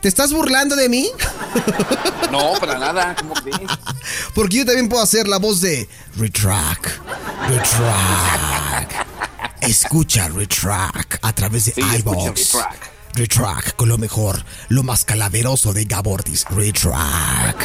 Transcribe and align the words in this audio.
¿Te 0.00 0.08
estás 0.08 0.32
burlando 0.32 0.76
de 0.76 0.88
mí? 0.88 1.10
No, 2.30 2.54
para 2.58 2.78
nada. 2.80 3.14
¿Cómo 3.16 3.32
crees? 3.34 3.70
Porque 4.34 4.56
yo 4.56 4.66
también 4.66 4.88
puedo 4.88 5.00
hacer 5.00 5.28
la 5.28 5.38
voz 5.38 5.60
de 5.60 5.88
Retrack. 6.16 7.00
Retrack. 7.48 9.06
Escucha 9.60 10.26
Retrack 10.28 11.20
a 11.22 11.32
través 11.32 11.66
de 11.66 11.72
Sí, 11.72 11.80
iVoox. 12.00 12.56
Retrack. 13.14 13.76
Con 13.76 13.88
lo 13.88 13.98
mejor, 13.98 14.44
lo 14.68 14.82
más 14.82 15.04
calaveroso 15.04 15.72
de 15.72 15.84
Gabortis. 15.84 16.44
Retrack. 16.50 17.56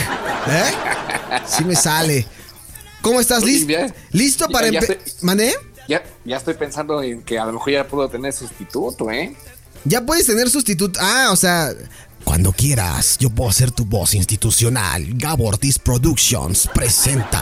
¿Eh? 0.49 0.71
Sí 1.47 1.63
me 1.65 1.75
sale. 1.75 2.27
¿Cómo 3.01 3.19
estás? 3.19 3.41
Oye, 3.41 3.53
¿Listo? 3.65 3.95
¿Listo 4.11 4.49
para 4.49 4.67
empezar? 4.67 4.99
¿Mané? 5.21 5.53
Ya, 5.87 6.03
ya 6.25 6.37
estoy 6.37 6.53
pensando 6.53 7.01
en 7.01 7.23
que 7.23 7.39
a 7.39 7.45
lo 7.45 7.53
mejor 7.53 7.73
ya 7.73 7.87
puedo 7.87 8.07
tener 8.07 8.33
sustituto, 8.33 9.09
¿eh? 9.09 9.35
Ya 9.85 10.05
puedes 10.05 10.25
tener 10.25 10.49
sustituto. 10.49 10.99
Ah, 11.01 11.29
o 11.31 11.35
sea. 11.35 11.71
Cuando 12.23 12.51
quieras, 12.51 13.17
yo 13.17 13.29
puedo 13.29 13.51
ser 13.51 13.71
tu 13.71 13.85
voz 13.85 14.13
institucional. 14.13 15.05
Gabo 15.15 15.47
Ortiz 15.47 15.79
Productions 15.79 16.69
presenta. 16.73 17.41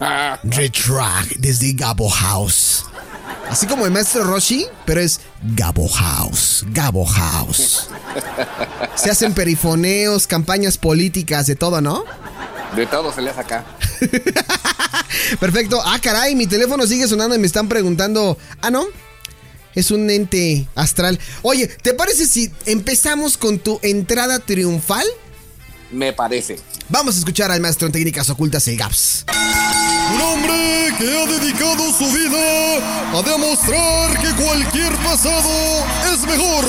Retrack 0.42 1.36
desde 1.38 1.72
Gabo 1.74 2.08
House. 2.08 2.84
Así 3.48 3.66
como 3.66 3.84
el 3.84 3.92
maestro 3.92 4.24
Roshi, 4.24 4.66
pero 4.84 5.00
es 5.00 5.20
Gabo 5.54 5.88
House. 5.88 6.64
Gabo 6.68 7.04
House. 7.04 7.88
Se 8.94 9.10
hacen 9.10 9.34
perifoneos, 9.34 10.26
campañas 10.26 10.78
políticas, 10.78 11.46
de 11.46 11.56
todo, 11.56 11.80
¿no? 11.80 12.04
De 12.76 12.86
todo 12.86 13.12
se 13.12 13.22
le 13.22 13.30
hace 13.30 13.40
acá. 13.40 13.64
Perfecto. 15.40 15.80
Ah, 15.84 15.98
caray, 16.00 16.34
mi 16.36 16.46
teléfono 16.46 16.86
sigue 16.86 17.08
sonando 17.08 17.34
y 17.34 17.38
me 17.38 17.46
están 17.46 17.68
preguntando. 17.68 18.38
Ah, 18.62 18.70
¿no? 18.70 18.84
Es 19.74 19.90
un 19.90 20.10
ente 20.10 20.66
astral. 20.74 21.18
Oye, 21.42 21.66
¿te 21.66 21.94
parece 21.94 22.26
si 22.26 22.50
empezamos 22.66 23.36
con 23.36 23.58
tu 23.58 23.78
entrada 23.82 24.38
triunfal? 24.40 25.06
Me 25.90 26.12
parece. 26.12 26.58
Vamos 26.88 27.16
a 27.16 27.18
escuchar 27.18 27.50
al 27.50 27.60
maestro 27.60 27.86
en 27.86 27.92
técnicas 27.92 28.28
ocultas, 28.30 28.66
el 28.68 28.76
Gaps. 28.76 29.24
Un 30.14 30.20
hombre 30.20 30.92
que 30.98 31.16
ha 31.16 31.26
dedicado 31.26 31.92
su 31.92 32.04
vida 32.12 33.16
a 33.16 33.22
demostrar 33.22 34.20
que 34.20 34.42
cualquier 34.42 34.92
pasado 34.96 35.50
es 36.12 36.20
mejor. 36.22 36.64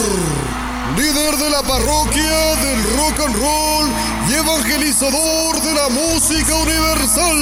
Líder 0.97 1.37
de 1.37 1.49
la 1.49 1.63
parroquia 1.63 2.55
del 2.55 2.83
rock 2.97 3.19
and 3.25 3.35
roll 3.35 3.89
y 4.29 4.33
evangelizador 4.33 5.61
de 5.61 5.73
la 5.73 5.89
música 5.89 6.53
universal. 6.55 7.37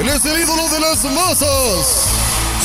Él 0.00 0.08
es 0.08 0.24
el 0.24 0.40
ídolo 0.40 0.68
de 0.68 0.80
las 0.80 1.04
masas. 1.04 2.23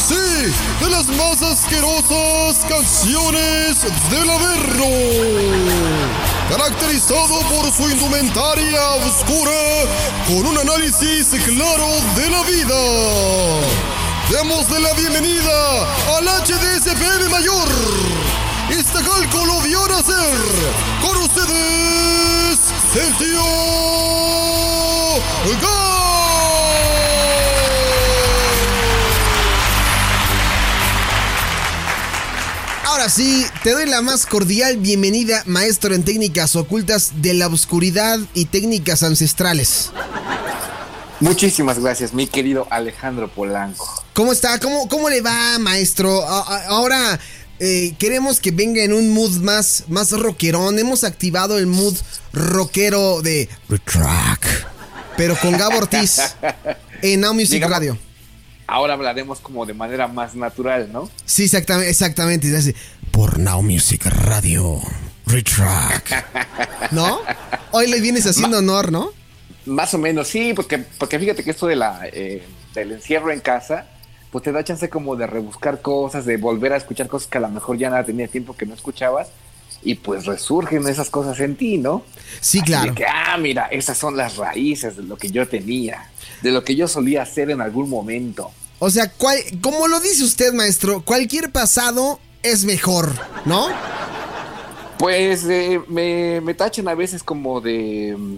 Sí, 0.09 0.15
de 0.15 0.89
las 0.89 1.05
más 1.09 1.39
asquerosas 1.43 2.65
canciones 2.67 3.83
del 4.09 4.27
Averno 4.27 4.85
caracterizado 6.49 7.41
por 7.41 7.71
su 7.71 7.87
indumentaria 7.91 8.81
oscura 9.05 9.51
con 10.27 10.47
un 10.47 10.57
análisis 10.57 11.27
claro 11.45 11.87
de 12.15 12.27
la 12.27 12.41
vida. 12.41 12.75
Démosle 14.31 14.79
la 14.79 14.93
bienvenida 14.93 15.83
al 16.17 16.25
HDSPM 16.25 17.29
Mayor. 17.29 17.69
Este 18.71 19.03
calco 19.03 19.45
lo 19.45 19.61
vio 19.61 19.87
nacer. 19.89 20.39
Con 21.03 21.17
ustedes, 21.17 22.59
el 22.95 23.15
tío 23.17 23.45
Ahora 32.99 33.11
sí, 33.11 33.45
te 33.63 33.71
doy 33.71 33.85
la 33.85 34.01
más 34.01 34.25
cordial 34.25 34.75
bienvenida, 34.75 35.41
maestro 35.45 35.95
en 35.95 36.03
técnicas 36.03 36.57
ocultas 36.57 37.21
de 37.21 37.33
la 37.33 37.47
oscuridad 37.47 38.19
y 38.33 38.43
técnicas 38.43 39.03
ancestrales. 39.03 39.91
Muchísimas 41.21 41.79
gracias, 41.79 42.13
mi 42.13 42.27
querido 42.27 42.67
Alejandro 42.69 43.29
Polanco. 43.29 44.03
¿Cómo 44.11 44.33
está? 44.33 44.59
¿Cómo, 44.59 44.89
cómo 44.89 45.09
le 45.09 45.21
va, 45.21 45.57
maestro? 45.59 46.25
Ahora 46.27 47.17
eh, 47.59 47.95
queremos 47.97 48.41
que 48.41 48.51
venga 48.51 48.83
en 48.83 48.91
un 48.91 49.13
mood 49.13 49.37
más, 49.37 49.85
más 49.87 50.11
rockerón. 50.11 50.77
Hemos 50.77 51.05
activado 51.05 51.57
el 51.57 51.67
mood 51.67 51.95
rockero 52.33 53.21
de 53.21 53.47
Retrack. 53.69 54.67
Pero 55.15 55.37
con 55.39 55.53
Gabo 55.57 55.77
Ortiz 55.77 56.19
en 57.01 57.21
Now 57.21 57.33
Music 57.33 57.51
Digamos- 57.61 57.71
Radio. 57.71 58.08
Ahora 58.69 58.93
hablaremos 58.93 59.39
como 59.39 59.65
de 59.65 59.73
manera 59.73 60.07
más 60.07 60.35
natural, 60.35 60.89
¿no? 60.91 61.09
Sí, 61.25 61.45
exactamente, 61.45 61.89
exactamente. 61.89 62.55
hace, 62.55 62.75
Por 63.11 63.39
Now 63.39 63.63
Music 63.63 64.05
Radio. 64.05 64.79
Retrack. 65.25 66.91
¿No? 66.91 67.19
Hoy 67.71 67.87
le 67.87 67.99
vienes 67.99 68.27
haciendo 68.27 68.59
honor, 68.59 68.91
¿no? 68.91 69.11
Más 69.65 69.93
o 69.93 69.97
menos, 69.97 70.27
sí, 70.27 70.53
porque, 70.55 70.77
porque 70.77 71.19
fíjate 71.19 71.43
que 71.43 71.51
esto 71.51 71.67
de 71.67 71.75
la, 71.75 72.01
eh, 72.11 72.43
del 72.73 72.91
encierro 72.91 73.31
en 73.31 73.39
casa, 73.39 73.87
pues 74.31 74.43
te 74.43 74.51
da 74.51 74.63
chance 74.63 74.87
como 74.89 75.15
de 75.15 75.25
rebuscar 75.25 75.81
cosas, 75.81 76.25
de 76.25 76.37
volver 76.37 76.73
a 76.73 76.77
escuchar 76.77 77.07
cosas 77.07 77.27
que 77.27 77.37
a 77.37 77.41
lo 77.41 77.49
mejor 77.49 77.77
ya 77.77 77.89
nada 77.89 78.03
tenía 78.03 78.27
tiempo 78.27 78.55
que 78.55 78.65
no 78.65 78.73
escuchabas, 78.75 79.29
y 79.81 79.95
pues 79.95 80.25
resurgen 80.25 80.87
esas 80.87 81.09
cosas 81.09 81.39
en 81.39 81.55
ti, 81.55 81.77
¿no? 81.77 82.03
Sí, 82.41 82.59
Así 82.59 82.67
claro. 82.67 82.95
que, 82.95 83.05
ah, 83.05 83.37
mira, 83.37 83.67
esas 83.67 83.97
son 83.97 84.17
las 84.17 84.37
raíces 84.37 84.97
de 84.97 85.03
lo 85.03 85.17
que 85.17 85.29
yo 85.29 85.47
tenía, 85.47 86.09
de 86.41 86.51
lo 86.51 86.63
que 86.63 86.75
yo 86.75 86.87
solía 86.87 87.21
hacer 87.21 87.49
en 87.49 87.61
algún 87.61 87.89
momento. 87.89 88.51
O 88.79 88.89
sea, 88.89 89.11
cual- 89.11 89.43
como 89.61 89.87
lo 89.87 89.99
dice 89.99 90.23
usted, 90.23 90.53
maestro, 90.53 91.01
cualquier 91.01 91.51
pasado 91.51 92.19
es 92.43 92.63
mejor, 92.65 93.11
¿no? 93.45 93.67
Pues 94.97 95.45
eh, 95.49 95.81
me, 95.87 96.41
me 96.41 96.53
tachan 96.53 96.87
a 96.87 96.93
veces 96.95 97.23
como 97.23 97.61
de... 97.61 98.15
mm, 98.17 98.35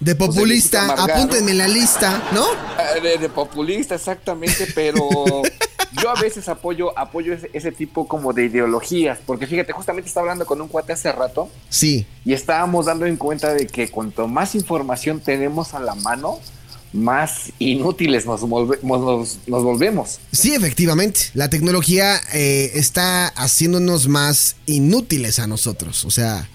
De 0.00 0.14
Pues, 0.14 0.30
populista, 0.30 0.94
de 1.06 1.12
apúntenme 1.12 1.52
en 1.52 1.58
la 1.58 1.68
lista, 1.68 2.22
¿no? 2.32 2.44
Ah, 2.78 3.00
De, 3.02 3.18
de 3.18 3.28
populista, 3.28 3.94
exactamente, 3.96 4.68
pero 4.74 5.08
yo 6.02 6.10
a 6.10 6.20
veces 6.20 6.48
apoyo, 6.48 6.96
apoyo 6.98 7.32
ese, 7.34 7.50
ese 7.52 7.72
tipo 7.72 8.06
como 8.06 8.32
de 8.32 8.44
ideologías, 8.46 9.18
porque 9.26 9.46
fíjate, 9.46 9.72
justamente 9.72 10.08
estaba 10.08 10.24
hablando 10.24 10.46
con 10.46 10.60
un 10.60 10.68
cuate 10.68 10.92
hace 10.92 11.10
rato 11.12 11.48
Sí. 11.68 12.06
y 12.24 12.32
estábamos 12.32 12.86
dando 12.86 13.06
en 13.06 13.16
cuenta 13.16 13.52
de 13.52 13.66
que 13.66 13.88
cuanto 13.90 14.28
más 14.28 14.54
información 14.54 15.20
tenemos 15.20 15.74
a 15.74 15.80
la 15.80 15.94
mano, 15.96 16.38
más 16.94 17.52
inútiles 17.58 18.24
nos, 18.24 18.42
volve- 18.42 18.78
nos, 18.82 19.38
nos 19.48 19.62
volvemos. 19.64 20.20
Sí, 20.32 20.54
efectivamente. 20.54 21.20
La 21.34 21.50
tecnología 21.50 22.20
eh, 22.32 22.70
está 22.74 23.26
haciéndonos 23.28 24.06
más 24.08 24.54
inútiles 24.66 25.40
a 25.40 25.46
nosotros. 25.48 26.04
O 26.04 26.10
sea, 26.10 26.48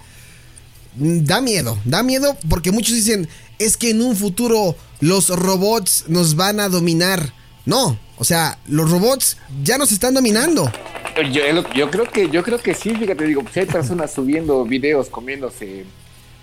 da 0.96 1.42
miedo. 1.42 1.78
Da 1.84 2.04
miedo 2.04 2.38
porque 2.50 2.72
muchos 2.72 2.96
dicen, 2.96 3.28
es 3.60 3.76
que 3.78 3.90
en 3.92 4.02
un 4.02 4.16
futuro 4.16 4.76
los 5.02 5.30
robots 5.30 6.06
nos 6.08 6.36
van 6.36 6.60
a 6.62 6.70
dominar. 6.70 7.34
No, 7.66 8.00
o 8.18 8.24
sea, 8.24 8.58
los 8.68 8.90
robots 8.90 9.38
ya 9.64 9.78
nos 9.78 9.92
están 9.92 10.14
dominando. 10.14 10.72
Yo, 11.34 11.42
yo 11.76 11.92
creo 11.92 12.06
que 12.10 12.30
yo 12.30 12.44
creo 12.44 12.60
que 12.62 12.74
sí, 12.74 12.96
fíjate, 12.96 13.26
digo, 13.26 13.44
si 13.54 13.60
hay 13.60 13.66
personas 13.66 14.12
subiendo 14.16 14.64
videos 14.64 15.10
comiéndose 15.10 15.84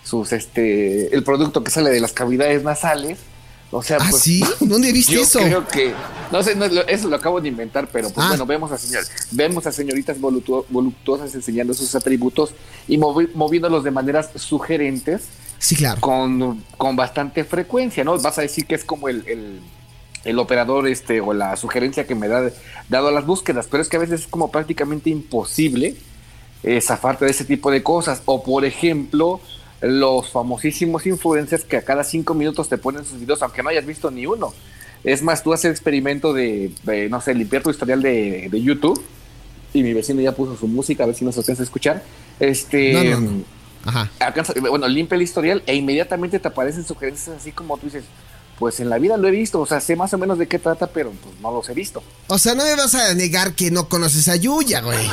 sus 0.04 0.32
este 0.32 1.14
el 1.14 1.24
producto 1.24 1.64
que 1.64 1.70
sale 1.70 1.90
de 1.90 2.00
las 2.00 2.12
cavidades 2.12 2.62
nasales, 2.62 3.18
o 3.70 3.82
sea, 3.82 3.98
¿Ah, 4.00 4.06
pues, 4.10 4.22
sí? 4.22 4.42
¿Dónde 4.60 4.92
viste 4.92 5.14
yo 5.14 5.22
eso? 5.22 5.40
creo 5.40 5.66
que 5.66 5.92
no 6.30 6.42
sé, 6.42 6.54
no, 6.54 6.64
eso 6.66 7.08
lo 7.08 7.16
acabo 7.16 7.40
de 7.40 7.48
inventar, 7.48 7.88
pero 7.92 8.10
pues 8.10 8.24
Ah. 8.24 8.28
bueno, 8.30 8.46
vemos 8.46 8.70
a 8.72 8.78
señor, 8.78 9.04
vemos 9.32 9.66
a 9.66 9.72
señoritas 9.72 10.18
voluptu- 10.20 10.64
voluptuosas 10.68 11.34
enseñando 11.34 11.74
sus 11.74 11.94
atributos 11.94 12.50
y 12.88 12.96
movi- 12.98 13.30
moviéndolos 13.34 13.84
de 13.84 13.90
maneras 13.90 14.30
sugerentes 14.36 15.24
Sí, 15.58 15.74
claro. 15.76 16.00
con, 16.00 16.62
con 16.76 16.96
bastante 16.96 17.44
frecuencia, 17.44 18.04
¿no? 18.04 18.18
Vas 18.18 18.38
a 18.38 18.42
decir 18.42 18.66
que 18.66 18.74
es 18.74 18.84
como 18.84 19.08
el, 19.08 19.24
el- 19.26 19.60
el 20.24 20.38
operador 20.40 20.88
este 20.88 21.20
o 21.20 21.32
la 21.32 21.56
sugerencia 21.56 22.04
que 22.06 22.16
me 22.16 22.26
da 22.26 22.50
dado 22.88 23.08
a 23.08 23.12
las 23.12 23.24
búsquedas, 23.26 23.68
pero 23.70 23.80
es 23.82 23.88
que 23.88 23.96
a 23.96 24.00
veces 24.00 24.22
es 24.22 24.26
como 24.26 24.50
prácticamente 24.50 25.08
imposible 25.10 25.94
eh, 26.64 26.80
zafarte 26.80 27.24
de 27.26 27.30
ese 27.30 27.44
tipo 27.44 27.70
de 27.70 27.84
cosas. 27.84 28.22
O 28.24 28.42
por 28.42 28.64
ejemplo, 28.64 29.40
los 29.86 30.30
famosísimos 30.30 31.06
influencers 31.06 31.64
que 31.64 31.76
a 31.78 31.82
cada 31.82 32.04
cinco 32.04 32.34
minutos 32.34 32.68
te 32.68 32.78
ponen 32.78 33.04
sus 33.04 33.20
videos, 33.20 33.42
aunque 33.42 33.62
no 33.62 33.68
hayas 33.70 33.86
visto 33.86 34.10
ni 34.10 34.26
uno. 34.26 34.52
Es 35.04 35.22
más, 35.22 35.42
tú 35.42 35.52
haces 35.52 35.66
el 35.66 35.70
experimento 35.72 36.32
de, 36.32 36.70
de, 36.82 37.08
no 37.08 37.20
sé, 37.20 37.34
limpiar 37.34 37.62
tu 37.62 37.70
historial 37.70 38.02
de, 38.02 38.48
de 38.50 38.62
YouTube 38.62 39.00
y 39.72 39.82
mi 39.82 39.92
vecino 39.92 40.20
ya 40.20 40.32
puso 40.32 40.56
su 40.56 40.66
música, 40.66 41.04
a 41.04 41.06
ver 41.06 41.14
si 41.14 41.24
nos 41.24 41.36
alcanza 41.38 41.62
a 41.62 41.64
escuchar. 41.64 42.02
Este, 42.40 42.92
No, 42.92 43.04
no, 43.04 43.20
no. 43.20 43.42
Ajá. 43.84 44.10
alcanza- 44.18 44.54
bueno, 44.68 44.88
limpia 44.88 45.14
el 45.16 45.22
historial 45.22 45.62
e 45.66 45.74
inmediatamente 45.76 46.38
te 46.40 46.48
aparecen 46.48 46.84
sugerencias 46.84 47.36
así 47.36 47.52
como 47.52 47.76
tú 47.78 47.86
dices, 47.86 48.04
pues 48.58 48.80
en 48.80 48.88
la 48.88 48.98
vida 48.98 49.16
lo 49.16 49.28
he 49.28 49.30
visto, 49.30 49.60
o 49.60 49.66
sea, 49.66 49.80
sé 49.80 49.96
más 49.96 50.12
o 50.14 50.18
menos 50.18 50.38
de 50.38 50.46
qué 50.46 50.58
trata, 50.58 50.86
pero 50.86 51.10
pues 51.10 51.40
no 51.40 51.50
los 51.50 51.68
he 51.68 51.74
visto. 51.74 52.02
O 52.28 52.38
sea, 52.38 52.54
no 52.54 52.64
me 52.64 52.74
vas 52.74 52.94
a 52.94 53.14
negar 53.14 53.54
que 53.54 53.70
no 53.70 53.88
conoces 53.88 54.28
a 54.28 54.36
Yuya, 54.36 54.80
güey. 54.80 55.08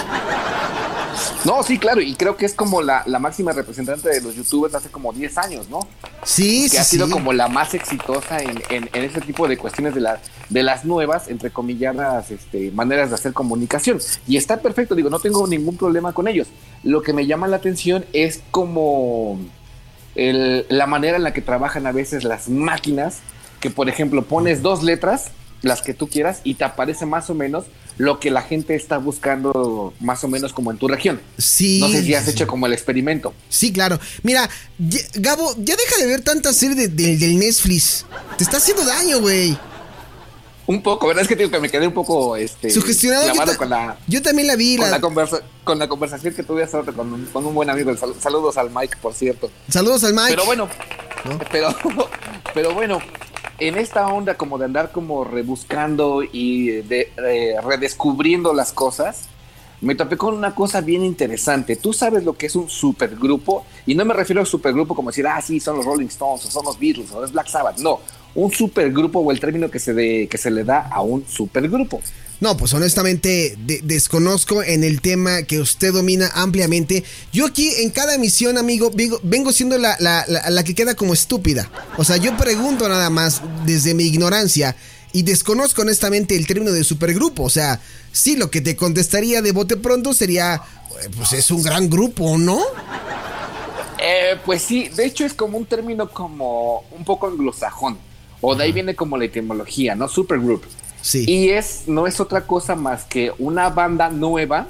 No, 1.46 1.62
sí, 1.62 1.78
claro, 1.78 2.02
y 2.02 2.16
creo 2.16 2.38
que 2.38 2.46
es 2.46 2.54
como 2.54 2.82
la, 2.82 3.04
la 3.06 3.20
máxima 3.20 3.52
representante 3.52 4.10
de 4.10 4.22
los 4.22 4.36
youtubers 4.36 4.74
hace 4.76 4.90
como 4.90 5.12
10 5.12 5.38
años, 5.38 5.70
¿no? 5.70 5.80
Sí, 6.24 6.64
que 6.64 6.70
sí, 6.70 6.78
ha 6.78 6.84
sido 6.84 7.06
sí. 7.08 7.12
como 7.12 7.34
la 7.34 7.48
más 7.48 7.74
exitosa 7.74 8.40
en, 8.40 8.62
en, 8.70 8.90
en 8.94 9.04
ese 9.04 9.22
tipo 9.22 9.48
de 9.48 9.58
cuestiones 9.58 9.94
de, 9.94 10.02
la, 10.02 10.22
de 10.50 10.64
las 10.64 10.86
nuevas, 10.86 11.28
entre 11.28 11.52
comilladas, 11.52 12.32
este, 12.32 12.72
maneras 12.72 13.10
de 13.10 13.16
hacer 13.16 13.34
comunicación. 13.34 14.00
Y 14.28 14.38
está 14.38 14.62
perfecto, 14.62 14.96
digo, 14.96 15.10
no 15.10 15.20
tengo 15.20 15.46
ningún 15.46 15.78
problema 15.78 16.14
con 16.14 16.28
ellos. 16.28 16.48
Lo 16.84 17.02
que 17.02 17.14
me 17.14 17.28
llama 17.28 17.48
la 17.48 17.58
atención 17.58 18.06
es 18.14 18.42
como 18.52 19.40
el- 20.16 20.66
la 20.70 20.88
manera 20.88 21.18
en 21.18 21.24
la 21.24 21.34
que 21.34 21.42
trabajan 21.42 21.86
a 21.88 21.92
veces 21.92 22.24
las 22.24 22.50
máquinas, 22.50 23.18
que 23.60 23.70
por 23.70 23.90
ejemplo 23.90 24.24
pones 24.26 24.62
dos 24.62 24.84
letras, 24.84 25.26
las 25.62 25.82
que 25.82 25.94
tú 25.94 26.08
quieras, 26.08 26.42
y 26.44 26.56
te 26.56 26.66
aparece 26.66 27.06
más 27.06 27.30
o 27.30 27.36
menos 27.36 27.66
lo 27.98 28.20
que 28.20 28.32
la 28.32 28.42
gente 28.42 28.76
está 28.76 28.98
buscando 28.98 29.94
más 30.00 30.24
o 30.24 30.28
menos 30.28 30.52
como 30.52 30.72
en 30.72 30.78
tu 30.78 30.88
región. 30.88 31.22
Sí. 31.38 31.80
No 31.80 31.88
sé 31.90 32.04
si 32.04 32.14
has 32.16 32.28
hecho 32.28 32.48
como 32.48 32.66
el 32.66 32.74
experimento. 32.74 33.34
Sí, 33.50 33.72
claro. 33.72 34.00
Mira, 34.24 34.50
Gabo, 35.14 35.56
ya 35.60 35.76
deja 35.76 35.98
de 36.00 36.08
ver 36.08 36.22
tanta 36.22 36.52
serie 36.54 36.76
de- 36.76 36.88
de- 36.88 37.18
del 37.18 37.38
Netflix. 37.38 38.06
Te 38.38 38.44
está 38.44 38.58
haciendo 38.58 38.84
daño, 38.84 39.20
güey. 39.22 39.58
Un 40.66 40.82
poco, 40.82 41.08
¿verdad? 41.08 41.24
Es 41.24 41.28
que 41.28 41.36
digo 41.36 41.50
que 41.52 41.60
me 41.60 41.70
quedé 41.70 41.88
un 41.88 41.94
poco 41.94 42.36
este, 42.38 42.70
Sugestionado. 42.70 43.34
Yo, 43.34 43.58
con 43.58 43.70
la, 43.70 43.98
yo 44.08 44.22
también 44.22 44.48
la 44.48 44.56
vi. 44.56 44.78
con, 44.78 44.86
la- 44.86 44.92
la 44.92 45.02
conversa, 45.02 45.42
con 45.66 45.78
la 45.78 45.88
conversación 45.90 46.34
que 46.34 46.44
tuve 46.44 46.64
hace 46.64 46.78
rato 46.78 46.94
con, 46.94 47.12
un- 47.12 47.26
con 47.26 47.46
un 47.46 47.54
buen 47.54 47.70
amigo. 47.70 47.96
Sal- 47.98 48.16
saludos 48.20 48.56
al 48.58 48.70
Mike, 48.70 48.96
por 49.02 49.14
cierto. 49.14 49.52
Saludos 49.70 50.04
al 50.06 50.14
Mike. 50.14 50.30
Pero 50.30 50.46
bueno, 50.46 50.70
¿No? 51.26 51.38
pero, 51.52 51.68
pero 52.54 52.74
bueno, 52.74 53.00
en 53.60 53.78
esta 53.78 54.08
onda 54.08 54.36
como 54.36 54.58
de 54.58 54.66
andar 54.66 54.92
como 54.94 55.26
rebuscando 55.26 56.24
y 56.24 56.68
de, 56.84 57.12
eh, 57.18 57.56
redescubriendo 57.62 58.54
las 58.54 58.72
cosas, 58.72 59.24
me 59.82 59.96
topé 59.96 60.16
con 60.16 60.34
una 60.34 60.56
cosa 60.56 60.80
bien 60.80 61.04
interesante. 61.04 61.76
Tú 61.76 61.92
sabes 61.92 62.24
lo 62.24 62.34
que 62.38 62.46
es 62.46 62.56
un 62.56 62.70
supergrupo, 62.70 63.66
y 63.86 63.96
no 63.96 64.06
me 64.06 64.14
refiero 64.14 64.42
a 64.42 64.46
supergrupo 64.46 64.96
como 64.96 65.10
decir, 65.10 65.28
ah, 65.28 65.42
sí, 65.42 65.60
son 65.60 65.76
los 65.76 65.86
Rolling 65.86 66.08
Stones, 66.08 66.46
o 66.46 66.52
son 66.52 66.64
los 66.66 66.80
Beatles, 66.80 67.12
o 67.12 67.24
es 67.26 67.34
Black 67.34 67.48
Sabbath. 67.50 67.80
No, 67.80 68.00
un 68.36 68.52
supergrupo 68.52 69.20
o 69.20 69.32
el 69.32 69.40
término 69.40 69.70
que 69.70 69.80
se, 69.80 69.94
de, 69.94 70.28
que 70.30 70.38
se 70.38 70.50
le 70.52 70.64
da 70.64 70.88
a 70.92 71.02
un 71.02 71.26
supergrupo. 71.28 72.02
No, 72.40 72.58
pues 72.58 72.74
honestamente 72.74 73.56
de- 73.66 73.82
desconozco 73.84 74.64
en 74.64 74.84
el 74.84 75.00
tema 75.02 75.44
que 75.44 75.60
usted 75.60 75.94
domina 75.94 76.30
ampliamente. 76.34 77.04
Yo 77.32 77.46
aquí 77.46 77.70
en 77.78 77.90
cada 77.92 78.16
emisión, 78.16 78.58
amigo, 78.58 78.92
vengo, 78.94 79.20
vengo 79.24 79.52
siendo 79.54 79.78
la, 79.78 79.96
la- 80.00 80.26
la- 80.28 80.50
la 80.50 80.64
que 80.64 80.76
queda 80.76 80.96
como 80.96 81.14
estúpida. 81.14 81.70
O 81.98 82.04
sea, 82.04 82.18
yo 82.18 82.36
pregunto 82.36 82.90
nada 82.90 83.10
más 83.10 83.42
desde 83.66 83.94
mi 83.94 84.04
ignorancia 84.06 84.76
y 85.14 85.22
desconozco 85.22 85.84
honestamente 85.84 86.36
el 86.36 86.48
término 86.48 86.72
de 86.72 86.84
supergrupo. 86.84 87.44
O 87.44 87.50
sea, 87.50 87.80
sí, 88.12 88.36
lo 88.36 88.50
que 88.50 88.62
te 88.62 88.76
contestaría 88.76 89.42
de 89.42 89.52
bote 89.52 89.78
pronto 89.78 90.12
sería, 90.14 90.62
pues 91.16 91.34
es 91.34 91.50
un 91.52 91.62
gran 91.62 91.88
grupo, 91.90 92.38
¿no? 92.38 92.60
Eh, 94.00 94.38
pues 94.44 94.64
sí, 94.64 94.90
de 94.90 95.06
hecho 95.06 95.24
es 95.26 95.34
como 95.34 95.58
un 95.58 95.66
término 95.66 96.10
como 96.10 96.84
un 96.92 97.06
poco 97.06 97.28
anglosajón, 97.28 97.98
o 98.46 98.56
de 98.56 98.66
ahí 98.66 98.72
viene 98.72 98.94
como 98.96 99.18
la 99.18 99.26
etimología, 99.26 99.96
¿no? 99.96 100.08
Supergroup. 100.08 100.64
Sí. 101.02 101.26
Y 101.28 101.50
es, 101.50 101.84
no 101.88 102.06
es 102.08 102.20
otra 102.20 102.46
cosa 102.46 102.76
más 102.76 103.04
que 103.06 103.32
una 103.40 103.70
banda 103.70 104.10
nueva 104.10 104.68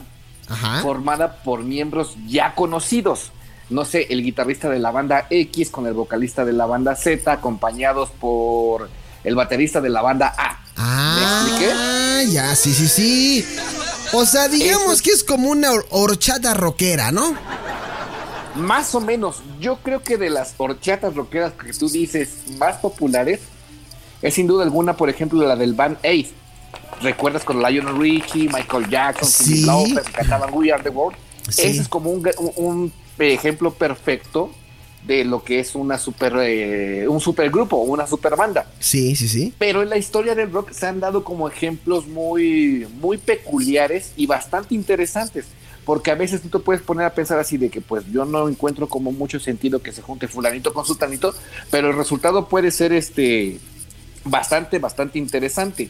Ajá. 0.47 0.81
formada 0.81 1.43
por 1.43 1.63
miembros 1.63 2.15
ya 2.27 2.55
conocidos. 2.55 3.31
No 3.69 3.85
sé, 3.85 4.07
el 4.09 4.21
guitarrista 4.23 4.69
de 4.69 4.79
la 4.79 4.91
banda 4.91 5.25
X 5.29 5.69
con 5.69 5.87
el 5.87 5.93
vocalista 5.93 6.45
de 6.45 6.53
la 6.53 6.65
banda 6.65 6.95
Z, 6.95 7.31
acompañados 7.31 8.09
por 8.11 8.89
el 9.23 9.35
baterista 9.35 9.81
de 9.81 9.89
la 9.89 10.01
banda 10.01 10.33
A. 10.37 10.59
¿Me 11.15 11.23
expliqué? 11.23 11.71
Ah, 11.75 12.21
ya, 12.29 12.55
sí, 12.55 12.73
sí, 12.73 12.87
sí. 12.87 13.45
O 14.11 14.25
sea, 14.25 14.47
digamos 14.49 14.93
Eso- 14.95 15.03
que 15.03 15.09
es 15.11 15.23
como 15.23 15.49
una 15.49 15.71
hor- 15.71 15.85
horchata 15.91 16.53
rockera, 16.53 17.11
¿no? 17.11 17.33
Más 18.55 18.93
o 18.93 19.01
menos, 19.01 19.41
yo 19.59 19.77
creo 19.77 20.03
que 20.03 20.17
de 20.17 20.29
las 20.29 20.53
horchatas 20.57 21.15
rockeras 21.15 21.53
que 21.53 21.73
tú 21.73 21.89
dices 21.89 22.29
más 22.59 22.75
populares, 22.77 23.39
es 24.23 24.33
sin 24.33 24.47
duda 24.47 24.63
alguna, 24.63 24.95
por 24.95 25.09
ejemplo, 25.09 25.45
la 25.45 25.55
del 25.55 25.73
Band 25.73 25.97
Aid. 26.03 26.27
¿Recuerdas 27.01 27.43
con 27.43 27.61
Lionel 27.61 27.97
Richie, 27.97 28.47
Michael 28.47 28.89
Jackson, 28.89 29.27
Sí. 29.27 29.43
Cyndi 29.43 29.65
Lauper, 29.65 30.03
que 30.03 30.11
cantaban 30.13 30.53
We 30.53 30.71
Are 30.71 30.81
the 30.81 30.89
World? 30.89 31.17
Sí. 31.49 31.63
Ese 31.63 31.81
es 31.81 31.89
como 31.89 32.09
un, 32.09 32.93
ejemplo 33.19 33.73
perfecto 33.73 34.49
de 35.05 35.25
lo 35.25 35.43
que 35.43 35.59
es 35.59 35.75
una 35.75 35.97
super, 35.97 36.33
eh, 36.39 37.05
un 37.09 37.19
supergrupo, 37.19 37.75
una 37.75 38.07
super 38.07 38.37
banda. 38.37 38.65
Sí, 38.79 39.13
sí, 39.17 39.27
sí. 39.27 39.53
Pero 39.59 39.83
en 39.83 39.89
la 39.89 39.97
historia 39.97 40.33
del 40.35 40.51
rock 40.51 40.71
se 40.71 40.87
han 40.87 41.01
dado 41.01 41.25
como 41.25 41.49
ejemplos 41.49 42.07
muy, 42.07 42.87
muy 43.01 43.17
peculiares 43.17 44.13
y 44.15 44.25
bastante 44.25 44.73
interesantes. 44.73 45.47
Porque 45.83 46.11
a 46.11 46.15
veces 46.15 46.41
tú 46.41 46.47
te 46.47 46.59
puedes 46.59 46.81
poner 46.81 47.05
a 47.05 47.13
pensar 47.13 47.39
así 47.39 47.57
de 47.57 47.69
que 47.69 47.81
pues 47.81 48.05
yo 48.09 48.23
no 48.23 48.47
encuentro 48.47 48.87
como 48.87 49.11
mucho 49.11 49.37
sentido 49.41 49.81
que 49.81 49.91
se 49.91 50.01
junte 50.01 50.29
fulanito 50.29 50.73
con 50.73 50.85
sultanito, 50.85 51.35
pero 51.69 51.89
el 51.89 51.97
resultado 51.97 52.47
puede 52.47 52.71
ser 52.71 52.93
este 52.93 53.59
bastante, 54.23 54.79
bastante 54.79 55.19
interesante. 55.19 55.89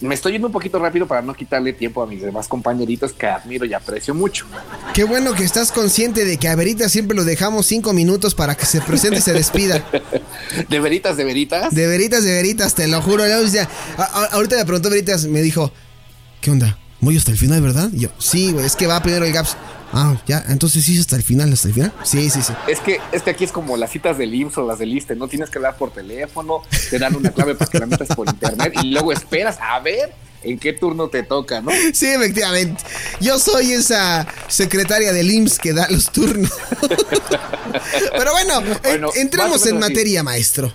Me 0.00 0.14
estoy 0.14 0.32
yendo 0.32 0.46
un 0.46 0.52
poquito 0.52 0.78
rápido 0.78 1.08
para 1.08 1.22
no 1.22 1.34
quitarle 1.34 1.72
tiempo 1.72 2.00
a 2.00 2.06
mis 2.06 2.22
demás 2.22 2.46
compañeritos 2.46 3.12
que 3.12 3.26
admiro 3.26 3.64
y 3.64 3.74
aprecio 3.74 4.14
mucho. 4.14 4.46
Qué 4.94 5.02
bueno 5.02 5.34
que 5.34 5.42
estás 5.42 5.72
consciente 5.72 6.24
de 6.24 6.36
que 6.36 6.46
a 6.46 6.54
Verita 6.54 6.88
siempre 6.88 7.16
lo 7.16 7.24
dejamos 7.24 7.66
cinco 7.66 7.92
minutos 7.92 8.36
para 8.36 8.54
que 8.54 8.64
se 8.64 8.80
presente 8.80 9.18
y 9.18 9.22
se 9.22 9.32
despida. 9.32 9.84
De 10.68 10.80
veritas, 10.80 11.16
de 11.16 11.24
veritas. 11.24 11.74
De 11.74 11.86
Veritas, 11.86 12.24
de 12.24 12.32
Veritas, 12.32 12.74
te 12.74 12.86
lo 12.86 13.02
juro. 13.02 13.24
ahorita 13.24 14.56
me 14.56 14.64
preguntó 14.64 14.88
Veritas, 14.88 15.26
me 15.26 15.42
dijo, 15.42 15.72
¿qué 16.40 16.50
onda? 16.50 16.78
Voy 17.00 17.16
hasta 17.16 17.30
el 17.30 17.38
final, 17.38 17.62
¿verdad? 17.62 17.90
Y 17.92 18.00
yo, 18.00 18.08
sí, 18.18 18.52
güey, 18.52 18.66
es 18.66 18.74
que 18.76 18.86
va 18.86 19.00
primero 19.02 19.24
el 19.24 19.32
Gaps. 19.32 19.56
Ah, 19.92 20.20
ya, 20.26 20.44
entonces 20.48 20.84
sí, 20.84 20.98
hasta 20.98 21.16
el 21.16 21.22
final, 21.22 21.50
hasta 21.52 21.68
el 21.68 21.74
final. 21.74 21.92
Sí, 22.04 22.28
sí, 22.28 22.42
sí. 22.42 22.52
Es 22.66 22.80
que, 22.80 22.98
es 23.12 23.22
que 23.22 23.30
aquí 23.30 23.44
es 23.44 23.52
como 23.52 23.76
las 23.76 23.90
citas 23.90 24.18
del 24.18 24.34
IMSS 24.34 24.58
o 24.58 24.66
las 24.66 24.78
del 24.78 24.92
ISTE, 24.96 25.14
no 25.16 25.28
tienes 25.28 25.48
que 25.48 25.58
hablar 25.58 25.76
por 25.78 25.92
teléfono, 25.92 26.62
te 26.90 26.98
dan 26.98 27.14
una 27.16 27.30
clave 27.30 27.54
para 27.54 27.70
que 27.70 27.78
la 27.78 27.86
metas 27.86 28.08
por 28.14 28.28
internet 28.28 28.74
y 28.82 28.88
luego 28.90 29.12
esperas 29.12 29.56
a 29.62 29.78
ver 29.80 30.12
en 30.42 30.58
qué 30.58 30.72
turno 30.74 31.08
te 31.08 31.22
toca, 31.22 31.60
¿no? 31.62 31.70
Sí, 31.94 32.06
efectivamente. 32.06 32.82
Yo 33.20 33.38
soy 33.38 33.72
esa 33.72 34.26
secretaria 34.48 35.12
del 35.12 35.30
IMSS 35.30 35.58
que 35.58 35.72
da 35.72 35.88
los 35.88 36.10
turnos. 36.12 36.52
Pero 38.12 38.32
bueno, 38.32 38.60
en- 38.60 38.78
Bueno, 38.82 39.10
entremos 39.14 39.64
en 39.66 39.74
menos 39.76 39.84
así. 39.84 39.92
materia, 39.94 40.22
maestro. 40.22 40.72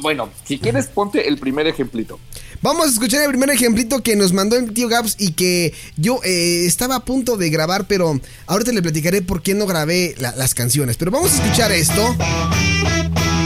Bueno, 0.00 0.28
si 0.44 0.58
quieres 0.58 0.86
ponte 0.86 1.28
el 1.28 1.38
primer 1.38 1.66
ejemplito. 1.66 2.18
Vamos 2.60 2.86
a 2.86 2.90
escuchar 2.90 3.22
el 3.22 3.28
primer 3.28 3.50
ejemplito 3.50 4.02
que 4.02 4.16
nos 4.16 4.32
mandó 4.32 4.56
el 4.56 4.72
tío 4.72 4.88
Gaps 4.88 5.14
y 5.18 5.32
que 5.32 5.72
yo 5.96 6.20
eh, 6.24 6.64
estaba 6.66 6.96
a 6.96 7.04
punto 7.04 7.36
de 7.36 7.50
grabar, 7.50 7.86
pero 7.86 8.18
ahorita 8.46 8.72
le 8.72 8.82
platicaré 8.82 9.22
por 9.22 9.42
qué 9.42 9.54
no 9.54 9.66
grabé 9.66 10.14
la- 10.18 10.34
las 10.34 10.54
canciones. 10.54 10.96
Pero 10.96 11.10
vamos 11.12 11.32
a 11.32 11.34
escuchar 11.36 11.70
esto, 11.70 12.16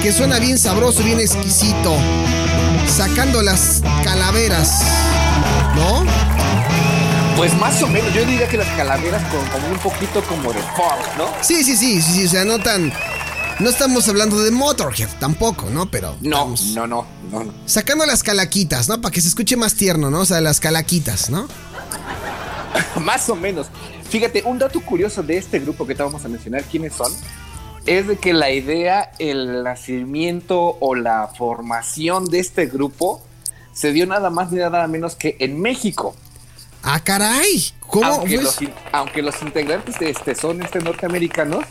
que 0.03 0.13
suena 0.13 0.39
bien 0.39 0.59
sabroso, 0.59 1.03
bien 1.03 1.21
exquisito, 1.21 1.95
sacando 2.89 3.43
las 3.43 3.83
calaveras, 4.03 4.81
¿no? 5.77 6.05
Pues 7.37 7.55
más 7.59 7.83
o 7.83 7.89
menos, 7.89 8.13
yo 8.15 8.25
diría 8.25 8.47
que 8.49 8.57
las 8.59 8.69
calaveras 8.77 9.23
con 9.33 9.45
como 9.49 9.69
un 9.73 9.79
poquito 9.79 10.23
como 10.25 10.53
de 10.53 10.61
funk, 10.61 11.17
¿no? 11.19 11.29
Sí, 11.43 11.65
sí, 11.65 11.77
sí, 11.77 12.01
sí, 12.01 12.13
sí, 12.13 12.27
o 12.27 12.29
sea, 12.29 12.45
no 12.45 12.59
tan... 12.59 12.93
No 13.63 13.71
estamos 13.71 14.09
hablando 14.09 14.43
de 14.43 14.51
Motorhead 14.51 15.09
tampoco, 15.21 15.71
¿no? 15.71 15.89
Pero... 15.89 16.17
No, 16.21 16.39
vamos 16.39 16.73
no, 16.75 16.89
no, 16.89 17.07
no, 17.31 17.45
no. 17.45 17.55
Sacando 17.65 18.05
las 18.07 18.25
calaquitas, 18.25 18.89
¿no? 18.89 19.01
Para 19.01 19.13
que 19.13 19.21
se 19.21 19.29
escuche 19.29 19.57
más 19.57 19.77
tierno, 19.77 20.11
¿no? 20.11 20.23
O 20.23 20.25
sea, 20.25 20.41
las 20.41 20.59
calaquitas, 20.59 21.31
¿no? 21.31 21.47
Más 23.01 23.29
o 23.29 23.37
menos. 23.37 23.69
Fíjate, 24.11 24.43
un 24.45 24.59
dato 24.59 24.81
curioso 24.81 25.23
de 25.23 25.37
este 25.37 25.61
grupo 25.61 25.87
que 25.87 25.95
te 25.95 26.03
vamos 26.03 26.25
a 26.25 26.29
mencionar, 26.29 26.65
quiénes 26.65 26.93
son, 26.93 27.13
es 27.87 28.09
de 28.09 28.17
que 28.17 28.33
la 28.33 28.51
idea, 28.51 29.13
el 29.21 29.63
nacimiento 29.63 30.77
o 30.81 30.97
la 30.97 31.29
formación 31.29 32.25
de 32.25 32.41
este 32.41 32.67
grupo 32.67 33.23
se 33.73 33.93
dio 33.93 34.07
nada 34.09 34.31
más 34.31 34.51
ni 34.51 34.59
nada 34.59 34.85
menos 34.89 35.15
que 35.15 35.37
en 35.39 35.61
México. 35.61 36.17
Ah, 36.83 36.99
caray. 36.99 37.65
¿Cómo? 37.79 38.07
Aunque, 38.07 38.41
Pues- 38.41 38.61
los, 38.61 38.71
aunque 38.91 39.23
los 39.23 39.41
integrantes 39.41 40.01
de 40.01 40.11
este 40.11 40.35
son 40.35 40.63
este 40.63 40.81
norteamericanos, 40.81 41.65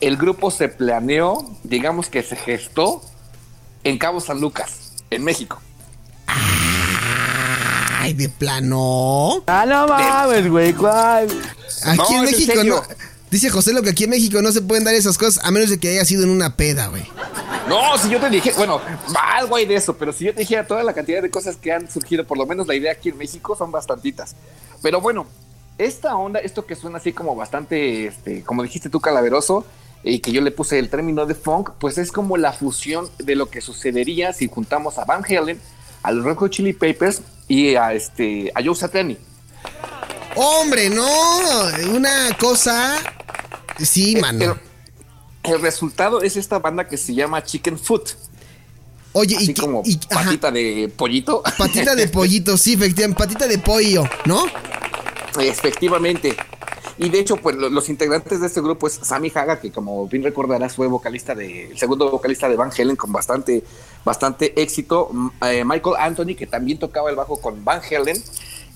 el 0.00 0.16
grupo 0.16 0.50
se 0.50 0.68
planeó, 0.68 1.44
digamos 1.62 2.08
que 2.08 2.22
se 2.22 2.36
gestó 2.36 3.02
en 3.84 3.98
Cabo 3.98 4.20
San 4.20 4.40
Lucas, 4.40 4.92
en 5.10 5.24
México. 5.24 5.60
Ay, 8.00 8.12
de 8.12 8.28
plano. 8.28 9.42
Ah, 9.46 9.64
no 9.66 9.86
mames, 9.86 10.50
güey, 10.50 10.72
¿cuál? 10.74 11.26
Aquí 11.84 11.98
No, 11.98 12.18
en 12.18 12.24
México 12.24 12.64
no. 12.64 12.82
Dice 13.30 13.50
José 13.50 13.72
lo 13.72 13.82
que 13.82 13.90
aquí 13.90 14.04
en 14.04 14.10
México 14.10 14.40
no 14.42 14.52
se 14.52 14.60
pueden 14.60 14.84
dar 14.84 14.94
esas 14.94 15.18
cosas 15.18 15.44
a 15.44 15.50
menos 15.50 15.70
de 15.70 15.78
que 15.80 15.88
haya 15.88 16.04
sido 16.04 16.22
en 16.22 16.30
una 16.30 16.56
peda, 16.56 16.86
güey. 16.88 17.02
No, 17.68 17.96
si 17.98 18.10
yo 18.10 18.20
te 18.20 18.28
dije, 18.30 18.52
bueno, 18.56 18.80
algo 19.32 19.56
hay 19.56 19.66
de 19.66 19.74
eso, 19.74 19.96
pero 19.96 20.12
si 20.12 20.24
yo 20.26 20.34
te 20.34 20.40
dijera 20.40 20.66
toda 20.66 20.84
la 20.84 20.92
cantidad 20.92 21.22
de 21.22 21.30
cosas 21.30 21.56
que 21.56 21.72
han 21.72 21.90
surgido, 21.90 22.24
por 22.24 22.38
lo 22.38 22.46
menos 22.46 22.66
la 22.66 22.74
idea 22.74 22.92
aquí 22.92 23.08
en 23.08 23.16
México, 23.16 23.56
son 23.56 23.72
bastantitas. 23.72 24.36
Pero 24.82 25.00
bueno, 25.00 25.26
esta 25.78 26.14
onda, 26.14 26.38
esto 26.40 26.66
que 26.66 26.76
suena 26.76 26.98
así 26.98 27.12
como 27.12 27.34
bastante, 27.34 28.06
este, 28.06 28.44
como 28.44 28.62
dijiste 28.62 28.90
tú, 28.90 29.00
calaveroso, 29.00 29.64
y 30.04 30.20
que 30.20 30.32
yo 30.32 30.42
le 30.42 30.50
puse 30.50 30.78
el 30.78 30.90
término 30.90 31.24
de 31.24 31.34
funk, 31.34 31.70
pues 31.80 31.96
es 31.96 32.12
como 32.12 32.36
la 32.36 32.52
fusión 32.52 33.08
de 33.18 33.34
lo 33.34 33.48
que 33.48 33.60
sucedería 33.62 34.32
si 34.32 34.48
juntamos 34.48 34.98
a 34.98 35.04
Van 35.04 35.24
Halen, 35.24 35.58
a 36.02 36.12
los 36.12 36.24
Red 36.24 36.36
Hot 36.36 36.50
Chili 36.50 36.74
Peppers 36.74 37.22
y 37.48 37.74
a 37.74 37.94
este 37.94 38.52
a 38.54 38.62
Joe 38.62 38.74
Satriani. 38.74 39.16
Hombre, 40.36 40.90
no, 40.90 41.06
una 41.92 42.36
cosa, 42.38 42.96
sí, 43.78 44.16
mano. 44.16 44.58
El, 45.44 45.54
el, 45.54 45.60
resultado 45.62 46.20
es 46.22 46.36
esta 46.36 46.58
banda 46.58 46.86
que 46.86 46.96
se 46.96 47.14
llama 47.14 47.42
Chicken 47.42 47.78
Foot. 47.78 48.10
Oye, 49.12 49.36
Así 49.36 49.52
y, 49.52 49.54
como 49.54 49.82
y- 49.84 49.96
patita 49.96 50.50
de 50.50 50.92
pollito. 50.94 51.42
patita 51.56 51.94
de 51.94 52.08
pollito, 52.08 52.58
sí, 52.58 52.74
efectivamente, 52.74 53.18
patita 53.18 53.46
de 53.46 53.58
pollo, 53.58 54.04
¿no? 54.26 54.44
Efectivamente. 55.40 56.36
Y 56.96 57.08
de 57.08 57.18
hecho, 57.18 57.36
pues 57.36 57.56
lo- 57.56 57.70
los 57.70 57.88
integrantes 57.88 58.40
de 58.40 58.46
este 58.46 58.60
grupo 58.60 58.86
es 58.86 58.94
Sammy 59.02 59.32
Haga, 59.34 59.60
que 59.60 59.72
como 59.72 60.06
bien 60.06 60.22
recordarás 60.22 60.76
fue 60.76 60.86
vocalista 60.86 61.34
de, 61.34 61.70
el 61.72 61.78
segundo 61.78 62.10
vocalista 62.10 62.48
de 62.48 62.56
Van 62.56 62.70
Halen 62.76 62.96
con 62.96 63.12
bastante, 63.12 63.64
bastante 64.04 64.60
éxito. 64.62 65.10
Eh, 65.42 65.64
Michael 65.64 65.96
Anthony, 65.98 66.36
que 66.36 66.46
también 66.46 66.78
tocaba 66.78 67.10
el 67.10 67.16
bajo 67.16 67.40
con 67.40 67.64
Van 67.64 67.80
Halen. 67.82 68.16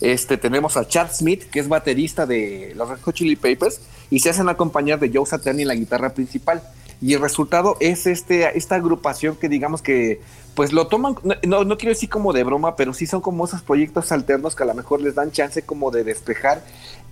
Este, 0.01 0.37
tenemos 0.37 0.77
a 0.77 0.87
Chad 0.87 1.11
Smith, 1.13 1.45
que 1.51 1.61
es 1.61 1.69
baterista 1.69 2.27
de 2.27 2.73
los 2.77 2.89
Red 2.89 3.01
Hot 3.03 3.15
Chili 3.15 3.37
Peppers, 3.37 3.81
y 4.11 4.21
se 4.21 4.31
hacen 4.31 4.49
acompañar 4.49 4.99
de 4.99 5.11
Joe 5.13 5.27
Satriani 5.27 5.63
en 5.63 5.69
la 5.69 5.75
guitarra 5.75 6.11
principal. 6.11 6.63
Y 7.01 7.15
el 7.15 7.21
resultado 7.21 7.77
es 7.79 8.07
este, 8.07 8.57
esta 8.59 8.75
agrupación 8.75 9.37
que 9.37 9.49
digamos 9.49 9.83
que 9.83 10.21
pues 10.59 10.73
lo 10.73 10.89
toman, 10.89 11.15
no, 11.47 11.63
no, 11.63 11.79
quiero 11.79 11.95
decir 11.95 12.09
como 12.09 12.33
de 12.33 12.43
broma, 12.43 12.75
pero 12.75 12.93
sí 12.93 13.07
son 13.07 13.21
como 13.21 13.45
esos 13.45 13.63
proyectos 13.63 14.11
alternos 14.11 14.57
que 14.57 14.65
a 14.65 14.67
lo 14.67 14.75
mejor 14.75 15.01
les 15.01 15.15
dan 15.15 15.31
chance 15.31 15.63
como 15.63 15.93
de 15.93 16.03
despejar 16.03 16.65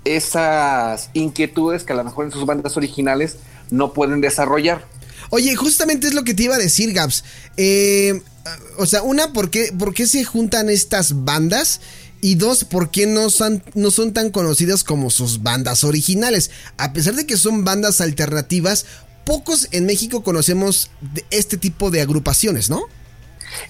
esas 0.05 1.11
inquietudes 1.13 1.85
que 1.85 1.93
a 1.93 1.97
lo 1.97 2.03
mejor 2.03 2.25
en 2.25 2.33
sus 2.33 2.45
bandas 2.45 2.77
originales 2.77 3.37
no 3.71 3.93
pueden 3.93 4.21
desarrollar. 4.21 4.85
Oye, 5.31 5.55
justamente 5.55 6.09
es 6.09 6.15
lo 6.15 6.25
que 6.25 6.35
te 6.35 6.43
iba 6.43 6.57
a 6.57 6.59
decir, 6.59 6.93
Gaps. 6.93 7.23
Eh, 7.57 8.21
o 8.79 8.87
sea, 8.87 9.03
una, 9.03 9.33
¿por 9.33 9.49
qué, 9.49 9.71
se 10.09 10.25
juntan 10.25 10.69
estas 10.69 11.25
bandas? 11.25 11.81
Y 12.21 12.35
dos, 12.35 12.65
¿por 12.65 12.91
qué 12.91 13.07
no 13.07 13.31
son, 13.31 13.63
no 13.75 13.93
son 13.93 14.13
tan 14.13 14.31
conocidas 14.31 14.83
como 14.83 15.09
sus 15.09 15.45
bandas 15.45 15.85
originales? 15.85 16.51
A 16.79 16.93
pesar 16.93 17.15
de 17.15 17.27
que 17.27 17.37
son 17.37 17.63
bandas 17.63 18.01
alternativas, 18.01 18.87
pocos 19.25 19.69
en 19.71 19.87
México 19.87 20.25
conocemos 20.25 20.91
este 21.31 21.57
tipo 21.57 21.93
de 21.93 22.01
agrupaciones, 22.01 22.71
¿no? 22.71 22.89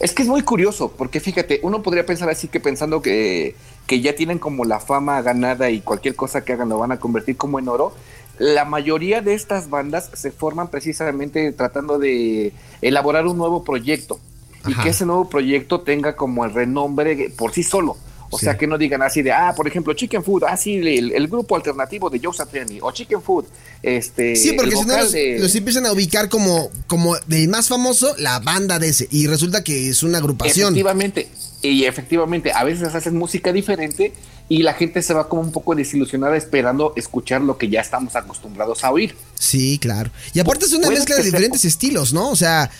Es 0.00 0.12
que 0.12 0.22
es 0.22 0.28
muy 0.28 0.42
curioso, 0.42 0.92
porque 0.96 1.20
fíjate, 1.20 1.60
uno 1.62 1.82
podría 1.82 2.06
pensar 2.06 2.28
así 2.28 2.48
que 2.48 2.60
pensando 2.60 3.02
que, 3.02 3.54
que 3.86 4.00
ya 4.00 4.14
tienen 4.14 4.38
como 4.38 4.64
la 4.64 4.80
fama 4.80 5.20
ganada 5.22 5.70
y 5.70 5.80
cualquier 5.80 6.14
cosa 6.14 6.44
que 6.44 6.52
hagan 6.52 6.68
lo 6.68 6.78
van 6.78 6.92
a 6.92 7.00
convertir 7.00 7.36
como 7.36 7.58
en 7.58 7.68
oro. 7.68 7.94
La 8.38 8.64
mayoría 8.64 9.22
de 9.22 9.34
estas 9.34 9.70
bandas 9.70 10.10
se 10.12 10.30
forman 10.30 10.68
precisamente 10.68 11.52
tratando 11.52 11.98
de 11.98 12.52
elaborar 12.82 13.26
un 13.26 13.38
nuevo 13.38 13.64
proyecto 13.64 14.20
y 14.66 14.74
que 14.74 14.90
ese 14.90 15.06
nuevo 15.06 15.28
proyecto 15.28 15.80
tenga 15.80 16.16
como 16.16 16.44
el 16.44 16.52
renombre 16.52 17.30
por 17.36 17.52
sí 17.52 17.62
solo. 17.62 17.96
O 18.30 18.38
Sí. 18.38 18.44
sea, 18.46 18.56
que 18.58 18.66
no 18.66 18.76
digan 18.76 19.02
así 19.02 19.22
de, 19.22 19.30
ah, 19.32 19.52
por 19.56 19.68
ejemplo, 19.68 19.94
Chicken 19.94 20.22
Food, 20.24 20.44
ah, 20.48 20.56
sí, 20.56 20.74
el, 20.76 21.12
el 21.12 21.28
grupo 21.28 21.54
alternativo 21.56 22.10
de 22.10 22.20
Joe 22.22 22.34
Satriani, 22.34 22.78
o 22.82 22.90
Chicken 22.90 23.22
Food, 23.22 23.44
este... 23.82 24.34
Sí, 24.36 24.52
porque 24.52 24.74
si 24.76 24.84
no 24.84 24.96
los, 24.98 25.12
de- 25.12 25.38
los 25.38 25.54
empiezan 25.54 25.86
a 25.86 25.92
ubicar 25.92 26.28
como, 26.28 26.70
como 26.86 27.16
del 27.26 27.48
más 27.48 27.68
famoso, 27.68 28.14
la 28.18 28.40
banda 28.40 28.78
de 28.78 28.88
ese. 28.88 29.06
Y 29.10 29.26
resulta 29.28 29.62
que 29.62 29.88
es 29.90 30.02
una 30.02 30.18
agrupación. 30.18 30.68
Efectivamente, 30.74 31.28
y 31.62 31.84
efectivamente, 31.84 32.52
a 32.52 32.64
veces 32.64 32.94
hacen 32.94 33.16
música 33.16 33.52
diferente 33.52 34.12
y 34.48 34.62
la 34.62 34.74
gente 34.74 35.02
se 35.02 35.12
va 35.14 35.28
como 35.28 35.42
un 35.42 35.50
poco 35.52 35.74
desilusionada 35.74 36.36
esperando 36.36 36.92
escuchar 36.96 37.40
lo 37.40 37.58
que 37.58 37.68
ya 37.68 37.80
estamos 37.80 38.14
acostumbrados 38.16 38.84
a 38.84 38.90
oír. 38.92 39.16
Sí, 39.38 39.78
claro. 39.80 40.10
Y 40.34 40.40
aparte 40.40 40.66
es 40.66 40.72
una 40.72 40.88
mezcla 40.88 41.16
de 41.16 41.22
sea- 41.22 41.30
diferentes 41.30 41.64
estilos, 41.64 42.12
¿no? 42.12 42.30
O 42.30 42.36
sea, 42.36 42.70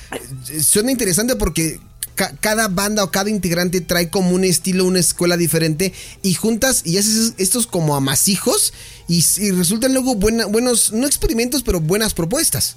suena 0.60 0.90
interesante 0.92 1.34
porque 1.36 1.80
ca- 2.16 2.34
cada 2.40 2.66
banda 2.66 3.04
o 3.04 3.12
cada 3.12 3.30
integrante 3.30 3.80
trae 3.80 4.10
como 4.10 4.30
un 4.30 4.42
estilo, 4.44 4.84
una 4.84 4.98
escuela 4.98 5.36
diferente 5.36 5.92
y 6.22 6.34
juntas 6.34 6.82
y 6.84 6.98
haces 6.98 7.34
estos 7.38 7.68
como 7.68 7.94
amasijos 7.94 8.72
y, 9.06 9.22
resultan 9.52 9.92
luego 9.94 10.16
buenos, 10.16 10.92
no 10.92 11.06
experimentos, 11.06 11.62
pero 11.62 11.78
buenas 11.78 12.12
propuestas. 12.14 12.76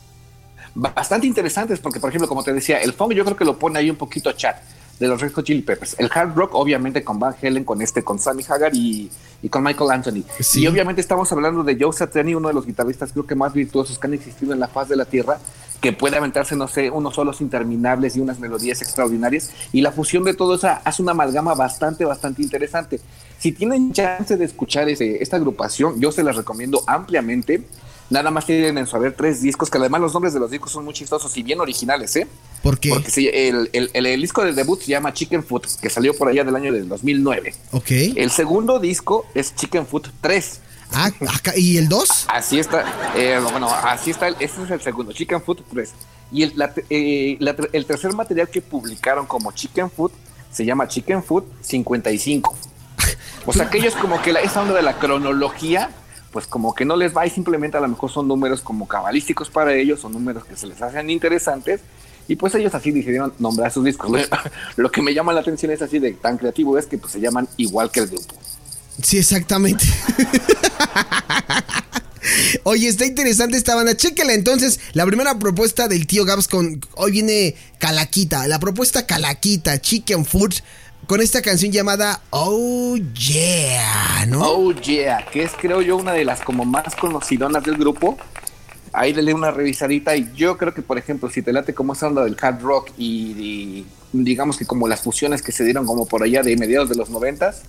Bastante 0.75 1.25
interesantes 1.25 1.79
porque, 1.79 2.00
por 2.00 2.10
ejemplo, 2.10 2.27
como 2.27 2.43
te 2.43 2.53
decía, 2.53 2.77
el 2.77 2.93
funk 2.93 3.13
yo 3.13 3.25
creo 3.25 3.36
que 3.36 3.46
lo 3.46 3.58
pone 3.58 3.79
ahí 3.79 3.89
un 3.89 3.96
poquito 3.96 4.31
chat 4.34 4.58
de 5.00 5.08
los 5.08 5.22
Red 5.22 5.32
Hot 5.34 5.46
Chili 5.46 5.62
Peppers. 5.62 5.96
El 5.98 6.10
hard 6.13 6.36
rock, 6.36 6.56
obviamente, 6.56 7.03
con 7.03 7.20
Van 7.20 7.34
Halen, 7.41 7.63
con 7.63 7.82
este, 7.82 8.03
con 8.03 8.20
Sammy 8.20 8.44
Hagar 8.50 8.75
y, 8.75 9.10
y 9.41 9.48
con 9.50 9.63
Michael 9.63 9.91
Anthony. 9.91 10.24
Sí. 10.41 10.62
Y 10.62 10.68
obviamente 10.68 11.00
estamos 11.01 11.32
hablando 11.32 11.63
de 11.63 11.77
Joe 11.79 11.94
Satriani, 11.94 12.36
uno 12.36 12.50
de 12.50 12.53
los 12.53 12.65
guitarristas 12.65 13.12
creo 13.13 13.25
que 13.25 13.36
más 13.36 13.53
virtuosos 13.53 13.98
que 13.98 14.08
han 14.08 14.13
existido 14.13 14.51
en 14.53 14.60
la 14.60 14.68
faz 14.68 14.89
de 14.89 14.98
la 14.98 15.06
tierra, 15.06 15.39
que 15.79 15.94
puede 15.94 16.18
aventarse, 16.18 16.58
no 16.58 16.68
sé, 16.68 16.89
unos 16.91 17.15
solos 17.15 17.39
interminables 17.39 18.18
y 18.18 18.20
unas 18.20 18.39
melodías 18.39 18.82
extraordinarias. 18.82 19.51
Y 19.72 19.79
la 19.79 19.94
fusión 19.94 20.25
de 20.25 20.34
todo 20.34 20.56
eso 20.56 20.68
hace 20.84 21.01
una 21.01 21.12
amalgama 21.13 21.53
bastante, 21.56 22.03
bastante 22.03 22.41
interesante. 22.41 23.00
Si 23.38 23.53
tienen 23.53 23.94
chance 23.94 24.36
de 24.36 24.44
escuchar 24.44 24.89
ese- 24.89 25.24
esta 25.24 25.38
agrupación, 25.38 26.01
yo 26.01 26.12
se 26.12 26.22
las 26.24 26.36
recomiendo 26.36 26.82
ampliamente. 26.86 27.63
Nada 28.10 28.32
más 28.32 28.46
tienen 28.46 28.78
en 28.78 28.88
su 28.88 28.96
haber 28.96 29.13
tres 29.13 29.42
discos, 29.42 29.70
que 29.70 29.78
además 29.78 30.01
los 30.01 30.13
nombres 30.13 30.34
de 30.34 30.39
los 30.39 30.50
discos 30.50 30.72
son 30.72 30.84
muy 30.86 30.94
chistosos 30.96 31.36
y 31.38 31.44
bien 31.44 31.60
originales, 31.62 32.16
¿eh? 32.16 32.28
Porque, 32.63 32.89
Porque 32.89 33.12
sí, 33.12 33.30
el, 33.32 33.70
el- 33.72 33.92
el- 33.94 34.06
el 34.08 34.22
disco 34.22 34.44
de 34.44 34.54
debut 34.54 34.82
se 34.82 34.88
llama 34.88 35.13
Chicken 35.13 35.44
Foot, 35.44 35.68
que 35.80 35.89
salió 35.89 36.16
por 36.18 36.28
allá 36.28 36.44
del 36.44 36.56
año 36.56 36.74
del 36.74 36.89
2009. 36.89 37.54
ok. 37.72 37.92
El 38.16 38.32
segundo 38.32 38.80
disco 38.80 39.25
es 39.36 39.56
Chicken 39.56 39.86
Foot 39.86 40.08
3. 40.22 40.60
Ah, 40.92 41.12
acá- 41.36 41.54
¿Y 41.56 41.78
el 41.78 41.88
2? 41.88 42.25
Así 42.30 42.58
está, 42.60 42.84
eh, 43.16 43.39
bueno, 43.51 43.70
así 43.70 44.10
está, 44.10 44.28
este 44.30 44.63
es 44.63 44.72
el 44.72 44.82
segundo, 44.82 45.12
Chicken 45.13 45.42
Foot 45.44 45.62
3. 45.72 45.92
Y 46.32 46.42
el, 46.44 46.54
la- 46.56 46.74
eh, 46.89 47.38
la- 47.39 47.56
el 47.74 47.86
tercer 47.86 48.12
material 48.13 48.50
que 48.50 48.62
publicaron 48.62 49.28
como 49.28 49.51
Chicken 49.51 49.92
Foot 49.92 50.12
se 50.51 50.66
llama 50.66 50.88
Chicken 50.88 51.24
Foot 51.24 51.46
55. 51.62 52.58
O 53.46 53.54
sea, 53.54 53.70
que 53.70 53.78
ellos 53.78 53.94
como 53.96 54.20
que 54.22 54.34
la, 54.34 54.39
esa 54.42 54.62
onda 54.63 54.74
de 54.74 54.82
la 54.82 54.98
cronología, 54.98 55.92
pues 56.31 56.48
como 56.48 56.74
que 56.74 56.86
no 56.86 56.95
les 56.95 57.15
va 57.15 57.25
y 57.25 57.29
simplemente 57.29 57.77
a 57.77 57.81
lo 57.81 57.88
mejor 57.88 58.12
son 58.12 58.27
números 58.27 58.62
como 58.62 58.88
cabalísticos 58.88 59.50
para 59.50 59.74
ellos, 59.74 60.00
son 60.00 60.13
números 60.13 60.45
que 60.45 60.55
se 60.55 60.67
les 60.67 60.81
hacen 60.81 61.09
interesantes. 61.09 61.81
Y 62.27 62.36
pues 62.36 62.53
ellos 62.53 62.75
así 62.75 62.91
decidieron 62.91 63.33
nombrar 63.39 63.71
sus 63.71 63.83
discos. 63.83 64.12
Lo 64.75 64.91
que 64.91 65.01
me 65.01 65.15
llama 65.15 65.33
la 65.33 65.41
atención 65.41 65.71
es 65.71 65.81
así 65.81 65.98
de 65.98 66.13
tan 66.13 66.38
creativo 66.38 66.77
es 66.77 66.86
que 66.86 67.00
pues 67.00 67.13
se 67.13 67.19
llaman 67.19 67.48
igual 67.57 67.89
que 67.89 68.01
el 68.01 68.07
grupo. 68.07 68.36
Sí, 69.01 69.17
exactamente. 69.17 69.86
Oye, 72.63 72.88
está 72.88 73.05
interesante 73.05 73.57
esta 73.57 73.75
banda. 73.75 73.95
Chéquela 73.95 74.33
entonces. 74.33 74.79
La 74.93 75.05
primera 75.05 75.39
propuesta 75.39 75.88
del 75.88 76.05
tío 76.05 76.25
Gabs 76.25 76.48
con. 76.48 76.81
Hoy 76.95 77.12
viene 77.12 77.55
Calaquita. 77.79 78.48
La 78.48 78.59
propuesta 78.59 79.07
Calaquita, 79.07 79.81
Chicken 79.81 80.25
Food. 80.25 80.55
Con 81.10 81.22
esta 81.22 81.42
canción 81.42 81.72
llamada 81.72 82.22
Oh 82.30 82.96
Yeah, 82.96 84.28
¿no? 84.28 84.44
Oh 84.44 84.72
yeah, 84.74 85.25
que 85.25 85.42
es 85.42 85.54
creo 85.60 85.82
yo 85.82 85.98
una 85.98 86.13
de 86.13 86.24
las 86.24 86.42
como 86.42 86.66
más 86.66 86.96
conocidonas 86.96 87.63
del 87.63 87.78
grupo. 87.78 88.16
Ahí 88.94 89.12
le 89.12 89.34
una 89.34 89.50
revisadita 89.50 90.16
y 90.16 90.32
yo 90.36 90.56
creo 90.56 90.72
que 90.75 90.84
por 90.84 91.00
ejemplo 91.00 91.28
si 91.32 91.42
te 91.42 91.51
late 91.51 91.74
como 91.74 91.94
esa 91.94 92.06
onda 92.10 92.24
del 92.24 92.38
hard 92.39 92.62
rock 92.62 92.92
y, 92.96 93.88
digamos 94.13 94.56
que 94.58 94.68
como 94.68 94.88
las 94.88 95.01
fusiones 95.01 95.42
que 95.42 95.51
se 95.51 95.63
dieron 95.63 95.88
como 95.88 96.06
por 96.06 96.22
allá 96.22 96.44
de 96.44 96.56
mediados 96.58 96.89
de 96.89 96.96
los 96.96 97.10
noventas, 97.10 97.63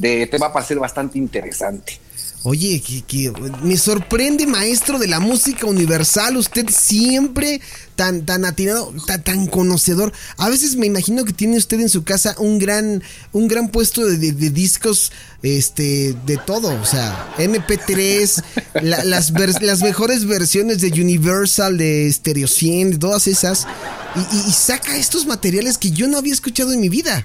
te 0.00 0.38
va 0.40 0.48
a 0.48 0.52
parecer 0.52 0.80
bastante 0.80 1.18
interesante. 1.18 2.00
Oye, 2.44 2.82
que, 3.06 3.32
me 3.62 3.76
sorprende, 3.76 4.48
maestro 4.48 4.98
de 4.98 5.06
la 5.06 5.20
música 5.20 5.64
universal. 5.66 6.36
Usted 6.36 6.66
siempre 6.70 7.60
tan, 7.94 8.26
tan 8.26 8.44
atinado, 8.44 8.92
tan, 9.06 9.22
tan 9.22 9.46
conocedor. 9.46 10.12
A 10.38 10.48
veces 10.48 10.74
me 10.74 10.86
imagino 10.86 11.24
que 11.24 11.32
tiene 11.32 11.56
usted 11.56 11.78
en 11.78 11.88
su 11.88 12.02
casa 12.02 12.34
un 12.38 12.58
gran, 12.58 13.00
un 13.30 13.46
gran 13.46 13.68
puesto 13.68 14.04
de, 14.04 14.16
de- 14.32 14.50
discos, 14.50 15.12
este, 15.44 16.16
de 16.26 16.36
todo. 16.36 16.70
O 16.80 16.84
sea, 16.84 17.32
MP3, 17.38 18.42
la- 18.82 19.04
las, 19.04 19.30
las 19.60 19.82
mejores 19.82 20.24
versiones 20.24 20.80
de 20.80 20.88
Universal, 21.00 21.78
de 21.78 22.12
Stereo 22.12 22.48
100, 22.48 22.90
de 22.92 22.98
todas 22.98 23.28
esas. 23.28 23.68
Y- 24.16 24.48
y 24.48 24.52
saca 24.52 24.96
estos 24.96 25.26
materiales 25.26 25.78
que 25.78 25.92
yo 25.92 26.08
no 26.08 26.18
había 26.18 26.32
escuchado 26.34 26.72
en 26.72 26.80
mi 26.80 26.88
vida. 26.88 27.24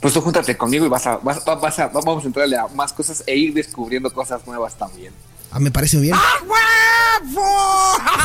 Pues 0.00 0.14
tú 0.14 0.20
júntate 0.20 0.56
conmigo 0.56 0.86
y 0.86 0.88
vas 0.88 1.06
a, 1.06 1.16
vas, 1.16 1.38
va- 1.46 1.56
vas 1.56 1.78
a, 1.78 1.88
vamos 1.88 2.24
a 2.24 2.26
entrarle 2.26 2.56
a 2.56 2.66
más 2.68 2.92
cosas 2.92 3.22
e 3.26 3.36
ir 3.36 3.52
descubriendo 3.54 4.12
cosas 4.12 4.46
nuevas 4.46 4.74
también. 4.76 5.12
Ah, 5.50 5.58
me 5.58 5.70
parece 5.70 5.96
muy 5.96 6.06
bien. 6.06 6.16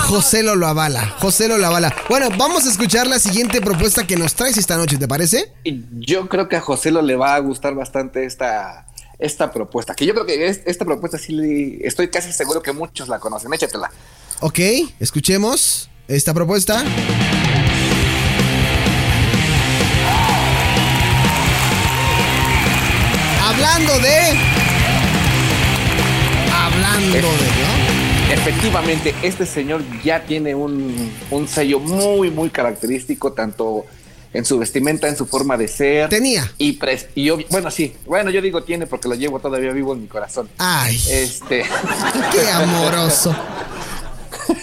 José 0.08 0.44
lo 0.44 0.56
lo 0.56 0.68
avala. 0.68 1.16
José 1.20 1.48
lo 1.48 1.58
lo 1.58 1.66
avala. 1.68 1.96
Bueno, 2.10 2.30
vamos 2.38 2.66
a 2.66 2.70
escuchar 2.72 3.08
la 3.08 3.18
siguiente 3.20 3.62
propuesta 3.62 4.06
que 4.06 4.16
nos 4.18 4.36
traes 4.36 4.58
esta 4.58 4.78
noche, 4.78 4.98
¿te 4.98 5.08
parece? 5.08 5.52
Yo 6.00 6.30
creo 6.30 6.48
que 6.48 6.58
a 6.58 6.62
José 6.62 6.92
lo 6.92 7.02
le 7.02 7.16
va 7.16 7.36
a 7.36 7.40
gustar 7.40 7.74
bastante 7.76 8.26
esta, 8.26 8.86
esta 9.18 9.52
propuesta. 9.52 9.96
Que 9.96 10.06
yo 10.06 10.14
creo 10.14 10.26
que 10.26 10.48
es- 10.48 10.62
esta 10.66 10.86
propuesta 10.86 11.18
sí 11.18 11.34
le- 11.34 11.88
estoy 11.88 12.10
casi 12.10 12.32
seguro 12.32 12.62
que 12.62 12.72
muchos 12.72 13.08
la 13.08 13.20
conocen. 13.20 13.54
Échatela. 13.54 13.90
Ok, 14.42 14.60
escuchemos 15.00 15.90
esta 16.08 16.34
propuesta. 16.34 16.84
Hablando 23.66 23.98
de. 24.00 24.18
Hablando 26.54 27.16
de, 27.16 27.22
¿no? 27.24 28.34
Efectivamente, 28.34 29.16
este 29.24 29.46
señor 29.46 29.82
ya 30.04 30.22
tiene 30.26 30.54
un, 30.54 31.10
un 31.32 31.48
sello 31.48 31.80
muy, 31.80 32.30
muy 32.30 32.50
característico, 32.50 33.32
tanto 33.32 33.86
en 34.34 34.44
su 34.44 34.60
vestimenta, 34.60 35.08
en 35.08 35.16
su 35.16 35.26
forma 35.26 35.56
de 35.56 35.70
ser. 35.70 36.10
Tenía. 36.10 36.52
Y, 36.58 36.78
pres- 36.78 37.08
y 37.16 37.28
obvi- 37.30 37.46
bueno, 37.50 37.72
sí. 37.72 37.96
Bueno, 38.06 38.32
yo 38.32 38.42
digo 38.42 38.64
tiene 38.64 38.86
porque 38.86 39.08
lo 39.08 39.16
llevo 39.16 39.40
todavía 39.40 39.72
vivo 39.72 39.94
en 39.94 40.02
mi 40.02 40.08
corazón. 40.08 40.50
Ay, 40.58 41.02
Este, 41.10 41.64
qué 42.34 42.50
amoroso. 42.52 43.34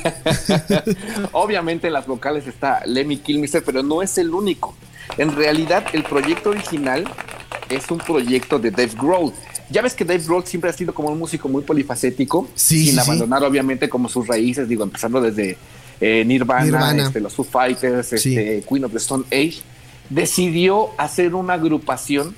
obviamente 1.33 1.87
en 1.87 1.95
las 1.95 2.07
vocales 2.07 2.47
está 2.47 2.83
Lemmy 2.85 3.17
Kilmister, 3.17 3.65
pero 3.65 3.83
no 3.83 4.03
es 4.03 4.19
el 4.19 4.29
único. 4.35 4.75
En 5.17 5.35
realidad, 5.35 5.87
el 5.95 6.03
proyecto 6.05 6.51
original 6.51 7.05
es 7.71 7.91
un 7.91 7.99
proyecto 7.99 8.59
de 8.59 8.71
Dave 8.71 8.93
Grohl. 9.01 9.33
Ya 9.71 9.83
ves 9.83 9.95
que 9.95 10.05
Dave 10.05 10.23
Grohl 10.25 10.45
siempre 10.45 10.71
ha 10.71 10.73
sido 10.73 10.93
como 10.93 11.09
un 11.11 11.19
músico 11.19 11.49
muy 11.49 11.63
polifacético, 11.63 12.49
Sí, 12.55 12.79
sin 12.79 12.87
sí, 12.87 12.91
sí. 12.93 12.99
abandonar 13.01 13.45
obviamente 13.45 13.89
como 13.89 14.09
sus 14.09 14.27
raíces, 14.27 14.69
digo, 14.69 14.83
empezando 14.83 15.21
desde 15.21 15.57
eh, 16.01 16.25
Nirvana, 16.27 16.65
Nirvana. 16.65 17.03
este, 17.07 17.21
los 17.21 17.35
Foo 17.35 17.45
Fighters, 17.45 18.13
este, 18.13 18.65
Queen 18.69 18.85
of 18.85 18.93
the 18.93 18.99
Stone 18.99 19.25
Age, 19.31 19.61
decidió 20.09 20.89
hacer 20.99 21.35
una 21.35 21.55
agrupación, 21.55 22.35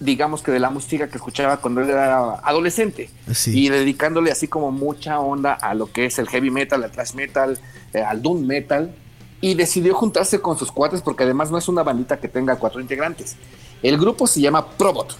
digamos 0.00 0.42
que 0.42 0.50
de 0.52 0.60
la 0.60 0.68
música 0.70 1.08
que 1.08 1.16
escuchaba 1.16 1.56
cuando 1.58 1.80
él 1.80 1.88
era 1.88 2.34
adolescente, 2.42 3.08
Sí. 3.32 3.58
y 3.66 3.68
dedicándole 3.70 4.30
así 4.30 4.48
como 4.48 4.70
mucha 4.70 5.20
onda 5.20 5.54
a 5.54 5.74
lo 5.74 5.90
que 5.90 6.04
es 6.06 6.18
el 6.18 6.28
heavy 6.28 6.50
metal, 6.50 6.82
el 6.84 6.90
thrash 6.90 7.14
metal, 7.14 7.58
eh, 7.94 8.00
al 8.02 8.20
doom 8.20 8.44
metal, 8.46 8.94
y 9.40 9.54
decidió 9.54 9.94
juntarse 9.94 10.40
con 10.40 10.58
sus 10.58 10.70
cuates 10.72 11.00
porque 11.02 11.24
además 11.24 11.50
no 11.50 11.58
es 11.58 11.68
una 11.68 11.82
bandita 11.82 12.18
que 12.18 12.28
tenga 12.28 12.56
cuatro 12.56 12.80
integrantes. 12.80 13.36
El 13.82 13.98
grupo 13.98 14.26
se 14.26 14.40
llama 14.40 14.66
Probot. 14.66 15.16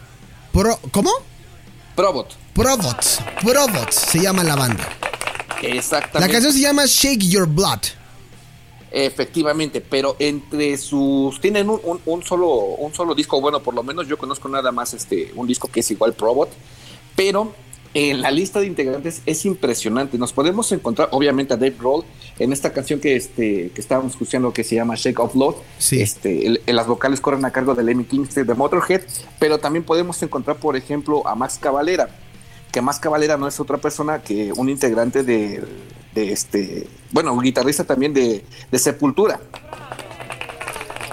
Pro- 0.53 0.79
¿Cómo? 0.91 1.11
Probot. 1.95 2.35
Probots. 2.55 3.19
Probots 3.43 3.95
se 3.95 4.21
llama 4.21 4.43
la 4.45 4.55
banda. 4.57 4.89
Exactamente. 5.63 6.21
La 6.21 6.29
canción 6.33 6.53
se 6.53 6.61
llama 6.61 6.85
Shake 6.87 7.23
Your 7.29 7.47
Blood. 7.47 7.81
Efectivamente, 8.91 9.81
pero 9.81 10.15
entre 10.21 10.77
sus 10.79 11.41
tienen 11.41 11.69
un, 11.69 11.81
un- 11.83 12.01
un 12.07 12.23
solo 12.23 12.49
un 12.49 12.95
solo 12.95 13.15
disco, 13.15 13.41
bueno, 13.41 13.61
por 13.61 13.75
lo 13.75 13.83
menos 13.83 14.07
yo 14.07 14.17
conozco 14.17 14.49
nada 14.49 14.71
más 14.71 14.95
este 14.95 15.33
un 15.35 15.49
disco 15.49 15.67
que 15.69 15.81
es 15.81 15.91
igual 15.91 16.13
Probot, 16.15 16.49
pero 17.17 17.53
en 17.95 18.21
la 18.21 18.31
lista 18.33 18.61
de 18.61 18.67
integrantes 18.67 19.23
es 19.25 19.45
impresionante. 19.47 20.19
Nos 20.19 20.33
podemos 20.33 20.71
encontrar 20.73 21.09
obviamente 21.13 21.55
a 21.55 21.57
Dave 21.57 21.77
Grohl 21.79 22.05
en 22.39 22.53
esta 22.53 22.73
canción 22.73 22.99
que 23.01 23.15
este 23.17 23.71
que 23.73 23.81
estábamos 23.81 24.13
escuchando 24.13 24.53
que 24.53 24.65
se 24.65 24.75
llama 24.75 24.95
Shake 24.97 25.21
of 25.21 25.35
Love. 25.37 25.57
Sí. 25.79 26.01
Este, 26.03 26.47
el- 26.47 26.61
el- 26.67 26.77
las 26.77 26.87
vocales 26.89 27.21
corren 27.21 27.45
a 27.45 27.53
cargo 27.53 27.75
de 27.75 27.83
Lemmy 27.85 28.05
Kingston 28.05 28.47
de 28.47 28.55
Motorhead, 28.55 29.03
pero 29.39 29.59
también 29.59 29.85
podemos 29.85 30.21
encontrar, 30.23 30.57
por 30.57 30.77
ejemplo, 30.77 31.27
a 31.27 31.35
Max 31.37 31.59
Cavalera, 31.61 32.09
que 32.73 32.81
Max 32.83 32.99
Cavalera 32.99 33.37
no 33.37 33.47
es 33.47 33.61
otra 33.61 33.79
persona 33.79 34.21
que 34.21 34.53
un 34.53 34.69
integrante 34.69 35.23
de, 35.23 35.63
de 36.15 36.33
este, 36.33 36.89
bueno, 37.13 37.33
un 37.33 37.43
guitarrista 37.43 37.85
también 37.85 38.13
de, 38.13 38.45
de 38.73 38.79
Sepultura. 38.81 39.41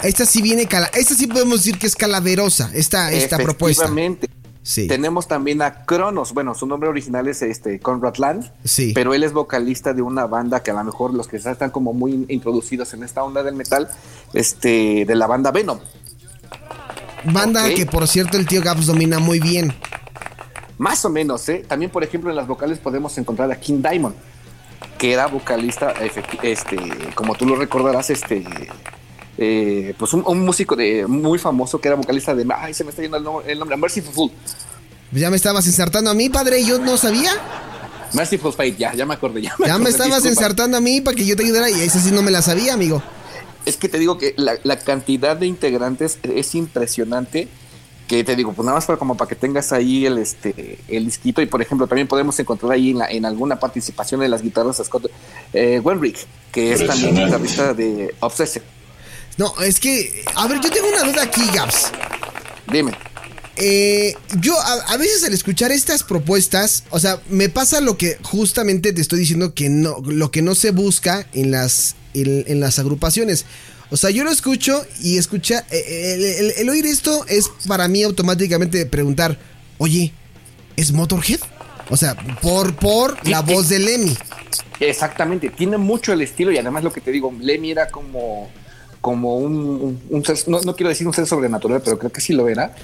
Esta 0.04 0.26
sí 0.26 0.42
viene 0.42 0.66
cala 0.66 0.90
esta 0.96 1.14
sí 1.14 1.28
podemos 1.28 1.60
decir 1.60 1.78
que 1.78 1.86
es 1.86 1.96
calaverosa, 1.96 2.72
esta, 2.74 3.12
esta 3.12 3.38
propuesta. 3.38 3.84
Efectivamente. 3.84 4.28
Sí. 4.72 4.88
Tenemos 4.88 5.28
también 5.28 5.62
a 5.62 5.84
Cronos. 5.84 6.34
Bueno, 6.34 6.56
su 6.56 6.66
nombre 6.66 6.88
original 6.88 7.28
es 7.28 7.42
este 7.42 7.82
Conrad 7.82 8.16
Land. 8.16 8.54
Sí. 8.64 8.94
Pero 8.96 9.14
él 9.14 9.22
es 9.26 9.34
vocalista 9.34 9.94
de 9.94 10.02
una 10.02 10.28
banda 10.28 10.64
que 10.64 10.72
a 10.72 10.74
lo 10.74 10.82
mejor 10.86 11.14
los 11.14 11.28
que 11.28 11.36
están 11.36 11.72
como 11.72 11.92
muy 11.92 12.26
introducidos 12.30 12.94
en 12.94 13.04
esta 13.04 13.22
onda 13.22 13.44
del 13.44 13.54
metal, 13.54 13.90
este, 14.34 15.04
de 15.06 15.16
la 15.16 15.28
banda 15.28 15.52
Venom. 15.52 15.78
Banda 17.26 17.68
que 17.74 17.86
por 17.86 18.08
cierto 18.08 18.38
el 18.38 18.48
tío 18.48 18.62
Gaps 18.62 18.86
domina 18.86 19.20
muy 19.20 19.42
bien. 19.42 19.74
Más 20.78 21.04
o 21.04 21.10
menos, 21.10 21.50
¿eh? 21.50 21.66
También, 21.68 21.92
por 21.92 22.06
ejemplo, 22.06 22.30
en 22.30 22.38
las 22.38 22.48
vocales 22.48 22.80
podemos 22.80 23.18
encontrar 23.18 23.52
a 23.52 23.60
King 23.60 23.82
Diamond, 23.82 24.16
que 24.98 25.12
era 25.12 25.28
vocalista, 25.28 25.94
este, 26.44 26.78
como 27.14 27.36
tú 27.36 27.46
lo 27.46 27.58
recordarás, 27.58 28.10
este, 28.10 28.46
eh, 29.44 29.96
pues 29.98 30.14
un, 30.14 30.24
un 30.28 30.46
músico 30.46 30.76
de, 30.76 31.08
muy 31.08 31.40
famoso 31.40 31.82
que 31.82 31.88
era 31.88 31.98
vocalista 31.98 32.36
de, 32.36 32.46
ay, 32.56 32.74
se 32.76 32.84
me 32.84 32.92
está 32.92 33.02
yendo 33.02 33.18
el, 33.18 33.24
nom- 33.24 33.42
el 33.46 33.58
nombre, 33.58 33.76
Merciful 33.76 34.14
Fool. 34.14 34.32
Ya 35.12 35.30
me 35.32 35.36
estabas 35.36 35.66
ensartando 35.66 36.12
a 36.12 36.14
mí, 36.14 36.30
padre, 36.30 36.64
yo 36.64 36.78
no 36.80 36.96
sabía. 36.98 37.32
Merciful 38.14 38.54
Fate, 38.54 38.76
ya, 38.78 38.94
ya 38.94 39.06
me 39.06 39.14
acordé, 39.16 39.42
ya 39.42 39.56
me 39.58 39.68
Ya 39.68 39.78
me 39.78 39.90
estabas 39.90 40.24
disculpa. 40.24 40.30
ensartando 40.30 40.78
a 40.78 40.82
mí 40.82 41.02
para 41.02 41.16
que 41.16 41.26
yo 41.26 41.36
te 41.36 41.44
ayudara 41.44 41.70
y 41.70 41.82
esa 41.82 42.00
sí 42.00 42.12
no 42.12 42.22
me 42.22 42.30
la 42.32 42.42
sabía, 42.42 42.74
amigo. 42.74 43.02
Es 43.66 43.78
que 43.78 43.90
te 43.90 43.98
digo 44.00 44.18
que 44.18 44.34
la, 44.38 44.54
la 44.64 44.78
cantidad 44.80 45.36
de 45.36 45.48
integrantes 45.48 46.20
es 46.24 46.54
impresionante. 46.56 47.48
Que 48.08 48.26
te 48.26 48.36
digo, 48.36 48.52
pues 48.52 48.66
nada 48.66 48.78
más 48.78 48.86
para 48.86 49.00
como 49.00 49.16
para 49.16 49.30
que 49.30 49.36
tengas 49.36 49.72
ahí 49.72 50.06
el 50.06 50.18
este 50.18 50.80
el 50.90 51.06
disquito. 51.06 51.42
Y 51.42 51.46
por 51.46 51.62
ejemplo, 51.62 51.88
también 51.88 52.10
podemos 52.10 52.38
encontrar 52.42 52.74
ahí 52.74 52.90
en, 52.92 52.98
la- 52.98 53.10
en 53.10 53.26
alguna 53.26 53.58
participación 53.58 54.20
de 54.20 54.28
las 54.28 54.42
guitarras 54.42 54.82
Scott 54.84 55.10
eh, 55.54 55.80
Wenrick, 55.82 56.18
que 56.52 56.74
es 56.74 56.86
también 56.86 57.16
guitarrista 57.16 57.74
de 57.74 58.14
Obsessive. 58.20 58.66
No, 59.38 59.54
es 59.62 59.80
que, 59.80 60.24
a 60.36 60.48
ver, 60.48 60.60
yo 60.62 60.70
tengo 60.70 60.88
una 60.90 61.04
duda 61.04 61.24
aquí, 61.24 61.42
Gaps. 61.54 61.92
Dime. 62.72 62.92
Eh, 63.58 64.16
yo 64.40 64.60
a, 64.60 64.74
a 64.94 64.98
veces 64.98 65.24
al 65.24 65.34
escuchar 65.34 65.72
estas 65.72 66.04
propuestas, 66.04 66.84
o 66.90 67.00
sea, 67.00 67.22
me 67.30 67.50
pasa 67.50 67.82
lo 67.82 67.98
que 67.98 68.18
justamente 68.24 68.94
te 68.94 69.02
estoy 69.02 69.20
diciendo 69.20 69.54
que 69.54 69.70
no, 69.70 69.98
lo 70.06 70.32
que 70.32 70.42
no 70.42 70.56
se 70.56 70.72
busca 70.72 71.28
en 71.34 71.52
las, 71.52 71.96
en, 72.14 72.44
en 72.48 72.60
las 72.60 72.80
agrupaciones. 72.80 73.46
O 73.90 73.98
sea, 73.98 74.10
yo 74.10 74.24
lo 74.24 74.32
escucho 74.32 74.86
y 75.02 75.18
escucha, 75.18 75.66
eh, 75.70 76.14
el, 76.16 76.24
el- 76.24 76.54
el 76.58 76.70
oír 76.70 76.86
esto 76.86 77.26
es 77.28 77.50
para 77.68 77.88
mí 77.88 78.04
automáticamente 78.04 78.86
preguntar, 78.86 79.38
oye, 79.80 80.14
¿es 80.78 80.92
Motorhead? 80.94 81.40
O 81.90 81.98
sea, 81.98 82.16
por, 82.42 82.74
por 82.78 83.18
Sí, 83.24 83.32
la 83.32 83.42
voz 83.42 83.68
de 83.68 83.80
Lemmy. 83.80 84.18
Exactamente, 84.80 85.50
tiene 85.50 85.78
mucho 85.78 86.14
el 86.14 86.22
estilo 86.22 86.52
y 86.52 86.58
además 86.58 86.84
lo 86.84 86.92
que 86.94 87.02
te 87.02 87.12
digo, 87.12 87.34
Lemmy 87.40 87.72
era 87.72 87.90
como, 87.90 88.50
como 89.02 89.36
un, 89.38 89.54
un- 89.56 90.02
un 90.10 90.26
ser, 90.26 90.38
no, 90.48 90.62
no 90.62 90.76
quiero 90.76 90.90
decir 90.90 91.08
un 91.08 91.14
ser 91.14 91.26
sobrenatural, 91.26 91.82
pero 91.84 91.98
creo 92.00 92.12
que 92.12 92.22
sí 92.22 92.34
lo 92.34 92.48
era. 92.48 92.76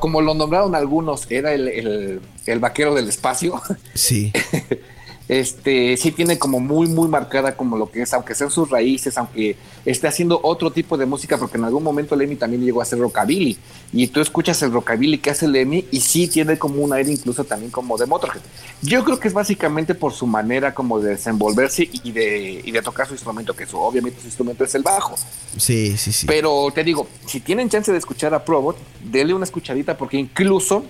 Como 0.00 0.20
lo 0.20 0.34
nombraron 0.34 0.74
algunos, 0.74 1.30
era 1.30 1.52
el, 1.54 1.68
el- 1.68 2.20
el 2.46 2.58
vaquero 2.60 2.94
del 2.94 3.08
espacio. 3.08 3.60
Sí. 3.94 4.32
este 5.28 5.96
sí 5.96 6.12
tiene 6.12 6.38
como 6.38 6.60
muy 6.60 6.86
muy 6.86 7.08
marcada 7.08 7.56
como 7.56 7.78
lo 7.78 7.90
que 7.90 8.02
es, 8.02 8.12
aunque 8.12 8.34
sean 8.34 8.50
sus 8.50 8.68
raíces, 8.68 9.16
aunque 9.16 9.56
esté 9.84 10.06
haciendo 10.06 10.38
otro 10.42 10.70
tipo 10.70 10.96
de 10.96 11.06
música, 11.06 11.38
porque 11.38 11.56
en 11.56 11.64
algún 11.64 11.82
momento 11.82 12.14
Lemmy 12.14 12.36
también 12.36 12.62
llegó 12.62 12.80
a 12.80 12.82
hacer 12.82 12.98
rockabilly 12.98 13.56
y 13.92 14.06
tú 14.08 14.20
escuchas 14.20 14.60
el 14.62 14.72
rockabilly 14.72 15.18
que 15.18 15.30
hace 15.30 15.48
Lemmy 15.48 15.86
y 15.90 16.00
sí 16.00 16.28
tiene 16.28 16.58
como 16.58 16.82
un 16.82 16.92
aire 16.92 17.12
incluso 17.12 17.44
también 17.44 17.70
como 17.70 17.96
de 17.96 18.06
Motorhead. 18.06 18.42
Yo 18.82 19.02
creo 19.04 19.18
que 19.18 19.28
es 19.28 19.34
básicamente 19.34 19.94
por 19.94 20.12
su 20.12 20.26
manera 20.26 20.74
como 20.74 21.00
de 21.00 21.10
desenvolverse 21.10 21.88
y 21.90 22.12
de, 22.12 22.60
y 22.64 22.70
de 22.70 22.82
tocar 22.82 23.06
su 23.06 23.14
instrumento, 23.14 23.54
que 23.54 23.66
su, 23.66 23.78
obviamente 23.78 24.20
su 24.20 24.26
instrumento 24.26 24.64
es 24.64 24.74
el 24.74 24.82
bajo. 24.82 25.14
Sí, 25.56 25.96
sí, 25.96 26.12
sí. 26.12 26.26
Pero 26.26 26.68
te 26.74 26.84
digo, 26.84 27.06
si 27.26 27.40
tienen 27.40 27.68
chance 27.70 27.90
de 27.90 27.98
escuchar 27.98 28.34
a 28.34 28.44
Probot, 28.44 28.76
denle 29.02 29.32
una 29.32 29.44
escuchadita 29.44 29.96
porque 29.96 30.18
incluso 30.18 30.84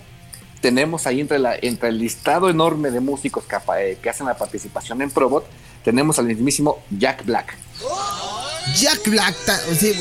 tenemos 0.65 1.07
ahí 1.07 1.21
entre, 1.21 1.39
la, 1.39 1.59
entre 1.61 1.91
el 1.91 1.99
listado 1.99 2.49
enorme 2.49 2.91
de 2.91 2.99
músicos 2.99 3.45
que, 3.45 3.55
eh, 3.79 3.99
que 4.01 4.09
hacen 4.09 4.27
la 4.27 4.35
participación 4.35 5.03
en 5.03 5.11
Probot, 5.11 5.45
tenemos 5.85 6.19
al 6.19 6.25
mismísimo 6.25 6.83
Jack 6.89 7.27
Black. 7.27 7.55
Jack 8.75 9.07
Black, 9.11 9.37
o 9.71 9.75
sea, 9.75 9.93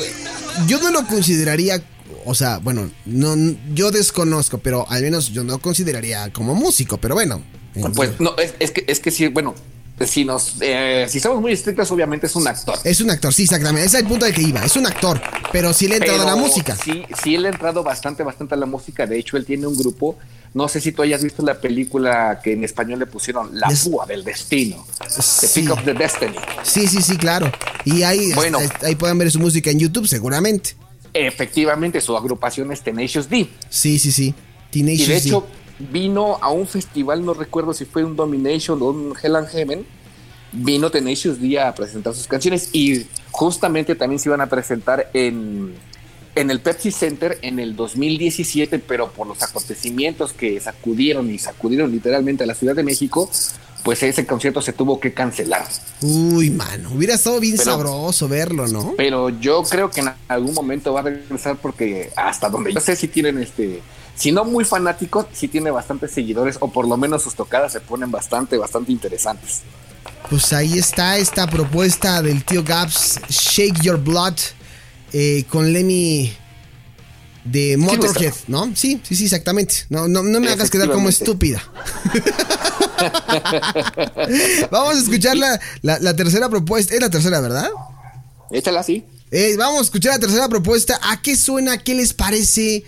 yo 0.66 0.80
no 0.80 0.90
lo 0.90 1.06
consideraría, 1.06 1.84
o 2.24 2.34
sea, 2.34 2.56
bueno, 2.56 2.90
no, 3.04 3.36
yo 3.74 3.90
desconozco, 3.90 4.56
pero 4.56 4.86
al 4.88 5.02
menos 5.02 5.34
yo 5.34 5.44
no 5.44 5.58
consideraría 5.58 6.32
como 6.32 6.54
músico, 6.54 6.96
pero 6.96 7.14
bueno. 7.14 7.42
Pues 7.94 8.18
no, 8.18 8.34
es, 8.38 8.54
es 8.58 8.70
que, 8.70 8.86
es 8.88 9.00
que 9.00 9.10
sí, 9.10 9.28
bueno, 9.28 9.54
si 10.00 10.24
nos, 10.24 10.54
eh, 10.60 11.06
si 11.08 11.20
somos 11.20 11.40
muy 11.40 11.52
estrictos, 11.52 11.90
obviamente 11.90 12.26
es 12.26 12.34
un 12.36 12.46
actor. 12.48 12.78
Es 12.84 13.00
un 13.00 13.10
actor, 13.10 13.32
sí, 13.32 13.44
exactamente, 13.44 13.86
ese 13.86 13.98
es 13.98 14.02
el 14.02 14.08
punto 14.08 14.26
al 14.26 14.34
que 14.34 14.42
iba, 14.42 14.64
es 14.64 14.76
un 14.76 14.86
actor, 14.86 15.20
pero 15.52 15.72
sí 15.72 15.86
le 15.86 15.94
ha 15.94 15.96
entrado 15.98 16.22
a 16.22 16.24
la 16.26 16.36
música. 16.36 16.76
Sí, 16.76 17.04
sí, 17.22 17.34
él 17.36 17.46
ha 17.46 17.50
entrado 17.50 17.82
bastante, 17.84 18.22
bastante 18.24 18.54
a 18.54 18.56
la 18.58 18.66
música. 18.66 19.06
De 19.06 19.18
hecho, 19.18 19.36
él 19.36 19.44
tiene 19.46 19.66
un 19.66 19.76
grupo. 19.76 20.16
No 20.52 20.68
sé 20.68 20.80
si 20.80 20.92
tú 20.92 21.02
hayas 21.02 21.22
visto 21.22 21.42
la 21.42 21.60
película 21.60 22.40
que 22.42 22.52
en 22.52 22.62
español 22.64 23.00
le 23.00 23.06
pusieron 23.06 23.58
La 23.58 23.68
Púa 23.84 24.06
del 24.06 24.22
Destino. 24.22 24.86
The 25.00 25.20
Sí. 25.22 25.60
Pick 25.62 25.70
of 25.70 25.84
the 25.84 25.94
Destiny. 25.94 26.36
Sí, 26.62 26.86
sí, 26.86 27.02
sí, 27.02 27.16
claro. 27.16 27.50
Y 27.84 28.02
ahí, 28.04 28.32
Bueno. 28.34 28.58
ahí- 28.82 28.94
pueden 28.94 29.18
ver 29.18 29.30
su 29.32 29.40
música 29.40 29.70
en 29.70 29.80
YouTube, 29.80 30.06
seguramente. 30.06 30.76
Efectivamente, 31.12 32.00
su 32.00 32.16
agrupación 32.16 32.70
es 32.72 32.82
Tenacious 32.82 33.28
D. 33.28 33.48
Sí, 33.68 33.98
sí, 33.98 34.12
sí. 34.12 34.34
Teenage 34.70 35.02
Y 35.02 35.06
de 35.06 35.20
D. 35.20 35.40
vino 35.78 36.38
a 36.40 36.50
un 36.50 36.66
festival, 36.66 37.24
no 37.24 37.34
recuerdo 37.34 37.74
si 37.74 37.84
fue 37.84 38.04
un 38.04 38.16
Domination 38.16 38.80
o 38.82 38.86
un 38.86 39.14
Hell 39.20 39.36
and 39.36 39.48
Heaven. 39.48 39.86
Vino 40.52 40.88
Tenacious 40.90 41.40
D 41.40 41.58
a 41.60 41.74
presentar 41.74 42.14
sus 42.14 42.28
canciones 42.28 42.68
y 42.72 43.06
justamente 43.32 43.96
también 43.96 44.20
se 44.20 44.28
iban 44.28 44.40
a 44.40 44.46
presentar 44.48 45.10
en, 45.12 45.74
en 46.36 46.50
el 46.50 46.60
Pepsi 46.60 46.92
Center 46.92 47.38
en 47.42 47.58
el 47.58 47.74
2017, 47.74 48.78
pero 48.78 49.10
por 49.10 49.26
los 49.26 49.42
acontecimientos 49.42 50.32
que 50.32 50.60
sacudieron 50.60 51.28
y 51.32 51.38
sacudieron 51.40 51.90
literalmente 51.90 52.44
a 52.44 52.46
la 52.46 52.54
Ciudad 52.54 52.76
de 52.76 52.84
México, 52.84 53.28
pues 53.82 54.00
ese 54.04 54.24
concierto 54.26 54.62
se 54.62 54.72
tuvo 54.72 55.00
que 55.00 55.12
cancelar. 55.12 55.66
Uy, 56.00 56.50
mano, 56.50 56.90
hubiera 56.94 57.14
estado 57.14 57.40
bien 57.40 57.56
Pero- 57.56 57.72
sabroso 57.72 58.28
verlo, 58.28 58.68
¿no? 58.68 58.94
Pero 58.96 59.30
yo 59.30 59.62
creo 59.64 59.90
que 59.90 60.02
en 60.02 60.10
algún 60.28 60.54
momento 60.54 60.92
va 60.92 61.00
a 61.00 61.02
regresar 61.02 61.56
porque 61.60 62.10
hasta 62.14 62.48
donde 62.48 62.72
yo 62.72 62.78
sé 62.80 62.94
si 62.94 63.08
tienen 63.08 63.38
este 63.38 63.82
si 64.14 64.32
no 64.32 64.44
muy 64.44 64.64
fanático, 64.64 65.26
sí 65.32 65.48
tiene 65.48 65.70
bastantes 65.70 66.12
seguidores, 66.12 66.56
o 66.60 66.70
por 66.70 66.86
lo 66.86 66.96
menos 66.96 67.22
sus 67.22 67.34
tocadas 67.34 67.72
se 67.72 67.80
ponen 67.80 68.10
bastante, 68.10 68.56
bastante 68.56 68.92
interesantes. 68.92 69.62
Pues 70.30 70.52
ahí 70.52 70.78
está 70.78 71.18
esta 71.18 71.46
propuesta 71.46 72.22
del 72.22 72.44
tío 72.44 72.62
Gaps, 72.64 73.20
Shake 73.28 73.80
Your 73.82 73.98
Blood, 73.98 74.34
eh, 75.12 75.44
con 75.48 75.72
Lemmy 75.72 76.32
de 77.44 77.76
Motorhead, 77.76 78.34
¿no? 78.48 78.74
Sí, 78.74 79.00
sí, 79.02 79.14
sí, 79.14 79.24
exactamente. 79.24 79.84
No, 79.90 80.08
no, 80.08 80.22
no 80.22 80.40
me 80.40 80.48
hagas 80.48 80.70
quedar 80.70 80.90
como 80.90 81.08
estúpida. 81.08 81.62
vamos 84.70 84.96
a 84.96 84.98
escuchar 84.98 85.36
la, 85.36 85.60
la, 85.82 86.16
tercera 86.16 86.48
propuesta. 86.48 86.94
Es 86.94 87.00
la 87.00 87.10
tercera, 87.10 87.40
¿verdad? 87.40 87.68
Échala 88.50 88.80
así. 88.80 89.04
Eh, 89.30 89.56
vamos 89.58 89.80
a 89.80 89.84
escuchar 89.84 90.14
la 90.14 90.20
tercera 90.20 90.48
propuesta. 90.48 90.98
¿A 91.02 91.20
qué 91.20 91.36
suena? 91.36 91.78
¿Qué 91.78 91.94
les 91.94 92.14
parece? 92.14 92.84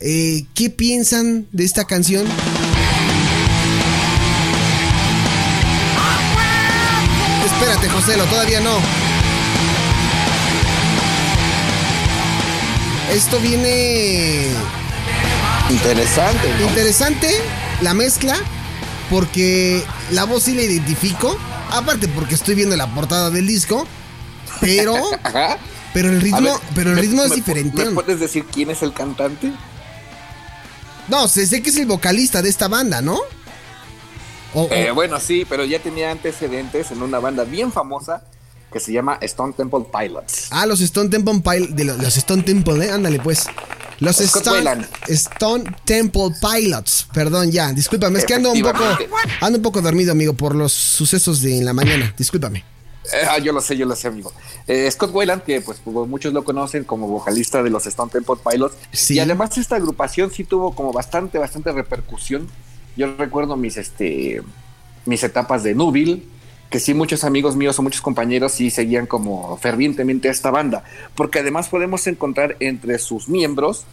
Eh, 0.00 0.44
¿Qué 0.54 0.70
piensan 0.70 1.48
de 1.50 1.64
esta 1.64 1.84
canción? 1.84 2.24
Espérate, 7.44 7.88
Joselo, 7.88 8.24
todavía 8.26 8.60
no. 8.60 8.78
Esto 13.12 13.40
viene... 13.40 14.46
Interesante. 15.70 16.48
Interesante 16.62 17.28
la 17.80 17.92
mezcla, 17.92 18.36
porque 19.10 19.82
la 20.12 20.24
voz 20.24 20.44
sí 20.44 20.54
la 20.54 20.62
identifico. 20.62 21.36
Aparte 21.70 22.06
porque 22.06 22.36
estoy 22.36 22.54
viendo 22.54 22.76
la 22.76 22.86
portada 22.94 23.30
del 23.30 23.48
disco. 23.48 23.86
Pero... 24.60 24.94
Pero 25.94 26.10
el 26.10 26.20
ritmo, 26.20 26.60
pero 26.74 26.92
el 26.92 26.98
ritmo 26.98 27.24
es 27.24 27.34
diferente. 27.34 27.86
¿Me 27.86 27.92
puedes 27.92 28.20
decir 28.20 28.44
quién 28.44 28.70
es 28.70 28.82
el 28.82 28.92
cantante? 28.92 29.52
No, 31.08 31.28
sé, 31.28 31.46
sé 31.46 31.62
que 31.62 31.70
es 31.70 31.76
el 31.76 31.86
vocalista 31.86 32.42
de 32.42 32.48
esta 32.48 32.68
banda, 32.68 33.00
¿no? 33.00 33.18
Eh, 34.70 34.90
bueno, 34.94 35.20
sí, 35.20 35.46
pero 35.48 35.64
ya 35.64 35.78
tenía 35.78 36.10
antecedentes 36.10 36.90
en 36.90 37.02
una 37.02 37.18
banda 37.18 37.44
bien 37.44 37.70
famosa 37.70 38.22
que 38.72 38.80
se 38.80 38.92
llama 38.92 39.18
Stone 39.20 39.54
Temple 39.54 39.86
Pilots. 39.92 40.48
Ah, 40.50 40.66
los 40.66 40.80
Stone 40.80 41.08
Temple 41.08 41.40
Pilots, 41.42 41.76
de 41.76 41.84
los, 41.84 42.16
Stone 42.16 42.42
Temple, 42.42 42.86
¿eh? 42.86 42.90
Ándale, 42.90 43.18
pues. 43.20 43.46
Los 44.00 44.20
Stone, 44.20 44.86
Stone, 45.08 45.64
Temple 45.84 46.30
Pilots. 46.40 47.08
Perdón, 47.12 47.50
ya, 47.50 47.72
discúlpame, 47.72 48.20
es 48.20 48.24
que 48.24 48.34
ando 48.34 48.52
un 48.52 48.62
poco 48.62 48.84
ando 49.40 49.58
un 49.58 49.62
poco 49.62 49.80
dormido, 49.80 50.12
amigo, 50.12 50.34
por 50.34 50.54
los 50.54 50.72
sucesos 50.72 51.42
de 51.42 51.62
la 51.62 51.72
mañana. 51.72 52.14
Discúlpame. 52.16 52.77
Eh, 53.12 53.26
ah, 53.28 53.38
yo 53.38 53.52
lo 53.52 53.60
sé, 53.60 53.76
yo 53.76 53.86
lo 53.86 53.96
sé, 53.96 54.08
amigo. 54.08 54.32
Eh, 54.66 54.90
Scott 54.90 55.14
Wayland, 55.14 55.42
que 55.42 55.60
pues 55.60 55.80
muchos 55.86 56.32
lo 56.32 56.44
conocen 56.44 56.84
como 56.84 57.08
vocalista 57.08 57.62
de 57.62 57.70
los 57.70 57.86
Stone 57.86 58.10
Temple 58.10 58.36
Pilots. 58.48 58.76
Y 59.10 59.18
además 59.18 59.56
esta 59.58 59.76
agrupación 59.76 60.30
sí 60.30 60.44
tuvo 60.44 60.74
como 60.74 60.92
bastante, 60.92 61.38
bastante 61.38 61.72
repercusión. 61.72 62.48
Yo 62.96 63.14
recuerdo 63.16 63.56
mis, 63.56 63.76
este, 63.76 64.42
mis 65.06 65.22
etapas 65.22 65.62
de 65.62 65.74
Nubil, 65.74 66.28
que 66.70 66.80
sí 66.80 66.92
muchos 66.92 67.24
amigos 67.24 67.56
míos 67.56 67.78
o 67.78 67.82
muchos 67.82 68.02
compañeros 68.02 68.52
sí 68.52 68.70
seguían 68.70 69.06
como 69.06 69.56
fervientemente 69.56 70.28
a 70.28 70.32
esta 70.32 70.50
banda. 70.50 70.84
Porque 71.14 71.38
además 71.38 71.68
podemos 71.68 72.06
encontrar 72.06 72.56
entre 72.60 72.98
sus 72.98 73.28
miembros 73.28 73.84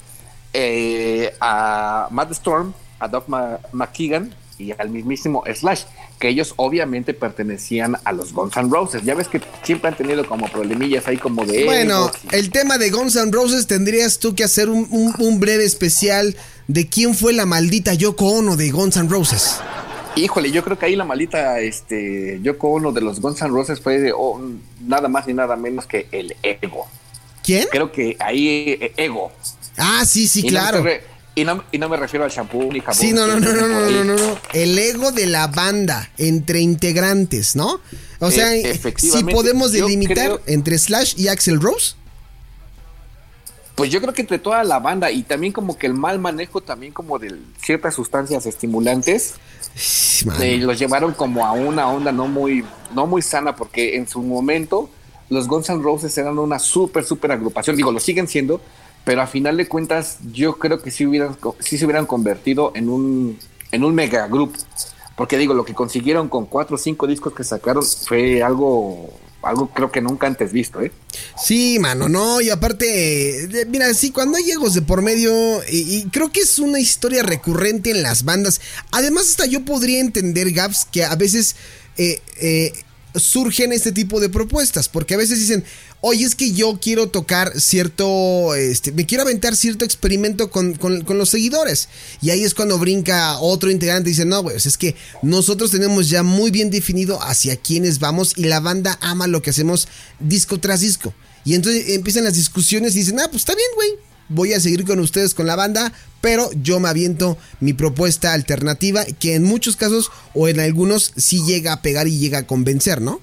eh, 0.53 1.33
a 1.39 2.07
Matt 2.11 2.31
Storm, 2.31 2.73
a 2.99 3.07
Doug 3.07 3.25
McKeegan 3.71 4.33
y 4.57 4.71
al 4.77 4.89
mismísimo 4.89 5.43
Slash 5.53 5.83
que 6.19 6.29
ellos 6.29 6.53
obviamente 6.55 7.13
pertenecían 7.13 7.97
a 8.03 8.11
los 8.11 8.33
Guns 8.33 8.55
N' 8.55 8.69
Roses. 8.69 9.03
Ya 9.03 9.15
ves 9.15 9.27
que 9.27 9.41
siempre 9.63 9.89
han 9.89 9.97
tenido 9.97 10.25
como 10.27 10.47
problemillas 10.47 11.07
ahí 11.07 11.17
como 11.17 11.45
de... 11.45 11.65
Bueno, 11.65 12.09
el 12.31 12.51
tema 12.51 12.77
de 12.77 12.89
Guns 12.89 13.15
N' 13.15 13.31
Roses 13.31 13.67
tendrías 13.67 14.19
tú 14.19 14.35
que 14.35 14.43
hacer 14.43 14.69
un, 14.69 15.39
breve 15.39 15.65
especial 15.65 16.35
de 16.67 16.87
quién 16.87 17.15
fue 17.15 17.33
la 17.33 17.45
maldita 17.45 17.93
Yoko 17.93 18.27
Ono 18.27 18.55
de 18.55 18.71
Guns 18.71 18.97
N' 18.97 19.09
Roses. 19.09 19.59
Híjole, 20.15 20.49
yo 20.51 20.63
creo 20.63 20.79
que 20.79 20.85
ahí 20.85 20.95
la 20.95 21.03
maldita 21.03 21.59
este, 21.59 22.39
Yoko 22.41 22.69
Ono 22.69 22.93
de 22.93 23.01
los 23.01 23.19
Guns 23.19 23.41
N' 23.41 23.49
Roses 23.49 23.81
fue 23.81 24.11
oh, 24.15 24.41
nada 24.79 25.09
más 25.09 25.27
ni 25.27 25.33
nada 25.33 25.57
menos 25.57 25.85
que 25.85 26.07
el 26.11 26.35
ego. 26.41 26.87
¿Quién? 27.43 27.67
Creo 27.69 27.91
que 27.91 28.15
ahí 28.19 28.77
eh, 28.79 28.93
ego. 28.97 29.31
Ah, 29.77 30.05
sí, 30.05 30.27
sí, 30.27 30.43
claro. 30.43 30.83
Y 31.35 31.43
no, 31.43 31.63
y 31.71 31.77
no 31.77 31.89
me 31.89 31.97
refiero 31.97 32.23
al 32.23 32.31
champú 32.31 32.71
ni 32.71 32.79
jabón. 32.79 32.95
Sí, 32.95 33.11
no, 33.11 33.27
no, 33.27 33.39
no, 33.39 33.51
no, 33.51 33.67
no, 33.67 33.89
no, 33.91 34.03
no, 34.05 34.15
no. 34.15 34.39
El 34.53 34.79
ego 34.79 35.11
de 35.11 35.25
la 35.25 35.47
banda 35.47 36.09
entre 36.17 36.61
integrantes, 36.61 37.57
¿no? 37.57 37.81
O 38.19 38.31
sea, 38.31 38.55
eh, 38.55 38.79
si 38.95 39.23
podemos 39.25 39.73
delimitar 39.73 40.39
entre 40.45 40.77
Slash 40.77 41.15
y 41.17 41.27
Axel 41.27 41.59
Rose. 41.59 41.95
Pues 43.75 43.91
yo 43.91 43.99
creo 43.99 44.13
que 44.13 44.21
entre 44.21 44.39
toda 44.39 44.63
la 44.63 44.79
banda 44.79 45.11
y 45.11 45.23
también 45.23 45.51
como 45.51 45.77
que 45.77 45.85
el 45.85 45.93
mal 45.93 46.17
manejo 46.17 46.61
también 46.61 46.93
como 46.93 47.19
de 47.19 47.35
ciertas 47.61 47.93
sustancias 47.93 48.45
estimulantes 48.45 49.33
eh, 50.39 50.57
los 50.59 50.79
llevaron 50.79 51.13
como 51.13 51.45
a 51.45 51.51
una 51.51 51.89
onda 51.89 52.13
no 52.13 52.29
muy 52.29 52.63
no 52.93 53.05
muy 53.05 53.21
sana 53.21 53.57
porque 53.57 53.97
en 53.97 54.07
su 54.07 54.21
momento 54.21 54.89
los 55.29 55.49
Guns 55.49 55.67
N' 55.67 55.83
Roses 55.83 56.17
eran 56.17 56.39
una 56.39 56.57
súper 56.57 57.03
súper 57.03 57.33
agrupación 57.33 57.75
digo 57.75 57.91
lo 57.91 57.99
siguen 57.99 58.29
siendo 58.29 58.61
pero 59.05 59.21
a 59.21 59.27
final 59.27 59.55
de 59.55 59.67
cuentas 59.67 60.17
yo 60.33 60.57
creo 60.57 60.81
que 60.81 60.91
sí, 60.91 61.05
hubieran, 61.05 61.37
sí 61.59 61.77
se 61.77 61.85
hubieran 61.85 62.07
convertido 62.07 62.73
en 62.75 62.89
un, 62.89 63.39
en 63.71 63.83
un 63.83 63.95
mega 63.95 64.27
grupo. 64.27 64.59
Porque 65.15 65.37
digo, 65.37 65.53
lo 65.53 65.63
que 65.63 65.73
consiguieron 65.73 66.27
con 66.27 66.47
cuatro 66.47 66.75
o 66.75 66.79
cinco 66.79 67.07
discos 67.07 67.33
que 67.33 67.43
sacaron 67.43 67.83
fue 67.85 68.43
algo, 68.43 69.13
algo 69.43 69.69
creo 69.69 69.91
que 69.91 70.01
nunca 70.01 70.27
antes 70.27 70.51
visto, 70.51 70.81
¿eh? 70.81 70.91
Sí, 71.41 71.77
mano, 71.79 72.09
no, 72.09 72.41
y 72.41 72.49
aparte, 72.49 73.65
mira, 73.69 73.93
sí, 73.93 74.11
cuando 74.11 74.37
hay 74.37 74.51
egos 74.51 74.73
de 74.73 74.81
por 74.81 75.01
medio, 75.01 75.31
y, 75.71 76.03
creo 76.11 76.31
que 76.31 76.41
es 76.41 76.59
una 76.59 76.79
historia 76.79 77.23
recurrente 77.23 77.91
en 77.91 78.03
las 78.03 78.25
bandas. 78.25 78.59
Además, 78.91 79.29
hasta 79.29 79.45
yo 79.45 79.63
podría 79.63 80.01
entender, 80.01 80.51
Gaps, 80.51 80.85
que 80.91 81.05
a 81.05 81.15
veces 81.15 81.55
eh, 81.95 82.19
eh, 82.41 82.73
surgen 83.15 83.71
este 83.71 83.91
tipo 83.91 84.19
de 84.19 84.29
propuestas, 84.29 84.89
porque 84.89 85.13
a 85.13 85.17
veces 85.17 85.39
dicen, 85.39 85.63
oye, 86.07 86.23
es 86.23 86.35
que 86.35 86.51
yo 86.51 86.77
quiero 86.79 87.09
tocar 87.09 87.59
cierto, 87.59 88.53
este, 88.53 88.91
me 88.91 89.07
quiero 89.07 89.23
aventar 89.23 89.55
cierto 89.55 89.85
experimento 89.85 90.51
con, 90.51 90.77
los 91.09 91.29
seguidores. 91.29 91.89
Y 92.21 92.29
ahí 92.29 92.43
es 92.43 92.53
cuando 92.53 92.77
brinca 92.77 93.39
otro 93.39 93.71
integrante 93.71 94.09
y 94.09 94.13
dice, 94.13 94.23
no, 94.23 94.43
pues 94.43 94.67
es 94.67 94.77
que 94.77 94.95
nosotros 95.23 95.71
tenemos 95.71 96.07
ya 96.07 96.21
muy 96.21 96.51
bien 96.51 96.69
definido 96.69 97.19
hacia 97.23 97.55
quiénes 97.55 97.97
vamos 97.97 98.33
y 98.35 98.43
la 98.43 98.59
banda 98.59 98.99
ama 99.01 99.25
lo 99.25 99.41
que 99.41 99.49
hacemos 99.49 99.87
disco 100.19 100.59
tras 100.59 100.81
disco. 100.81 101.11
Y 101.43 101.55
entonces 101.55 101.89
empiezan 101.89 102.25
las 102.25 102.35
discusiones 102.35 102.95
y 102.95 102.99
dicen, 102.99 103.19
ah, 103.19 103.27
pues 103.31 103.41
está 103.41 103.55
bien, 103.55 103.69
güey. 103.73 103.89
Voy 104.29 104.53
a 104.53 104.59
seguir 104.59 104.85
con 104.85 104.99
ustedes 104.99 105.33
con 105.33 105.47
la 105.47 105.55
banda, 105.55 105.91
pero 106.21 106.51
yo 106.61 106.79
me 106.79 106.89
aviento 106.89 107.35
mi 107.59 107.73
propuesta 107.73 108.33
alternativa 108.33 109.05
que 109.05 109.33
en 109.33 109.43
muchos 109.43 109.75
casos 109.75 110.11
o 110.35 110.47
en 110.49 110.59
algunos 110.59 111.13
sí 111.17 111.43
llega 111.47 111.73
a 111.73 111.81
pegar 111.81 112.07
y 112.07 112.19
llega 112.19 112.39
a 112.39 112.47
convencer, 112.47 113.01
¿no? 113.01 113.21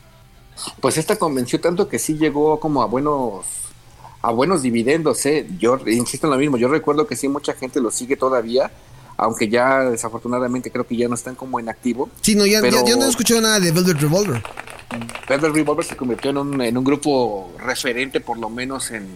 Pues 0.80 0.98
esta 0.98 1.16
convenció 1.16 1.60
tanto 1.60 1.88
que 1.88 1.98
sí 1.98 2.16
llegó 2.16 2.60
como 2.60 2.82
a 2.82 2.86
buenos 2.86 3.46
a 4.20 4.30
buenos 4.30 4.62
dividendos, 4.62 5.26
¿eh? 5.26 5.46
Yo 5.58 5.78
insisto 5.86 6.28
en 6.28 6.32
lo 6.32 6.38
mismo, 6.38 6.56
yo 6.56 6.68
recuerdo 6.68 7.06
que 7.06 7.16
sí 7.16 7.28
mucha 7.28 7.54
gente 7.54 7.80
lo 7.80 7.90
sigue 7.90 8.16
todavía, 8.16 8.70
aunque 9.16 9.48
ya 9.48 9.80
desafortunadamente 9.80 10.70
creo 10.70 10.86
que 10.86 10.96
ya 10.96 11.08
no 11.08 11.16
están 11.16 11.34
como 11.34 11.58
en 11.58 11.68
activo. 11.68 12.08
Sí, 12.20 12.36
no, 12.36 12.46
ya, 12.46 12.60
no 12.60 12.66
he 13.04 13.08
escuchado 13.08 13.40
nada 13.40 13.58
de 13.58 13.72
Velvet 13.72 14.00
Revolver. 14.00 14.42
Velvet 15.28 15.52
Revolver 15.52 15.84
se 15.84 15.96
convirtió 15.96 16.30
en 16.30 16.38
un, 16.38 16.60
en 16.60 16.78
un 16.78 16.84
grupo 16.84 17.52
referente 17.58 18.20
por 18.20 18.38
lo 18.38 18.48
menos 18.48 18.92
en, 18.92 19.08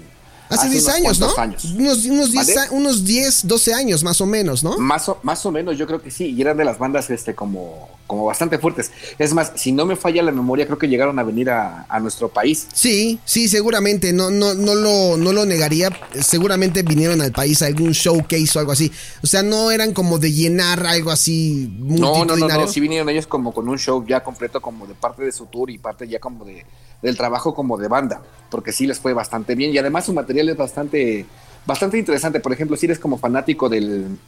Hace 0.48 0.68
10 0.68 0.88
años, 0.88 1.20
¿no? 1.20 1.34
Unos, 1.76 2.04
unos, 2.06 2.32
10, 2.32 2.70
unos 2.70 3.04
10, 3.04 3.46
12 3.46 3.74
años 3.74 4.04
más 4.04 4.20
o 4.20 4.26
menos, 4.26 4.62
¿no? 4.62 4.78
Más 4.78 5.08
o, 5.08 5.18
más 5.22 5.44
o 5.44 5.50
menos, 5.50 5.76
yo 5.76 5.86
creo 5.86 6.00
que 6.00 6.10
sí. 6.10 6.26
Y 6.26 6.40
eran 6.40 6.56
de 6.56 6.64
las 6.64 6.78
bandas 6.78 7.10
este, 7.10 7.34
como, 7.34 7.88
como 8.06 8.24
bastante 8.24 8.58
fuertes. 8.58 8.92
Es 9.18 9.34
más, 9.34 9.52
si 9.56 9.72
no 9.72 9.86
me 9.86 9.96
falla 9.96 10.22
la 10.22 10.32
memoria, 10.32 10.66
creo 10.66 10.78
que 10.78 10.88
llegaron 10.88 11.18
a 11.18 11.24
venir 11.24 11.50
a, 11.50 11.86
nuestro 12.00 12.28
país. 12.28 12.68
Sí, 12.72 13.18
sí, 13.24 13.48
seguramente. 13.48 14.12
No, 14.12 14.30
no, 14.30 14.54
no, 14.54 14.74
lo, 14.74 15.16
no 15.16 15.32
lo 15.32 15.46
negaría. 15.46 15.90
Seguramente 16.20 16.82
vinieron 16.82 17.20
al 17.20 17.32
país 17.32 17.62
a 17.62 17.66
algún 17.66 17.92
showcase 17.92 18.52
o 18.56 18.60
algo 18.60 18.72
así. 18.72 18.92
O 19.22 19.26
sea, 19.26 19.42
no 19.42 19.70
eran 19.70 19.92
como 19.92 20.18
de 20.18 20.32
llenar 20.32 20.86
algo 20.86 21.10
así. 21.10 21.74
No, 21.78 22.24
no, 22.24 22.36
no, 22.36 22.48
no. 22.48 22.68
Sí 22.68 22.80
vinieron 22.80 23.08
ellos 23.08 23.26
como 23.26 23.52
con 23.52 23.68
un 23.68 23.78
show 23.78 24.04
ya 24.06 24.22
completo, 24.22 24.60
como 24.60 24.86
de 24.86 24.94
parte 24.94 25.24
de 25.24 25.32
su 25.32 25.46
tour 25.46 25.70
y 25.70 25.78
parte 25.78 26.06
ya 26.06 26.20
como 26.20 26.44
de 26.44 26.64
del 27.02 27.16
trabajo 27.16 27.54
como 27.54 27.76
de 27.76 27.88
banda, 27.88 28.22
porque 28.50 28.72
sí 28.72 28.86
les 28.86 28.98
fue 28.98 29.12
bastante 29.12 29.54
bien 29.54 29.72
y 29.72 29.78
además 29.78 30.06
su 30.06 30.12
material 30.12 30.35
es 30.40 30.56
bastante, 30.56 31.26
bastante 31.66 31.98
interesante. 31.98 32.40
Por 32.40 32.52
ejemplo, 32.52 32.76
si 32.76 32.86
eres 32.86 32.98
como 32.98 33.18
fanático 33.18 33.68
del, 33.68 34.18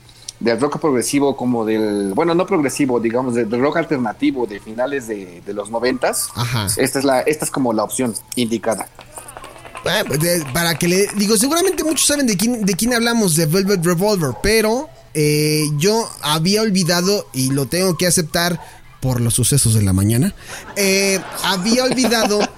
del 0.41 0.61
rock 0.61 0.79
progresivo, 0.81 1.37
como 1.37 1.65
del, 1.65 2.13
bueno, 2.15 2.35
no 2.35 2.47
progresivo, 2.47 3.01
digamos, 3.01 3.35
del, 3.35 3.51
rock 3.51 3.79
alternativo 3.79 4.47
de 4.47 4.61
finales 4.61 5.09
de, 5.09 5.43
los 5.47 5.71
noventas, 5.71 6.29
esta 6.77 6.99
es 6.99 7.05
la, 7.05 7.21
esta 7.21 7.45
es 7.45 7.51
como 7.51 7.73
la 7.73 7.85
opción 7.85 8.15
indicada. 8.37 8.89
Pues, 9.83 10.45
para 10.53 10.75
que 10.75 10.89
le 10.89 11.07
digo, 11.17 11.37
seguramente 11.37 11.85
muchos 11.85 12.07
saben 12.07 12.27
de 12.27 12.37
quién, 12.37 12.65
de 12.65 12.75
quién 12.75 12.93
hablamos, 12.95 13.37
de 13.37 13.47
Velvet 13.47 13.85
Revolver, 13.85 14.35
pero 14.43 14.89
eh, 15.15 15.65
yo 15.79 16.09
había 16.23 16.63
olvidado 16.63 17.27
y 17.33 17.51
lo 17.51 17.67
tengo 17.67 17.97
que 17.97 18.07
aceptar 18.07 18.61
por 19.01 19.21
los 19.21 19.35
sucesos 19.35 19.75
de 19.75 19.83
la 19.83 19.93
mañana. 19.93 20.35
Eh, 20.77 21.21
había 21.45 21.85
olvidado 21.85 22.41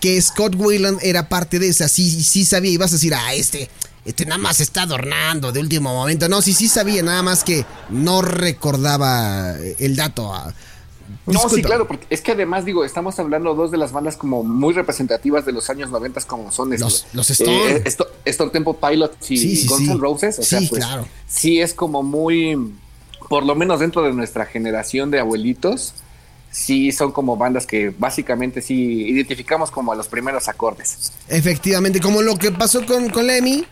que 0.00 0.20
Scott 0.20 0.54
Wayland 0.56 0.98
era 1.02 1.28
parte 1.28 1.58
de 1.58 1.68
esa. 1.68 1.88
Sí, 1.88 2.22
sí 2.22 2.44
sabía, 2.44 2.70
ibas 2.70 2.90
a 2.92 2.94
decir, 2.96 3.14
ah, 3.14 3.34
este, 3.34 3.68
este 4.04 4.24
nada 4.26 4.38
más 4.38 4.60
está 4.60 4.82
adornando 4.82 5.52
de 5.52 5.60
último 5.60 5.92
momento. 5.94 6.28
No, 6.28 6.42
sí, 6.42 6.52
sí 6.52 6.68
sabía, 6.68 7.02
nada 7.02 7.22
más 7.22 7.44
que 7.44 7.64
no 7.90 8.22
recordaba 8.22 9.54
el 9.78 9.96
dato. 9.96 10.32
ah. 10.32 10.52
No, 11.26 11.48
sí, 11.48 11.62
claro, 11.62 11.86
porque 11.86 12.06
es 12.10 12.20
que 12.20 12.32
además, 12.32 12.64
digo, 12.64 12.84
estamos 12.84 13.18
hablando 13.20 13.54
dos 13.54 13.70
de 13.70 13.78
las 13.78 13.92
bandas 13.92 14.16
como 14.16 14.42
muy 14.42 14.74
representativas 14.74 15.44
de 15.46 15.52
los 15.52 15.70
años 15.70 15.90
90 15.90 16.20
como 16.22 16.50
son 16.52 16.72
estos, 16.72 17.06
Los- 17.12 17.14
los 17.14 17.30
Stone. 17.30 17.76
eh, 17.76 17.84
Stone 18.24 18.50
Temple 18.50 18.74
Pilots 18.80 19.30
y 19.30 19.36
Sí, 19.36 19.56
sí, 19.56 19.68
Guns 19.68 19.84
sí. 19.84 19.90
N' 19.90 19.98
Roses. 20.00 20.38
O 20.38 20.42
sea, 20.42 20.58
pues, 20.68 20.70
claro. 20.84 21.06
Sí, 21.28 21.60
es 21.60 21.74
como 21.74 22.02
muy, 22.02 22.72
por 23.28 23.44
lo 23.44 23.54
menos 23.54 23.80
dentro 23.80 24.02
de 24.02 24.12
nuestra 24.12 24.46
generación 24.46 25.10
de 25.12 25.20
abuelitos, 25.20 25.94
sí 26.56 26.90
son 26.90 27.12
como 27.12 27.36
bandas 27.36 27.66
que 27.66 27.90
básicamente 27.90 28.62
sí 28.62 29.08
identificamos 29.08 29.70
como 29.70 29.92
a 29.92 29.94
los 29.94 30.08
primeros 30.08 30.48
acordes. 30.48 31.12
Efectivamente, 31.28 32.00
como 32.00 32.22
lo 32.22 32.38
que 32.38 32.50
pasó 32.50 32.84
con, 32.86 33.10
con 33.10 33.26
Lemmy. 33.26 33.66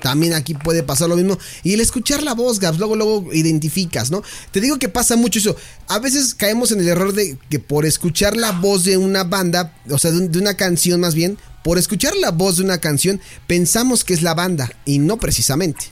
También 0.00 0.34
aquí 0.34 0.52
puede 0.52 0.82
pasar 0.82 1.08
lo 1.08 1.16
mismo. 1.16 1.38
Y 1.62 1.72
el 1.72 1.80
escuchar 1.80 2.22
la 2.22 2.34
voz, 2.34 2.60
Gabs, 2.60 2.78
luego, 2.78 2.94
luego 2.94 3.32
identificas, 3.32 4.10
¿no? 4.10 4.22
Te 4.50 4.60
digo 4.60 4.78
que 4.78 4.90
pasa 4.90 5.16
mucho 5.16 5.38
eso. 5.38 5.56
A 5.88 5.98
veces 5.98 6.34
caemos 6.34 6.72
en 6.72 6.80
el 6.80 6.88
error 6.88 7.14
de 7.14 7.38
que 7.48 7.58
por 7.58 7.86
escuchar 7.86 8.36
la 8.36 8.52
voz 8.52 8.84
de 8.84 8.98
una 8.98 9.24
banda, 9.24 9.74
o 9.88 9.96
sea, 9.96 10.10
de, 10.10 10.28
de 10.28 10.38
una 10.38 10.58
canción 10.58 11.00
más 11.00 11.14
bien, 11.14 11.38
por 11.62 11.78
escuchar 11.78 12.14
la 12.16 12.32
voz 12.32 12.58
de 12.58 12.64
una 12.64 12.78
canción, 12.78 13.18
pensamos 13.46 14.04
que 14.04 14.12
es 14.12 14.20
la 14.20 14.34
banda 14.34 14.70
y 14.84 14.98
no 14.98 15.16
precisamente. 15.16 15.86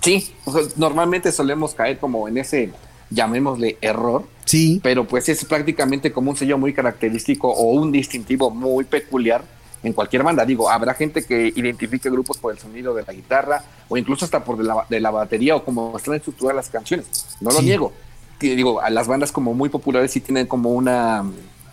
Sí, 0.00 0.32
normalmente 0.76 1.30
solemos 1.30 1.74
caer 1.74 1.98
como 1.98 2.26
en 2.26 2.38
ese, 2.38 2.72
llamémosle, 3.10 3.78
error. 3.80 4.24
Sí, 4.44 4.80
pero 4.82 5.06
pues 5.06 5.28
es 5.28 5.44
prácticamente 5.44 6.12
como 6.12 6.30
un 6.30 6.36
sello 6.36 6.58
muy 6.58 6.72
característico 6.72 7.48
o 7.48 7.72
un 7.72 7.92
distintivo 7.92 8.50
muy 8.50 8.84
peculiar 8.84 9.44
en 9.82 9.92
cualquier 9.92 10.22
banda. 10.22 10.44
Digo, 10.44 10.70
habrá 10.70 10.94
gente 10.94 11.24
que 11.24 11.52
identifique 11.54 12.10
grupos 12.10 12.38
por 12.38 12.52
el 12.52 12.58
sonido 12.58 12.94
de 12.94 13.04
la 13.06 13.12
guitarra 13.12 13.62
o 13.88 13.96
incluso 13.96 14.24
hasta 14.24 14.44
por 14.44 14.58
de 14.58 14.64
la, 14.64 14.86
de 14.88 15.00
la 15.00 15.10
batería 15.10 15.56
o 15.56 15.64
como 15.64 15.96
están 15.96 16.14
estructuradas 16.14 16.56
las 16.56 16.68
canciones. 16.68 17.36
No 17.40 17.50
lo 17.50 17.62
niego. 17.62 17.92
Digo, 18.40 18.80
a 18.80 18.88
las 18.90 19.06
bandas 19.06 19.32
como 19.32 19.52
muy 19.52 19.68
populares 19.68 20.12
sí 20.12 20.20
tienen 20.20 20.46
como 20.46 20.70
una 20.70 21.24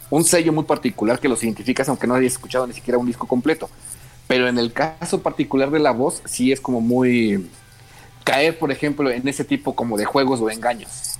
un 0.10 0.23
sello 0.23 0.54
muy 0.54 0.63
particular 0.63 1.19
que 1.19 1.28
los 1.28 1.43
identificas 1.43 1.89
aunque 1.89 2.08
no 2.08 2.15
hayas 2.15 2.34
escuchado 2.34 2.65
ni 2.65 2.73
siquiera 2.73 2.97
un 2.97 3.08
disco 3.08 3.28
completo. 3.28 3.69
Pero 4.28 4.47
en 4.47 4.58
el 4.58 4.73
caso 4.73 5.21
particular 5.21 5.71
de 5.71 5.80
la 5.80 5.91
voz 5.91 6.21
sí 6.26 6.52
es 6.52 6.60
como 6.60 6.82
muy 6.82 7.50
caer, 8.26 8.60
por 8.60 8.71
ejemplo, 8.71 9.10
en 9.10 9.26
ese 9.28 9.45
tipo 9.45 9.73
como 9.73 9.97
de 9.97 10.04
juegos 10.04 10.41
o 10.41 10.50
engaños. 10.50 11.17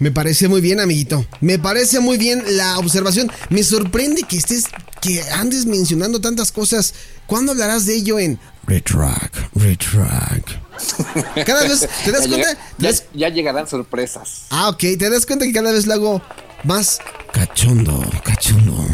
Me 0.00 0.10
parece 0.10 0.48
muy 0.48 0.60
bien, 0.60 0.80
amiguito. 0.80 1.24
Me 1.40 1.58
parece 1.58 2.00
muy 2.00 2.18
bien 2.18 2.42
la 2.56 2.78
observación. 2.78 3.30
Me 3.50 3.62
sorprende 3.62 4.22
que 4.24 4.36
estés, 4.38 4.64
que 5.00 5.22
andes 5.32 5.66
mencionando 5.66 6.20
tantas 6.20 6.50
cosas. 6.50 6.94
¿Cuándo 7.26 7.52
hablarás 7.52 7.86
de 7.86 7.94
ello 7.94 8.18
en 8.18 8.40
Retrack, 8.66 9.50
Retrack? 9.54 10.60
Cada 11.46 11.62
vez, 11.68 11.86
¿te 12.04 12.10
das 12.12 12.24
Ya, 12.24 12.28
cuenta? 12.28 12.48
llega- 12.78 12.94
¿Te 12.94 13.18
ya- 13.18 13.28
llegarán 13.28 13.68
sorpresas. 13.68 14.42
Ah, 14.50 14.70
ok, 14.70 14.78
te 14.98 15.10
das 15.10 15.26
cuenta 15.26 15.44
que 15.44 15.52
cada 15.52 15.70
vez 15.72 15.86
lo 15.86 15.92
hago 15.94 16.22
más 16.64 16.98
cachondo, 17.32 18.02
cachondo. 18.24 18.84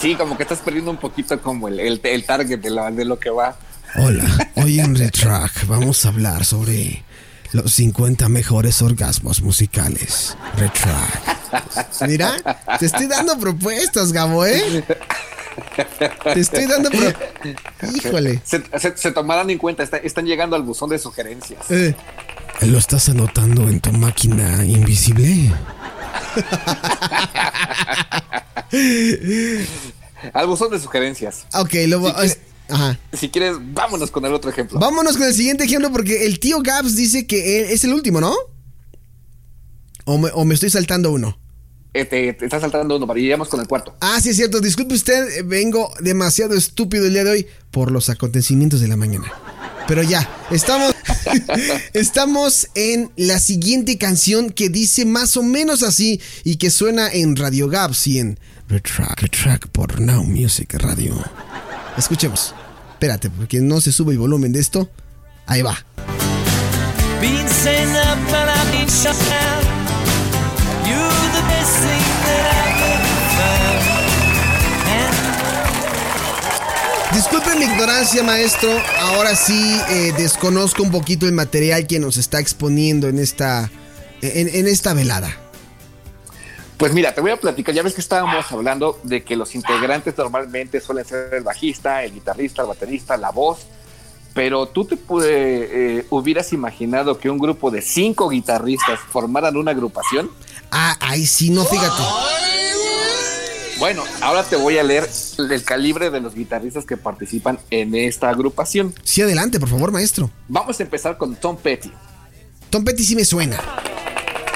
Sí, 0.00 0.14
como 0.14 0.36
que 0.36 0.42
estás 0.44 0.58
perdiendo 0.58 0.90
un 0.90 0.98
poquito 0.98 1.40
como 1.40 1.68
el, 1.68 1.80
el, 1.80 2.00
el 2.04 2.24
target 2.24 2.58
de, 2.60 2.70
la- 2.70 2.90
de 2.90 3.04
lo 3.04 3.18
que 3.18 3.30
va. 3.30 3.56
Hola, 3.96 4.50
hoy 4.56 4.78
en 4.80 4.94
Retrack 4.98 5.66
vamos 5.66 6.04
a 6.04 6.08
hablar 6.08 6.44
sobre 6.44 7.02
los 7.52 7.72
50 7.74 8.28
mejores 8.28 8.82
orgasmos 8.82 9.42
musicales. 9.42 10.36
Retrack. 10.56 12.08
Mira, 12.08 12.32
te 12.78 12.86
estoy 12.86 13.06
dando 13.06 13.38
propuestas, 13.38 14.12
Gabo, 14.12 14.44
¿eh? 14.44 14.84
Te 16.34 16.40
estoy 16.40 16.66
dando 16.66 16.90
pro... 16.90 17.12
Híjole. 17.94 18.40
Se, 18.44 18.62
se- 18.78 18.96
se 18.96 19.12
tomarán 19.12 19.50
en 19.50 19.58
cuenta, 19.58 19.82
está- 19.82 19.96
están 19.98 20.26
llegando 20.26 20.56
al 20.56 20.62
buzón 20.62 20.90
de 20.90 20.98
sugerencias. 20.98 21.70
Eh, 21.70 21.94
¿Lo 22.62 22.78
estás 22.78 23.08
anotando 23.08 23.68
en 23.68 23.80
tu 23.80 23.92
máquina 23.92 24.64
invisible? 24.64 25.52
Al 30.32 30.46
buzón 30.46 30.70
de 30.70 30.80
sugerencias. 30.80 31.46
Ok, 31.54 31.74
lo 31.86 32.00
voy... 32.00 32.12
Si 32.28 32.34
Ajá. 32.68 32.98
Si 33.12 33.28
quieres, 33.28 33.56
vámonos 33.72 34.10
con 34.10 34.24
el 34.24 34.32
otro 34.32 34.50
ejemplo. 34.50 34.78
Vámonos 34.78 35.16
con 35.16 35.26
el 35.26 35.34
siguiente 35.34 35.64
ejemplo 35.64 35.90
porque 35.90 36.26
el 36.26 36.38
tío 36.38 36.60
Gabs 36.60 36.96
dice 36.96 37.26
que 37.26 37.72
es 37.72 37.84
el 37.84 37.94
último, 37.94 38.20
¿no? 38.20 38.34
O 40.04 40.18
me, 40.18 40.30
o 40.32 40.44
me 40.44 40.54
estoy 40.54 40.70
saltando 40.70 41.12
uno. 41.12 41.38
Eh, 41.94 42.04
te, 42.04 42.28
está 42.28 42.60
saltando 42.60 42.96
uno, 42.96 43.06
para 43.06 43.18
iríamos 43.18 43.48
con 43.48 43.60
el 43.60 43.66
cuarto. 43.66 43.96
Ah, 44.00 44.20
sí 44.20 44.30
es 44.30 44.36
cierto. 44.36 44.60
Disculpe 44.60 44.94
usted, 44.94 45.38
eh, 45.38 45.42
vengo 45.42 45.92
demasiado 46.00 46.54
estúpido 46.54 47.06
el 47.06 47.12
día 47.12 47.24
de 47.24 47.30
hoy 47.30 47.46
por 47.70 47.90
los 47.90 48.10
acontecimientos 48.10 48.80
de 48.80 48.88
la 48.88 48.96
mañana. 48.96 49.32
Pero 49.86 50.02
ya, 50.02 50.28
estamos, 50.50 50.94
estamos 51.94 52.68
en 52.74 53.10
la 53.16 53.40
siguiente 53.40 53.96
canción 53.96 54.50
que 54.50 54.68
dice 54.68 55.06
más 55.06 55.36
o 55.38 55.42
menos 55.42 55.82
así 55.82 56.20
y 56.44 56.56
que 56.56 56.70
suena 56.70 57.10
en 57.10 57.36
Radio 57.36 57.68
Gabs 57.68 58.06
y 58.06 58.18
en 58.18 58.38
Retrack, 58.68 59.22
Retrack 59.22 59.68
por 59.68 59.98
Now 59.98 60.24
Music 60.24 60.74
Radio. 60.74 61.14
Escuchemos. 61.96 62.54
Espérate, 62.98 63.30
porque 63.30 63.60
no 63.60 63.80
se 63.80 63.92
sube 63.92 64.12
el 64.14 64.18
volumen 64.18 64.50
de 64.50 64.58
esto. 64.58 64.90
Ahí 65.46 65.62
va. 65.62 65.78
Disculpe 77.14 77.54
mi 77.54 77.66
ignorancia, 77.66 78.24
maestro. 78.24 78.68
Ahora 78.98 79.36
sí 79.36 79.80
eh, 79.90 80.12
desconozco 80.18 80.82
un 80.82 80.90
poquito 80.90 81.26
el 81.26 81.32
material 81.34 81.86
que 81.86 82.00
nos 82.00 82.16
está 82.16 82.40
exponiendo 82.40 83.06
en 83.06 83.20
esta, 83.20 83.70
en, 84.22 84.48
en 84.48 84.66
esta 84.66 84.92
velada. 84.92 85.47
Pues 86.78 86.94
mira, 86.94 87.12
te 87.12 87.20
voy 87.20 87.32
a 87.32 87.36
platicar. 87.36 87.74
Ya 87.74 87.82
ves 87.82 87.92
que 87.92 88.00
estábamos 88.00 88.50
hablando 88.52 89.00
de 89.02 89.24
que 89.24 89.36
los 89.36 89.56
integrantes 89.56 90.16
normalmente 90.16 90.80
suelen 90.80 91.04
ser 91.04 91.34
el 91.34 91.42
bajista, 91.42 92.04
el 92.04 92.14
guitarrista, 92.14 92.62
el 92.62 92.68
baterista, 92.68 93.16
la 93.16 93.30
voz. 93.30 93.66
Pero 94.32 94.68
tú 94.68 94.84
te 94.84 94.96
pude, 94.96 95.98
eh, 95.98 96.06
hubieras 96.10 96.52
imaginado 96.52 97.18
que 97.18 97.28
un 97.28 97.38
grupo 97.38 97.72
de 97.72 97.82
cinco 97.82 98.28
guitarristas 98.28 99.00
formaran 99.00 99.56
una 99.56 99.72
agrupación. 99.72 100.30
Ah, 100.70 100.96
ahí 101.00 101.26
sí, 101.26 101.50
no, 101.50 101.64
fíjate. 101.64 102.02
Bueno, 103.80 104.04
ahora 104.20 104.44
te 104.44 104.54
voy 104.54 104.78
a 104.78 104.84
leer 104.84 105.08
el 105.38 105.64
calibre 105.64 106.10
de 106.10 106.20
los 106.20 106.36
guitarristas 106.36 106.84
que 106.84 106.96
participan 106.96 107.58
en 107.70 107.96
esta 107.96 108.28
agrupación. 108.28 108.94
Sí, 109.02 109.22
adelante, 109.22 109.58
por 109.58 109.68
favor, 109.68 109.90
maestro. 109.90 110.30
Vamos 110.46 110.78
a 110.78 110.82
empezar 110.84 111.16
con 111.16 111.34
Tom 111.34 111.56
Petty. 111.56 111.90
Tom 112.70 112.84
Petty 112.84 113.02
sí 113.02 113.16
me 113.16 113.24
suena. 113.24 113.58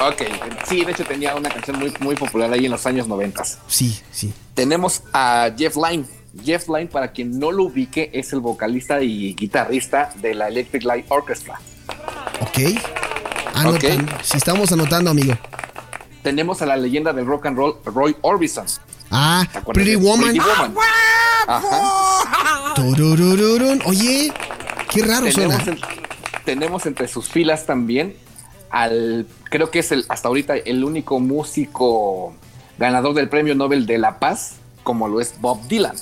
Ok, 0.08 0.22
sí, 0.68 0.84
de 0.84 0.92
hecho 0.92 1.04
tenía 1.04 1.34
una 1.36 1.48
canción 1.48 1.78
muy, 1.78 1.92
muy 2.00 2.16
popular 2.16 2.52
ahí 2.52 2.64
en 2.64 2.72
los 2.72 2.84
años 2.86 3.06
90. 3.06 3.44
Sí, 3.68 4.00
sí. 4.10 4.32
Tenemos 4.54 5.02
a 5.12 5.50
Jeff 5.56 5.76
Lynne. 5.76 6.04
Jeff 6.44 6.66
Lynne, 6.68 6.86
para 6.86 7.12
quien 7.12 7.38
no 7.38 7.52
lo 7.52 7.64
ubique, 7.64 8.10
es 8.12 8.32
el 8.32 8.40
vocalista 8.40 9.02
y 9.02 9.34
guitarrista 9.34 10.12
de 10.16 10.34
la 10.34 10.48
Electric 10.48 10.82
Light 10.84 11.06
Orchestra. 11.08 11.60
Ok. 12.40 12.58
Anotando. 13.54 14.12
Si 14.22 14.36
estamos 14.38 14.72
anotando, 14.72 15.10
amigo. 15.10 15.34
Tenemos 16.22 16.62
a 16.62 16.66
la 16.66 16.76
leyenda 16.76 17.12
del 17.12 17.26
rock 17.26 17.46
and 17.46 17.56
roll, 17.56 17.76
Roy 17.84 18.16
Orbison. 18.22 18.66
Ah, 19.10 19.46
¿Te 19.52 19.58
acuerdas 19.58 19.84
Pretty 19.84 19.90
de 20.00 20.04
Woman. 20.04 20.24
Pretty 20.30 20.38
Woman. 20.40 20.74
Ajá. 21.46 22.74
Oye, 23.86 24.32
qué 24.90 25.02
raro 25.02 25.30
suena. 25.30 25.58
Tenemos, 25.58 25.68
en- 25.68 26.44
tenemos 26.44 26.86
entre 26.86 27.08
sus 27.08 27.28
filas 27.28 27.66
también 27.66 28.16
al, 28.72 29.26
creo 29.44 29.70
que 29.70 29.78
es 29.78 29.92
el, 29.92 30.04
hasta 30.08 30.28
ahorita 30.28 30.56
el 30.56 30.82
único 30.82 31.20
músico 31.20 32.34
ganador 32.78 33.14
del 33.14 33.28
Premio 33.28 33.54
Nobel 33.54 33.86
de 33.86 33.98
la 33.98 34.18
Paz, 34.18 34.54
como 34.82 35.06
lo 35.06 35.20
es 35.20 35.34
Bob 35.40 35.68
Dylan. 35.68 35.94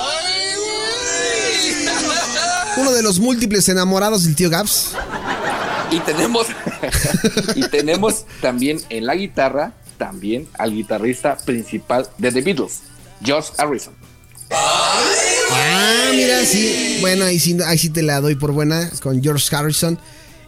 Uno 2.78 2.92
de 2.92 3.02
los 3.02 3.18
múltiples 3.18 3.68
enamorados 3.68 4.24
del 4.24 4.36
tío 4.36 4.48
Gaps. 4.48 4.92
Y 5.90 5.98
tenemos, 6.00 6.46
y 7.56 7.62
tenemos 7.68 8.24
también 8.40 8.80
en 8.88 9.06
la 9.06 9.16
guitarra, 9.16 9.72
también 9.96 10.46
al 10.58 10.72
guitarrista 10.72 11.36
principal 11.38 12.08
de 12.18 12.30
The 12.30 12.42
Beatles, 12.42 12.82
George 13.22 13.50
Harrison. 13.58 13.94
Ah, 14.50 16.10
mira, 16.12 16.44
sí. 16.44 16.98
Bueno, 17.00 17.24
ahí 17.24 17.40
sí, 17.40 17.56
ahí 17.66 17.78
sí 17.78 17.90
te 17.90 18.02
la 18.02 18.20
doy 18.20 18.36
por 18.36 18.52
buena 18.52 18.88
con 19.02 19.20
George 19.22 19.54
Harrison. 19.54 19.98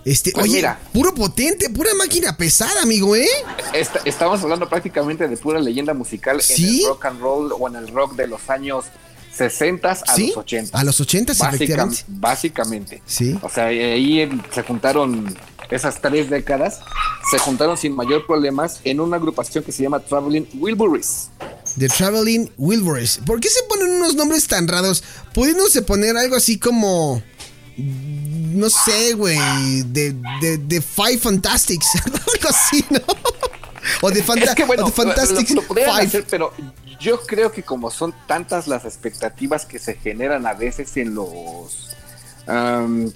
Este, 0.05 0.33
Pues 0.33 0.45
oye, 0.47 0.57
mira. 0.57 0.81
puro 0.93 1.15
potente, 1.15 1.69
pura 1.71 1.91
máquina 1.95 2.37
pesada, 2.37 2.83
amigo, 2.83 3.15
¿eh? 3.17 3.27
Esta- 3.75 4.01
estamos 4.07 4.43
hablando 4.43 4.69
prácticamente 4.69 5.29
de 5.29 5.37
pura 5.37 5.61
leyenda 5.61 5.93
musical 5.95 6.41
¿Sí? 6.41 6.65
en 6.65 6.85
el 6.85 6.87
rock 6.89 7.05
and 7.07 7.21
roll 7.21 7.53
o 7.59 7.69
en 7.69 7.77
el 7.77 7.89
rock 7.89 8.15
de 8.17 8.27
los 8.27 8.49
años 8.49 8.87
60 9.37 9.91
a 9.91 10.15
¿Sí? 10.17 10.29
los 10.29 10.39
80. 10.39 10.79
A 10.79 10.85
los 10.85 11.01
80, 11.01 11.33
efectivamente. 11.33 12.03
Básicamente. 12.09 13.03
Sí. 13.07 13.39
O 13.43 13.49
sea, 13.51 13.67
ahí 13.67 14.29
se 14.53 14.63
juntaron 14.63 15.37
esas 15.71 16.01
tres 16.01 16.29
décadas, 16.31 16.81
se 17.31 17.39
juntaron 17.39 17.77
sin 17.77 17.95
mayor 17.95 18.27
problemas 18.27 18.81
en 18.85 19.01
una 19.01 19.17
agrupación 19.19 19.63
que 19.63 19.71
se 19.71 19.83
llama 19.83 20.01
Traveling 20.01 20.49
Wilburys. 20.55 21.29
The 21.79 21.89
Traveling 21.89 22.51
Wilburys. 22.59 23.21
¿Por 23.25 23.39
qué 23.39 23.49
se 23.49 23.63
ponen 23.69 23.91
unos 23.93 24.15
nombres 24.17 24.47
tan 24.49 24.67
raros? 24.67 25.05
Pudiéndose 25.33 25.83
poner 25.83 26.17
algo 26.17 26.35
así 26.37 26.59
como 26.59 27.23
no 28.51 28.71
sé, 28.71 29.15
güey, 29.15 29.39
de, 29.85 30.15
de, 30.41 30.59
de 30.59 30.81
Five 30.81 31.19
Fantastics, 31.19 31.87
algo 32.05 32.49
así, 32.49 32.85
¿no? 32.91 33.01
O 34.03 34.11
de, 34.11 34.23
Fanta 34.23 34.45
Es 34.45 34.55
que 34.55 34.65
bueno, 34.65 34.85
o 34.85 34.87
de 34.87 34.93
Fantastics 34.93 35.51
lo, 35.51 35.63
lo 35.63 35.69
podrían 35.69 35.91
Five. 35.91 36.07
hacer, 36.07 36.27
pero 36.29 36.53
yo 37.01 37.21
creo 37.23 37.51
que 37.51 37.63
como 37.63 37.91
son 37.91 38.15
tantas 38.27 38.69
las 38.69 38.85
expectativas 38.85 39.65
que 39.65 39.79
se 39.79 39.95
generan 39.95 40.47
a 40.47 40.55
veces 40.55 40.97
en 40.97 41.15
los, 41.15 41.97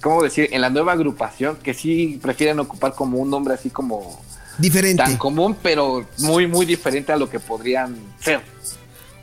¿cómo 0.01 0.23
decir? 0.23 0.49
En 0.51 0.61
la 0.61 0.69
nueva 0.69 0.93
agrupación, 0.93 1.57
que 1.57 1.73
sí 1.73 2.19
prefieren 2.21 2.59
ocupar 2.59 2.93
como 2.93 3.19
un 3.19 3.29
nombre 3.29 3.53
así 3.53 3.69
como 3.69 4.21
Diferente. 4.57 5.03
tan 5.03 5.17
común, 5.17 5.55
pero 5.61 6.07
muy, 6.17 6.47
muy 6.47 6.65
diferente 6.65 7.11
a 7.11 7.17
lo 7.17 7.29
que 7.29 7.39
podrían 7.39 7.95
ser. 8.19 8.41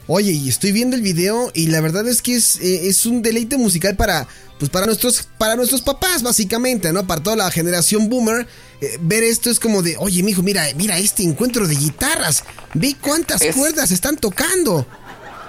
Oye, 0.07 0.33
y 0.33 0.49
estoy 0.49 0.73
viendo 0.73 0.97
el 0.97 1.03
video 1.03 1.51
y 1.55 1.69
la 1.69 1.81
verdad 1.81 2.07
es 2.09 2.23
que 2.23 2.35
es, 2.35 2.57
eh, 2.61 2.89
es 2.89 3.07
un 3.07 3.23
deleite 3.23 3.57
musical 3.57 3.97
para, 3.97 4.27
pues 4.63 4.71
para 4.71 4.87
nuestros, 4.87 5.29
para 5.39 5.57
nuestros 5.57 5.83
papás, 5.83 6.23
básicamente, 6.23 6.93
¿no? 6.93 7.05
Para 7.05 7.21
toda 7.21 7.35
la 7.35 7.51
generación 7.51 8.09
boomer. 8.09 8.47
eh, 8.81 8.97
ver 9.01 9.25
esto 9.25 9.51
es 9.51 9.59
como 9.59 9.83
de, 9.83 9.97
oye, 9.99 10.23
mijo, 10.23 10.41
mira, 10.41 10.65
mira 10.77 10.99
este 10.99 11.25
encuentro 11.25 11.67
de 11.67 11.75
guitarras. 11.75 12.45
Ve 12.75 12.95
cuántas 13.01 13.43
Es- 13.43 13.57
cuerdas 13.57 13.91
están 13.91 14.17
tocando. 14.17 14.87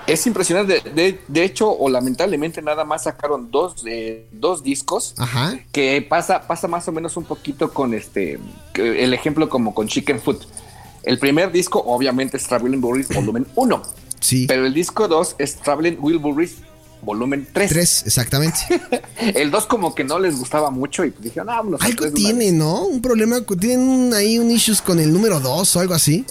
Es 0.08 0.26
impresionante. 0.26 0.82
De, 0.96 1.22
de 1.28 1.44
hecho, 1.44 1.70
o 1.72 1.90
lamentablemente 1.92 2.60
nada 2.64 2.84
más 2.86 3.04
sacaron 3.04 3.52
dos, 3.52 3.84
eh, 3.86 4.26
dos 4.32 4.64
discos. 4.64 5.14
Ajá. 5.20 5.60
que 5.72 6.02
pasa, 6.10 6.48
pasa 6.48 6.68
más 6.68 6.88
o 6.88 6.92
menos 6.92 7.16
un 7.16 7.26
poquito 7.26 7.72
con 7.72 7.94
este, 7.94 8.40
el 8.74 9.14
ejemplo 9.14 9.48
como 9.48 9.76
con 9.76 9.88
Chicken 9.88 10.20
Foot. 10.20 10.42
El 11.04 11.20
primer 11.20 11.52
disco 11.52 11.84
obviamente 11.86 12.38
es 12.38 12.44
Traveling 12.48 12.84
Wilburys 12.84 13.10
volumen 13.10 13.46
1, 13.56 13.84
Sí. 14.20 14.46
pero 14.48 14.66
el 14.66 14.74
disco 14.74 15.08
2 15.08 15.36
es 15.38 15.58
Traveling 15.58 15.98
Wilburys 16.00 16.56
volumen 17.06 17.48
3. 17.52 17.70
Tres, 17.70 18.04
exactamente. 18.06 18.58
El 19.20 19.52
2 19.52 19.66
como 19.68 19.94
que 19.96 20.04
no 20.04 20.20
les 20.20 20.38
gustaba 20.38 20.70
mucho 20.72 21.06
y 21.06 21.14
dijeron, 21.20 21.50
ah, 21.50 21.62
a 21.80 21.86
Algo 21.86 22.12
tiene, 22.12 22.46
vez". 22.46 22.54
¿no? 22.54 22.86
Un 22.86 23.02
problema, 23.02 23.38
tienen 23.60 24.14
ahí 24.14 24.40
un 24.40 24.50
issues 24.52 24.82
con 24.82 25.00
el 25.00 25.12
número 25.14 25.40
dos 25.40 25.76
o 25.76 25.80
algo 25.80 25.94
así. 25.94 26.26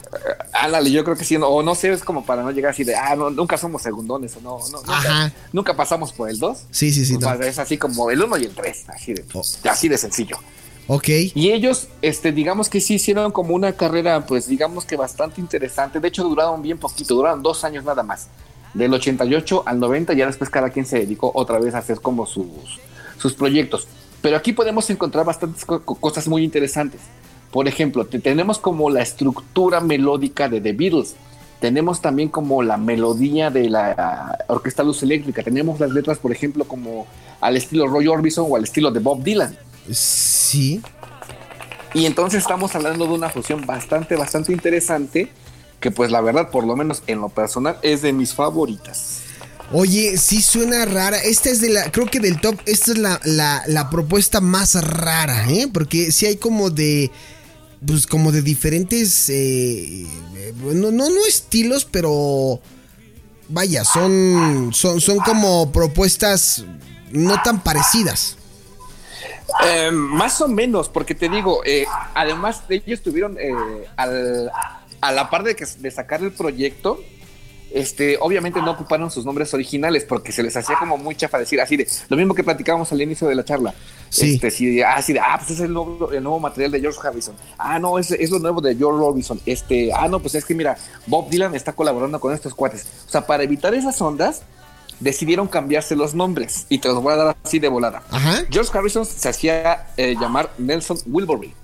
Ándale, 0.53 0.91
yo 0.91 1.05
creo 1.05 1.17
que 1.17 1.25
sí, 1.25 1.39
no, 1.39 1.49
o 1.49 1.63
no 1.63 1.75
sé, 1.75 1.93
es 1.93 2.03
como 2.05 2.25
para 2.25 2.43
no 2.43 2.51
llegar 2.51 2.73
así 2.73 2.85
de, 2.85 2.95
ah, 2.95 3.15
no, 3.17 3.31
nunca 3.31 3.57
somos 3.57 3.83
segundones, 3.83 4.37
o 4.37 4.41
no, 4.41 4.59
no 4.71 4.79
nunca, 4.79 4.93
Ajá. 4.99 5.33
nunca 5.53 5.75
pasamos 5.77 6.13
por 6.13 6.29
el 6.29 6.39
2. 6.39 6.59
Sí, 6.71 6.93
sí, 6.93 7.05
sí. 7.05 7.17
no. 7.19 7.33
es 7.35 7.59
así 7.59 7.79
como 7.79 8.11
el 8.11 8.23
1 8.23 8.37
y 8.39 8.45
el 8.45 8.55
3, 8.55 8.85
así 8.89 9.15
de, 9.15 9.25
Oh. 9.35 9.43
así 9.71 9.89
de 9.89 9.99
sencillo. 9.99 10.37
Ok. 10.89 11.09
Y 11.35 11.53
ellos, 11.53 11.89
este, 12.03 12.33
digamos 12.33 12.69
que 12.69 12.81
sí 12.81 12.95
hicieron 12.95 13.31
como 13.33 13.55
una 13.55 13.73
carrera, 13.73 14.27
pues 14.27 14.47
digamos 14.49 14.85
que 14.85 14.97
bastante 14.97 15.41
interesante. 15.41 16.01
De 16.01 16.09
hecho, 16.09 16.25
duraron 16.25 16.61
bien 16.61 16.77
poquito, 16.79 17.15
duraron 17.15 17.43
dos 17.43 17.65
años 17.65 17.85
nada 17.85 18.03
más. 18.03 18.27
Del 18.75 18.93
88 18.95 19.65
al 19.67 19.79
90, 19.81 20.15
ya 20.15 20.27
después 20.27 20.49
cada 20.51 20.71
quien 20.71 20.87
se 20.87 20.99
dedicó 20.99 21.31
otra 21.35 21.59
vez 21.59 21.75
a 21.75 21.79
hacer 21.79 22.01
como 22.01 22.25
sus, 22.27 22.47
sus 23.19 23.35
proyectos. 23.35 23.87
Pero 24.23 24.37
aquí 24.37 24.53
podemos 24.53 24.89
encontrar 24.89 25.25
bastantes 25.27 25.65
co- 25.65 25.83
co- 25.83 25.97
cosas 25.97 26.27
muy 26.29 26.43
interesantes. 26.45 27.01
Por 27.51 27.69
ejemplo, 27.69 28.07
te- 28.07 28.19
tenemos 28.19 28.59
como 28.59 28.89
la 28.89 29.03
estructura 29.03 29.81
melódica 29.81 30.49
de 30.49 30.61
The 30.61 30.73
Beatles. 30.73 31.17
Tenemos 31.61 32.01
también 32.01 32.29
como 32.29 32.63
la 32.63 32.77
melodía 32.77 33.51
de 33.51 33.69
la 33.69 34.39
Orquesta 34.49 34.83
Luz 34.83 35.03
Eléctrica. 35.03 35.43
Tenemos 35.43 35.79
las 35.79 35.91
letras, 35.91 36.19
por 36.19 36.33
ejemplo, 36.33 36.65
como 36.65 37.07
al 37.41 37.57
estilo 37.57 37.87
Roy 37.87 38.09
Orbison 38.09 38.47
o 38.49 38.57
al 38.57 38.65
estilo 38.65 38.91
de 38.91 39.01
Bob 39.01 39.23
Dylan. 39.23 39.57
Sí. 39.91 40.81
Y 41.95 42.07
entonces 42.07 42.41
estamos 42.41 42.75
hablando 42.75 43.07
de 43.07 43.13
una 43.13 43.29
fusión 43.29 43.67
bastante, 43.67 44.17
bastante 44.17 44.53
interesante, 44.53 45.29
que 45.83 45.91
pues 45.91 46.11
la 46.11 46.23
verdad, 46.23 46.49
por 46.51 46.65
lo 46.65 46.75
menos 46.77 47.03
en 47.07 47.21
lo 47.21 47.29
personal, 47.29 47.77
es 47.83 48.01
de 48.01 48.15
mis 48.15 48.33
favoritas. 48.33 49.19
Oye, 49.71 50.17
sí 50.19 50.41
suena 50.43 50.85
rara. 50.87 51.19
Esta 51.19 51.51
es 51.51 51.61
de 51.61 51.71
la, 51.71 51.91
creo 51.91 52.07
que 52.07 52.21
del 52.21 52.41
top, 52.41 52.59
esta 52.67 52.93
es 52.93 52.99
la, 52.99 53.21
la, 53.25 53.63
la 53.67 53.91
propuesta 53.91 54.41
más 54.41 54.75
rara, 54.83 55.49
¿eh? 55.51 55.69
Porque 55.73 56.13
sí 56.13 56.27
hay 56.27 56.37
como 56.37 56.71
de, 56.71 57.11
pues 57.87 58.07
como 58.07 58.33
de 58.33 58.43
diferentes, 58.43 59.29
eh, 59.31 60.03
eh, 60.37 60.55
no, 60.57 60.91
no, 60.91 61.09
no 61.11 61.27
estilos, 61.27 61.85
pero 61.85 62.61
vaya, 63.49 63.85
son, 63.85 64.71
son, 64.75 65.01
son 65.01 65.19
como 65.19 65.73
propuestas 65.73 66.65
no 67.11 67.41
tan 67.43 67.63
parecidas. 67.63 68.37
Eh, 69.65 69.91
más 69.91 70.41
o 70.41 70.49
menos, 70.49 70.89
porque 70.89 71.15
te 71.15 71.29
digo, 71.29 71.63
eh, 71.65 71.85
además 72.15 72.67
de 72.69 72.77
ellos 72.87 73.03
tuvieron 73.03 73.37
eh, 73.39 73.53
al- 73.97 74.51
a 75.03 75.13
la 75.13 75.29
par 75.29 75.43
de, 75.43 75.55
que, 75.55 75.67
de 75.67 75.91
sacar 75.91 76.23
el 76.23 76.33
proyecto, 76.33 77.03
este, 77.75 78.19
obviamente 78.21 78.61
no 78.61 78.71
ocuparon 78.71 79.11
sus 79.11 79.25
nombres 79.25 79.53
originales 79.55 80.05
porque 80.05 80.31
se 80.31 80.43
les 80.43 80.57
hacía 80.57 80.77
como 80.79 80.97
muy 80.97 81.15
chafa 81.17 81.39
decir 81.39 81.61
así 81.61 81.77
de 81.77 81.89
lo 82.09 82.17
mismo 82.17 82.35
que 82.35 82.45
platicábamos 82.45 82.93
al 82.93 83.03
inicio 83.03 83.27
de 83.27 83.35
la 83.35 83.45
charla. 83.45 83.75
Sí. 84.11 84.39
Este, 84.43 84.65
de, 84.67 84.85
ah, 84.85 85.01
sí, 85.03 85.15
ah, 85.21 85.37
pues 85.39 85.51
es 85.53 85.61
el 85.61 85.73
nuevo, 85.73 86.13
el 86.13 86.23
nuevo 86.23 86.39
material 86.39 86.71
de 86.71 86.81
George 86.81 87.01
Harrison. 87.03 87.35
Ah, 87.59 87.79
no, 87.79 87.99
es, 87.99 88.11
es 88.11 88.31
lo 88.31 88.39
nuevo 88.39 88.61
de 88.61 88.77
George 88.77 88.99
Robinson. 88.99 89.41
Este, 89.45 89.91
ah, 89.93 90.07
no, 90.09 90.21
pues 90.21 90.35
es 90.35 90.45
que 90.45 90.55
mira, 90.55 90.77
Bob 91.07 91.31
Dylan 91.31 91.55
está 91.55 91.73
colaborando 91.73 92.21
con 92.21 92.33
estos 92.33 92.55
cuates. 92.55 92.87
O 93.07 93.11
sea, 93.11 93.27
para 93.27 93.43
evitar 93.43 93.75
esas 93.75 94.01
ondas, 94.01 94.43
decidieron 95.01 95.49
cambiarse 95.49 95.97
los 95.97 96.15
nombres 96.15 96.67
y 96.69 96.79
te 96.79 96.89
los 96.89 97.03
voy 97.03 97.15
a 97.15 97.17
dar 97.17 97.37
así 97.43 97.59
de 97.59 97.69
volada. 97.69 98.03
Ajá. 98.11 98.45
George 98.51 98.71
Harrison 98.77 99.05
se 99.05 99.29
hacía 99.29 99.89
eh, 99.97 100.15
llamar 100.21 100.51
Nelson 100.59 100.99
Wilbury. 101.07 101.55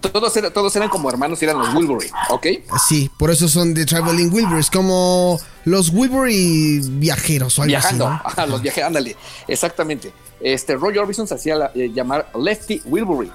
Todos, 0.00 0.36
eran- 0.36 0.52
todos 0.52 0.74
eran 0.76 0.88
como 0.88 1.10
hermanos 1.10 1.40
y 1.42 1.44
eran 1.44 1.58
los 1.58 1.74
Wilbury, 1.74 2.08
¿ok? 2.30 2.46
Sí, 2.88 3.10
por 3.18 3.30
eso 3.30 3.48
son 3.48 3.74
de 3.74 3.84
Traveling 3.84 4.32
Wilburys, 4.32 4.70
como 4.70 5.40
los 5.64 5.90
Wilbury 5.90 6.80
viajeros 6.84 7.58
o 7.58 7.62
algo 7.62 7.68
Viajando, 7.70 8.06
así. 8.06 8.20
ajá, 8.24 8.46
los 8.46 8.62
viajes, 8.62 8.84
ándale, 8.84 9.16
exactamente. 9.48 10.12
Este, 10.40 10.76
Roy 10.76 10.96
Orbison 10.98 11.26
se 11.26 11.34
hacía 11.34 11.56
la- 11.56 11.72
eh, 11.74 11.90
llamar 11.92 12.30
Lefty 12.40 12.80
Wilbury. 12.86 13.30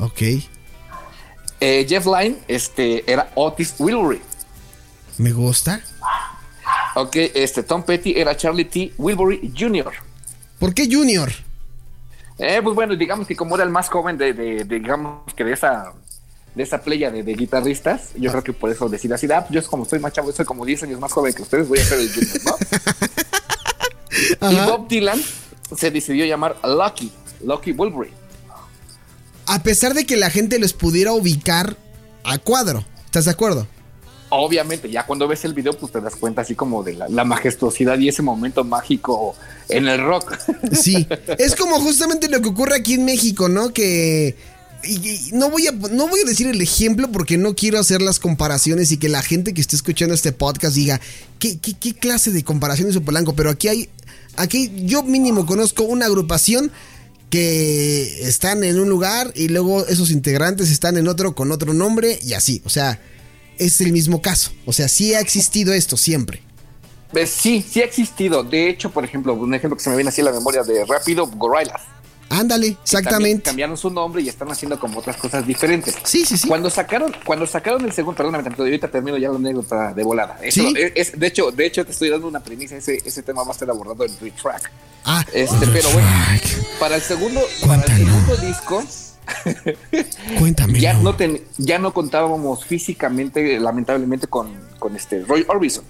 Ok, 0.00 0.22
Eh, 1.62 1.84
Jeff 1.88 2.06
Lynne 2.06 2.38
este, 2.48 3.04
era 3.10 3.30
Otis 3.34 3.74
Wilbury. 3.78 4.20
me 5.18 5.30
gusta. 5.32 5.80
Ok, 6.96 7.14
este, 7.34 7.62
Tom 7.62 7.82
Petty 7.82 8.14
era 8.16 8.36
Charlie 8.36 8.64
T. 8.64 8.92
Wilbury 8.98 9.52
Jr. 9.56 9.92
¿Por 10.58 10.72
qué 10.74 10.88
Junior? 10.90 11.30
Eh, 12.40 12.60
pues 12.62 12.74
bueno, 12.74 12.96
digamos 12.96 13.26
que 13.26 13.36
como 13.36 13.54
era 13.54 13.64
el 13.64 13.70
más 13.70 13.88
joven 13.88 14.16
de, 14.16 14.32
de- 14.32 14.64
de, 14.64 14.78
digamos 14.80 15.32
que 15.34 15.44
de 15.44 15.52
esa 15.52 15.92
de 16.54 16.62
esa 16.64 16.78
playa 16.82 17.10
de, 17.12 17.22
de 17.22 17.34
guitarristas, 17.34 18.10
yo 18.18 18.30
creo 18.32 18.42
que 18.42 18.52
por 18.52 18.70
eso 18.70 18.88
decir 18.88 19.12
así, 19.14 19.28
ah, 19.30 19.46
yo 19.50 19.62
como 19.66 19.84
soy 19.84 20.00
más 20.00 20.12
chavo, 20.12 20.32
soy 20.32 20.44
como 20.44 20.64
10 20.66 20.82
años 20.82 20.98
más 21.00 21.12
joven 21.12 21.32
que 21.32 21.42
ustedes, 21.42 21.68
voy 21.68 21.78
a 21.78 21.84
ser 21.84 22.00
el 22.00 22.12
junior, 22.12 22.40
¿no? 24.40 24.50
y. 24.50 24.66
Bob 24.66 24.88
Dylan 24.88 25.20
se 25.76 25.90
decidió 25.92 26.24
llamar 26.24 26.56
Lucky, 26.64 27.12
Lucky 27.44 27.70
Wilbury. 27.72 28.10
A 29.46 29.62
pesar 29.62 29.94
de 29.94 30.06
que 30.06 30.16
la 30.16 30.30
gente 30.30 30.58
les 30.58 30.72
pudiera 30.72 31.12
ubicar 31.12 31.76
a 32.24 32.38
cuadro. 32.38 32.84
¿Estás 33.04 33.24
de 33.26 33.30
acuerdo? 33.32 33.66
Obviamente, 34.30 34.88
ya 34.88 35.04
cuando 35.06 35.26
ves 35.26 35.44
el 35.44 35.54
video, 35.54 35.76
pues 35.76 35.92
te 35.92 36.00
das 36.00 36.14
cuenta 36.16 36.42
así 36.42 36.54
como 36.54 36.82
de 36.82 36.94
la, 36.94 37.24
majestuosidad 37.24 37.98
y 37.98 38.08
ese 38.08 38.22
momento 38.22 38.64
mágico 38.64 39.34
en 39.68 39.88
el 39.88 40.00
rock. 40.00 40.36
Sí. 40.72 41.06
es 41.38 41.56
como 41.56 41.80
justamente 41.80 42.28
lo 42.28 42.40
que 42.40 42.48
ocurre 42.48 42.76
aquí 42.76 42.94
en 42.94 43.04
México, 43.04 43.48
¿no? 43.48 43.72
Que. 43.72 44.36
y- 44.84 45.30
no, 45.32 45.50
voy 45.50 45.66
a, 45.66 45.72
no 45.72 46.08
voy 46.08 46.20
a 46.20 46.24
decir 46.24 46.46
el 46.46 46.60
ejemplo 46.62 47.10
porque 47.10 47.36
no 47.38 47.54
quiero 47.54 47.78
hacer 47.78 48.02
las 48.02 48.20
comparaciones 48.20 48.92
y 48.92 48.98
que 48.98 49.08
la 49.08 49.22
gente 49.22 49.52
que 49.52 49.60
esté 49.60 49.74
escuchando 49.76 50.14
este 50.14 50.32
podcast 50.32 50.74
diga, 50.76 51.00
¿qué, 51.38 51.58
qué, 51.58 51.74
qué 51.74 51.94
clase 51.94 52.30
de 52.30 52.44
comparación 52.44 52.88
hizo 52.88 53.02
Polanco? 53.02 53.34
Pero 53.34 53.50
aquí 53.50 53.68
hay. 53.68 53.88
Aquí 54.36 54.70
yo 54.84 55.02
mínimo 55.02 55.44
conozco 55.44 55.82
una 55.82 56.06
agrupación 56.06 56.70
que 57.30 58.22
están 58.26 58.64
en 58.64 58.78
un 58.78 58.88
lugar 58.88 59.32
y 59.34 59.48
luego 59.48 59.86
esos 59.86 60.10
integrantes 60.10 60.70
están 60.70 60.96
en 60.98 61.08
otro 61.08 61.34
con 61.34 61.52
otro 61.52 61.72
nombre 61.72 62.18
y 62.22 62.34
así. 62.34 62.60
O 62.64 62.68
sea, 62.70 63.00
es 63.60 63.80
el 63.80 63.92
mismo 63.92 64.20
caso. 64.20 64.50
O 64.66 64.72
sea, 64.72 64.88
sí 64.88 65.14
ha 65.14 65.20
existido 65.20 65.72
esto 65.72 65.96
siempre. 65.96 66.42
Eh, 67.14 67.26
Sí, 67.26 67.64
sí 67.68 67.80
ha 67.80 67.84
existido. 67.84 68.42
De 68.42 68.68
hecho, 68.68 68.90
por 68.90 69.04
ejemplo, 69.04 69.34
un 69.34 69.54
ejemplo 69.54 69.76
que 69.76 69.82
se 69.84 69.90
me 69.90 69.96
viene 69.96 70.08
así 70.10 70.20
a 70.20 70.24
la 70.24 70.32
memoria 70.32 70.62
de 70.62 70.84
Rápido, 70.84 71.26
Gorillaz. 71.26 71.82
Ándale, 72.32 72.76
exactamente. 72.80 73.42
cambiaron 73.42 73.76
su 73.76 73.90
nombre 73.90 74.22
y 74.22 74.28
están 74.28 74.48
haciendo 74.52 74.78
como 74.78 75.00
otras 75.00 75.16
cosas 75.16 75.44
diferentes. 75.44 75.96
Sí, 76.04 76.24
sí, 76.24 76.38
sí. 76.38 76.46
Cuando 76.46 76.70
sacaron, 76.70 77.12
cuando 77.24 77.44
sacaron 77.44 77.84
el 77.84 77.92
segundo, 77.92 78.16
perdóname 78.16 78.44
tanto, 78.44 78.62
ahorita 78.62 78.88
termino 78.88 79.18
ya 79.18 79.30
la 79.30 79.34
anécdota 79.34 79.92
de 79.92 80.04
volada. 80.04 80.38
Eso 80.40 80.62
¿Sí? 80.62 80.72
es, 80.94 81.18
de 81.18 81.26
hecho, 81.26 81.50
de 81.50 81.66
hecho 81.66 81.84
te 81.84 81.90
estoy 81.90 82.08
dando 82.08 82.28
una 82.28 82.38
premisa, 82.38 82.76
ese, 82.76 83.02
ese 83.04 83.24
tema 83.24 83.42
va 83.42 83.50
a 83.50 83.54
ser 83.54 83.68
abordado 83.68 84.04
en 84.04 84.16
Retrack. 84.20 84.70
Ah, 85.04 85.24
Este, 85.34 85.66
pero 85.72 85.90
bueno, 85.90 86.08
para 86.78 86.94
el 86.94 87.02
segundo, 87.02 87.40
para 87.66 87.74
el 87.74 87.80
Cuéntalo. 87.82 88.04
segundo 88.06 88.36
disco, 88.36 88.84
cuéntame. 90.38 90.80
ya 90.80 90.94
no 90.94 91.14
ten- 91.16 91.40
ya 91.58 91.78
no 91.78 91.92
contábamos 91.92 92.64
físicamente, 92.64 93.58
lamentablemente, 93.60 94.26
con, 94.26 94.48
con 94.78 94.96
este 94.96 95.20
Roy 95.24 95.44
Orbison. 95.48 95.84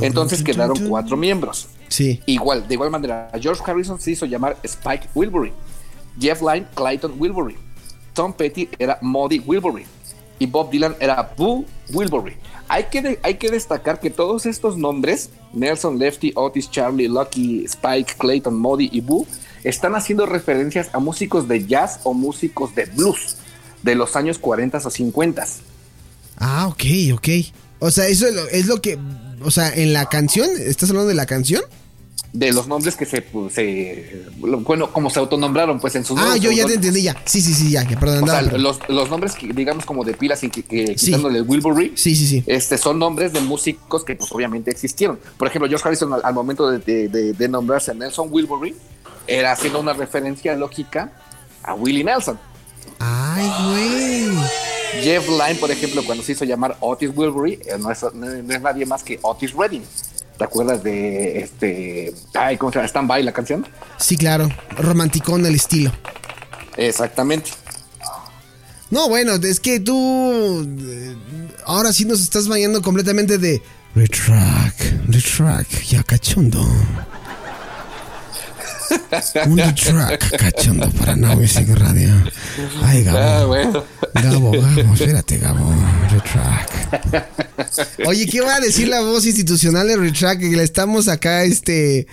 Entonces 0.00 0.42
quedaron 0.42 0.88
cuatro 0.88 1.16
miembros. 1.16 1.68
Sí. 1.88 2.20
Igual, 2.26 2.66
de 2.66 2.74
igual 2.74 2.90
manera, 2.90 3.30
George 3.40 3.62
Harrison 3.64 4.00
se 4.00 4.10
hizo 4.12 4.26
llamar 4.26 4.56
Spike 4.64 5.08
Wilbury, 5.14 5.52
Jeff 6.18 6.40
Lynne 6.42 6.66
Clayton 6.74 7.14
Wilbury, 7.18 7.56
Tom 8.12 8.32
Petty 8.32 8.68
era 8.78 8.98
Muddy 9.00 9.40
Wilbury 9.46 9.84
y 10.40 10.46
Bob 10.46 10.70
Dylan 10.70 10.96
era 10.98 11.32
Boo 11.36 11.64
Wilbury. 11.92 12.36
Hay 12.66 12.84
que, 12.84 13.02
de- 13.02 13.20
hay 13.22 13.34
que 13.34 13.50
destacar 13.50 14.00
que 14.00 14.10
todos 14.10 14.46
estos 14.46 14.76
nombres, 14.76 15.30
Nelson, 15.52 15.98
Lefty, 15.98 16.32
Otis, 16.34 16.68
Charlie, 16.70 17.06
Lucky, 17.06 17.64
Spike, 17.66 18.14
Clayton, 18.18 18.56
Modi 18.58 18.88
y 18.90 19.00
Boo, 19.00 19.26
están 19.64 19.94
haciendo 19.96 20.26
referencias 20.26 20.88
a 20.92 20.98
músicos 20.98 21.48
de 21.48 21.66
jazz 21.66 22.00
o 22.04 22.14
músicos 22.14 22.74
de 22.74 22.84
blues 22.86 23.36
de 23.82 23.94
los 23.94 24.14
años 24.16 24.38
40 24.38 24.78
o 24.78 24.90
50. 24.90 25.46
Ah, 26.38 26.66
ok, 26.68 26.84
ok. 27.14 27.28
O 27.80 27.90
sea, 27.90 28.06
eso 28.08 28.26
es 28.26 28.34
lo, 28.34 28.48
es 28.48 28.66
lo 28.66 28.80
que. 28.80 28.98
O 29.42 29.50
sea, 29.50 29.68
en 29.74 29.92
la 29.92 30.06
canción, 30.08 30.48
¿estás 30.58 30.88
hablando 30.90 31.08
de 31.08 31.14
la 31.14 31.26
canción? 31.26 31.62
De 32.32 32.52
los 32.52 32.66
nombres 32.66 32.96
que 32.96 33.06
se, 33.06 33.22
pues, 33.22 33.54
se- 33.54 34.24
bueno, 34.38 34.90
como 34.92 35.08
se 35.08 35.20
autonombraron, 35.20 35.78
pues 35.78 35.94
en 35.94 36.04
sus 36.04 36.18
Ah, 36.18 36.22
nuevos 36.22 36.40
yo 36.40 36.50
ya 36.50 36.66
te 36.66 36.74
entendí 36.74 37.02
ya. 37.02 37.16
Sí, 37.26 37.40
sí, 37.40 37.54
sí, 37.54 37.70
ya, 37.70 37.86
perdón. 38.00 38.24
O 38.24 38.26
sea, 38.26 38.42
los, 38.42 38.80
los 38.88 39.08
nombres 39.08 39.34
que 39.34 39.52
digamos 39.52 39.84
como 39.86 40.02
de 40.02 40.14
pilas 40.14 40.42
y 40.42 40.48
que, 40.50 40.62
que 40.64 40.98
Sí. 40.98 41.06
quitándole 41.06 41.38
el 41.38 41.44
Wilbury, 41.48 41.92
Sí, 41.94 42.16
sí, 42.16 42.26
sí. 42.26 42.42
este, 42.46 42.76
son 42.76 42.98
nombres 42.98 43.32
de 43.32 43.40
músicos 43.40 44.02
que 44.04 44.16
pues 44.16 44.32
obviamente 44.32 44.70
existieron. 44.72 45.20
Por 45.36 45.46
ejemplo, 45.46 45.68
George 45.68 45.86
Harrison 45.86 46.12
al, 46.12 46.22
al 46.24 46.34
momento 46.34 46.68
de, 46.70 46.78
de- 46.80 47.08
de- 47.08 47.32
de 47.34 47.48
nombrarse 47.48 47.94
Nelson 47.94 48.26
Wilbury, 48.32 48.74
era 49.26 49.52
haciendo 49.52 49.80
una 49.80 49.92
referencia 49.92 50.54
lógica 50.54 51.10
a 51.62 51.74
Willie 51.74 52.04
Nelson. 52.04 52.38
Ay, 52.98 53.50
güey. 53.68 54.44
Jeff 55.02 55.28
Lynne, 55.28 55.56
por 55.56 55.70
ejemplo, 55.70 56.04
cuando 56.04 56.22
se 56.22 56.32
hizo 56.32 56.44
llamar 56.44 56.76
Otis 56.80 57.10
Wilbury, 57.14 57.54
eh, 57.66 57.76
no 57.78 57.90
es, 57.90 58.04
no 58.14 58.30
es 58.54 58.60
nadie 58.62 58.86
más 58.86 59.02
que 59.02 59.18
Otis 59.22 59.52
Redding. 59.52 59.82
¿Te 60.38 60.44
acuerdas 60.44 60.82
de 60.82 61.40
este, 61.40 62.14
ay, 62.34 62.56
cómo 62.56 62.70
se 62.72 62.78
llama? 62.78 62.88
Stand 62.88 63.08
By 63.08 63.22
la 63.22 63.32
canción? 63.32 63.66
Sí, 63.98 64.16
claro. 64.16 64.48
Romanticón 64.76 65.44
el 65.46 65.54
estilo. 65.54 65.92
Exactamente. 66.76 67.50
No, 68.90 69.08
bueno, 69.08 69.34
es 69.34 69.60
que 69.60 69.80
tú. 69.80 70.66
eh, 70.80 71.16
Ahora 71.66 71.92
sí 71.92 72.04
nos 72.04 72.20
estás 72.20 72.46
bañando 72.48 72.82
completamente 72.82 73.38
de. 73.38 73.62
Retrack, 73.94 75.08
retrack, 75.08 75.68
ya 75.84 76.02
cachondo. 76.02 76.64
Un 79.46 79.58
retrack 79.58 80.36
cachondo 80.36 80.90
para 80.92 81.16
Now 81.16 81.36
Music 81.36 81.68
Radio. 81.74 82.10
Ay, 82.82 83.04
Gabo. 83.04 83.18
Ah, 83.18 83.44
bueno. 83.46 83.84
Gabo, 84.14 84.50
Gabo, 84.52 84.94
espérate, 84.94 85.38
Gabo. 85.38 85.74
Retrack. 86.10 87.28
Oye, 88.06 88.26
¿qué 88.26 88.40
va 88.40 88.56
a 88.56 88.60
decir 88.60 88.88
la 88.88 89.00
voz 89.00 89.26
institucional 89.26 89.86
de 89.88 89.96
Retrack? 89.96 90.40
Que 90.40 90.56
le 90.56 90.62
estamos 90.62 91.08
acá, 91.08 91.44
este. 91.44 92.06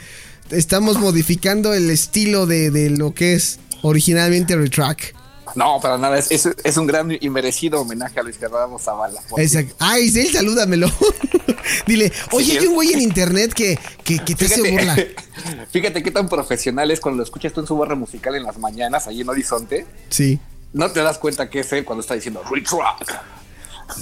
Estamos 0.50 1.00
modificando 1.00 1.74
el 1.74 1.90
estilo 1.90 2.46
de, 2.46 2.72
de 2.72 2.90
lo 2.90 3.14
que 3.14 3.36
es 3.36 3.60
originalmente 3.82 4.56
Retrack. 4.56 5.16
No, 5.56 5.80
para 5.82 5.98
nada. 5.98 6.18
Es, 6.18 6.32
es, 6.32 6.50
es 6.64 6.78
un 6.78 6.88
gran 6.88 7.18
y 7.20 7.30
merecido 7.30 7.82
homenaje 7.82 8.20
a 8.20 8.24
Luis 8.24 8.38
Gerardo 8.38 8.78
Zavala. 8.80 9.22
Exacto. 9.38 9.76
Ay, 9.80 10.12
él 10.16 10.32
salúdamelo. 10.32 10.90
Dile, 11.88 12.12
oye, 12.32 12.46
Sí, 12.46 12.58
hay 12.58 12.68
un 12.68 12.76
güey 12.76 12.94
en 12.94 13.02
internet 13.02 13.54
que, 13.54 13.78
que, 14.04 14.20
que 14.20 14.36
te 14.36 14.46
hace 14.46 14.72
burla. 14.72 14.96
Fíjate, 14.96 15.16
fíjate 15.72 16.04
qué 16.04 16.12
tan 16.12 16.28
profesional 16.28 16.92
es 16.92 17.00
cuando 17.00 17.18
lo 17.18 17.24
escuchas 17.24 17.54
tú 17.54 17.62
en 17.62 17.68
su 17.68 17.78
barra 17.78 17.96
musical 17.96 18.36
en 18.36 18.44
las 18.44 18.58
mañanas, 18.58 19.08
ahí 19.08 19.22
en 19.22 19.30
Horizonte. 19.30 19.86
Sí. 20.10 20.40
No 20.74 20.92
te 20.92 21.02
das 21.02 21.18
cuenta 21.18 21.50
que 21.50 21.60
es 21.60 21.74
él 21.74 21.86
cuando 21.86 22.02
está 22.02 22.16
diciendo 22.16 22.42
Retrack. 22.50 23.22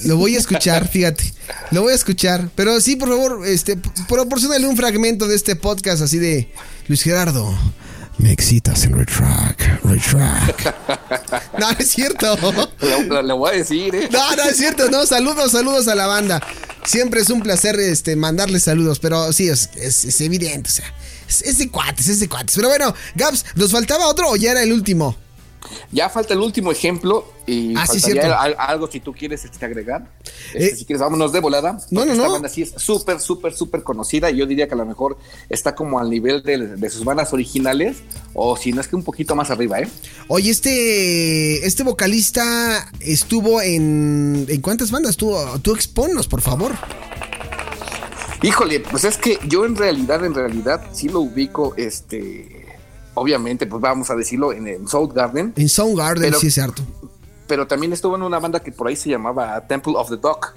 Lo 0.06 0.18
voy 0.18 0.36
a 0.36 0.40
escuchar, 0.40 0.88
fíjate. 0.88 1.34
Lo 1.72 1.82
voy 1.82 1.94
a 1.94 1.96
escuchar. 1.96 2.50
Pero 2.56 2.80
sí, 2.80 2.96
por 2.96 3.10
favor, 3.10 3.48
este, 3.48 3.76
proporcionale 4.08 4.68
un 4.68 4.78
fragmento 4.78 5.28
de 5.28 5.36
este 5.36 5.56
podcast 5.56 6.02
así 6.04 6.20
de 6.20 6.52
Luis 6.88 7.02
Gerardo. 7.02 7.52
Me 8.20 8.32
excitas 8.34 8.84
en 8.84 8.94
retrack, 8.98 9.82
retrack. 9.84 10.76
No, 11.58 11.60
no 11.60 11.70
es 11.80 11.90
cierto. 11.90 12.36
Le, 13.24 13.34
voy 13.34 13.50
a 13.50 13.54
decir, 13.58 13.96
¿eh? 13.96 14.10
No, 14.12 14.36
no 14.36 14.44
es 14.44 14.58
cierto. 14.58 14.90
No, 14.90 15.06
saludos, 15.06 15.54
saludos 15.54 15.88
a 15.88 15.96
la 15.96 16.06
banda. 16.06 16.42
Siempre 16.86 17.22
es 17.22 17.30
un 17.30 17.42
placer 17.42 17.80
este, 17.80 18.16
mandarles 18.18 18.64
saludos, 18.64 19.00
pero 19.00 19.32
sí, 19.32 19.48
es, 19.48 19.70
es- 19.76 20.04
es 20.06 20.22
evidente. 20.22 20.70
O 20.70 20.74
sea, 20.74 20.94
es, 21.30 21.42
es 21.44 21.58
de 21.60 21.70
cuates, 21.70 22.08
es 22.10 22.20
de 22.20 22.28
cuates. 22.28 22.56
Pero 22.56 22.68
bueno, 22.68 22.94
Gaps, 23.16 23.46
¿nos 23.56 23.72
faltaba 23.72 24.08
otro 24.08 24.30
o 24.32 24.36
ya 24.36 24.52
era 24.52 24.64
el 24.64 24.74
último? 24.74 25.16
Ya 25.92 26.10
falta 26.10 26.34
el 26.34 26.40
último 26.40 26.72
ejemplo 26.72 27.26
y 27.46 27.74
Ah, 27.76 27.86
sí, 27.86 28.00
cierto. 28.00 28.34
al- 28.38 28.56
algo 28.58 28.90
si 28.90 29.00
tú 29.00 29.14
quieres 29.14 29.44
este, 29.44 29.66
agregar. 29.66 30.10
Este, 30.54 30.66
Eh, 30.68 30.76
si 30.76 30.86
quieres, 30.86 31.02
vámonos 31.02 31.32
de 31.34 31.40
volada. 31.40 31.80
no, 31.92 32.06
no, 32.06 32.12
Esta 32.14 32.26
no. 32.28 32.32
banda 32.34 32.48
sí 32.50 32.62
es 32.62 32.74
súper, 32.78 33.20
súper, 33.20 33.54
súper 33.54 33.84
conocida 33.84 34.32
y 34.32 34.38
yo 34.38 34.46
diría 34.46 34.68
que 34.68 34.74
a 34.74 34.78
lo 34.78 34.86
mejor 34.86 35.18
está 35.50 35.76
como 35.76 36.00
al 36.00 36.10
nivel 36.10 36.42
de, 36.44 36.58
de 36.78 36.90
sus 36.90 37.04
bandas 37.04 37.34
originales 37.34 37.98
o 38.34 38.56
si 38.56 38.72
no 38.72 38.80
es 38.82 38.88
que 38.88 38.96
un 38.96 39.04
poquito 39.04 39.36
más 39.36 39.52
arriba, 39.52 39.80
¿eh? 39.80 39.88
Oye, 40.28 40.50
este, 40.52 41.66
este 41.68 41.84
vocalista 41.84 42.90
estuvo 43.00 43.62
en. 43.62 44.46
¿En 44.48 44.62
cuántas 44.62 44.92
bandas? 44.92 45.18
Tú, 45.18 45.36
tú 45.62 45.74
exponnos, 45.76 46.28
por 46.28 46.42
favor. 46.42 46.74
Híjole, 48.42 48.80
pues 48.80 49.04
es 49.04 49.18
que 49.18 49.38
yo 49.48 49.66
en 49.66 49.76
realidad, 49.76 50.24
en 50.24 50.34
realidad, 50.34 50.82
sí 50.94 51.10
lo 51.10 51.20
ubico, 51.20 51.74
este, 51.76 52.59
obviamente, 53.20 53.68
pues 53.68 53.82
vamos 53.82 54.10
a 54.10 54.16
decirlo, 54.16 54.54
en, 54.54 54.68
el 54.68 54.88
South 54.88 55.12
Garden, 55.14 55.54
En 55.56 55.70
Soundgarden, 55.70 56.24
Pero- 56.30 56.40
sí 56.40 56.48
es 56.48 56.54
cierto. 56.54 56.84
pero 57.48 57.68
también 57.68 57.94
estuvo 57.94 58.16
en 58.16 58.24
una 58.24 58.40
banda 58.40 58.60
que 58.60 58.72
por 58.72 58.88
ahí 58.88 58.96
se 58.96 59.10
llamaba 59.10 59.60
Temple 59.68 59.94
of 59.96 60.10
the 60.10 60.18
Dog. 60.18 60.54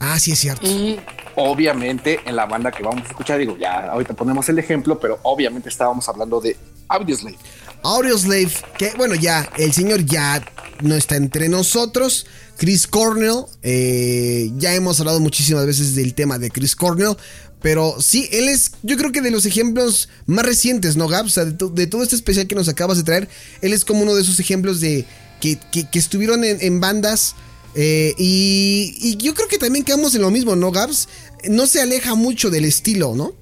Ah, 0.00 0.18
sí 0.18 0.32
es 0.32 0.38
cierto. 0.38 0.64
Y 0.66 1.00
obviamente 1.36 2.20
en 2.24 2.36
la 2.36 2.46
banda 2.46 2.70
que 2.70 2.82
vamos 2.82 3.02
a 3.04 3.08
escuchar, 3.08 3.38
digo, 3.38 3.56
ya 3.58 3.90
ahorita 3.90 4.14
ponemos 4.14 4.48
el 4.48 4.58
ejemplo, 4.58 4.98
pero 5.00 5.18
obviamente 5.22 5.68
estábamos 5.68 6.08
hablando 6.08 6.40
de 6.40 6.56
Audioslave. 6.88 7.36
Audioslave, 7.82 8.50
que 8.76 8.92
bueno, 8.96 9.14
ya, 9.14 9.48
el 9.56 9.72
señor 9.72 10.04
ya 10.04 10.44
no 10.82 10.94
está 10.94 11.16
entre 11.16 11.48
nosotros. 11.48 12.26
Chris 12.56 12.86
Cornell, 12.88 13.44
eh, 13.62 14.50
ya 14.56 14.74
hemos 14.74 14.98
hablado 14.98 15.20
muchísimas 15.20 15.64
veces 15.66 15.94
del 15.94 16.14
tema 16.14 16.38
de 16.38 16.50
Chris 16.50 16.74
Cornell. 16.74 17.16
Pero 17.60 17.96
sí, 18.00 18.28
él 18.30 18.48
es, 18.48 18.70
yo 18.82 18.96
creo 18.96 19.10
que 19.10 19.20
de 19.20 19.30
los 19.32 19.44
ejemplos 19.44 20.08
más 20.26 20.44
recientes, 20.44 20.96
¿no, 20.96 21.08
Gab? 21.08 21.26
O 21.26 21.28
sea, 21.28 21.44
de, 21.44 21.52
to- 21.52 21.70
de 21.70 21.86
todo 21.88 22.02
este 22.04 22.14
especial 22.14 22.46
que 22.46 22.54
nos 22.54 22.68
acabas 22.68 22.98
de 22.98 23.02
traer, 23.02 23.28
él 23.62 23.72
es 23.72 23.84
como 23.84 24.02
uno 24.02 24.14
de 24.14 24.22
esos 24.22 24.38
ejemplos 24.38 24.80
de 24.80 25.04
que, 25.40 25.58
que- 25.72 25.88
que 25.88 25.98
estuvieron 25.98 26.44
en, 26.44 26.58
en 26.60 26.80
bandas. 26.80 27.34
eh, 27.74 28.14
y, 28.16 28.94
y 29.00 29.16
yo 29.16 29.34
creo 29.34 29.48
que 29.48 29.58
también 29.58 29.84
quedamos 29.84 30.14
en 30.14 30.22
lo 30.22 30.30
mismo, 30.30 30.54
¿no, 30.56 30.70
Gabs? 30.70 31.08
No 31.48 31.66
se 31.66 31.80
aleja 31.80 32.14
mucho 32.14 32.48
del 32.50 32.64
estilo, 32.64 33.14
¿no? 33.16 33.32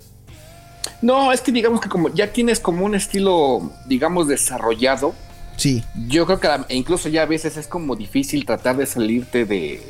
No, 1.03 1.33
es 1.33 1.41
que 1.41 1.53
digamos 1.53 1.81
que 1.81 1.89
como 1.89 2.13
ya 2.15 2.33
tienes 2.33 2.59
como 2.61 2.85
un 2.87 2.95
estilo, 2.95 3.71
digamos, 3.87 4.29
desarrollado, 4.29 5.15
Sí. 5.57 5.83
yo 6.09 6.27
creo 6.27 6.39
que 6.41 6.49
e 6.69 6.77
incluso 6.77 7.09
ya 7.09 7.23
a 7.23 7.27
veces 7.27 7.57
es 7.57 7.67
como 7.67 7.97
difícil 7.97 8.45
tratar 8.45 8.77
de 8.77 8.87
salirte 8.87 9.45
de, 9.47 9.83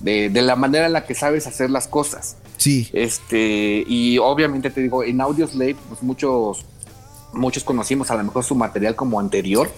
de, 0.00 0.28
de 0.30 0.42
la 0.42 0.56
manera 0.56 0.86
en 0.86 0.92
la 0.92 1.06
que 1.06 1.14
sabes 1.14 1.46
hacer 1.46 1.70
las 1.70 1.88
cosas. 1.88 2.36
Sí. 2.60 2.90
Este, 2.92 3.82
y 3.86 4.18
obviamente 4.18 4.68
te 4.68 4.82
digo, 4.82 5.02
en 5.02 5.22
Audioslave, 5.22 5.76
pues 5.88 6.02
muchos, 6.02 6.66
muchos 7.32 7.64
conocimos 7.64 8.10
a 8.10 8.16
lo 8.16 8.24
mejor 8.24 8.44
su 8.44 8.54
material 8.54 8.94
como 8.94 9.18
anterior 9.18 9.70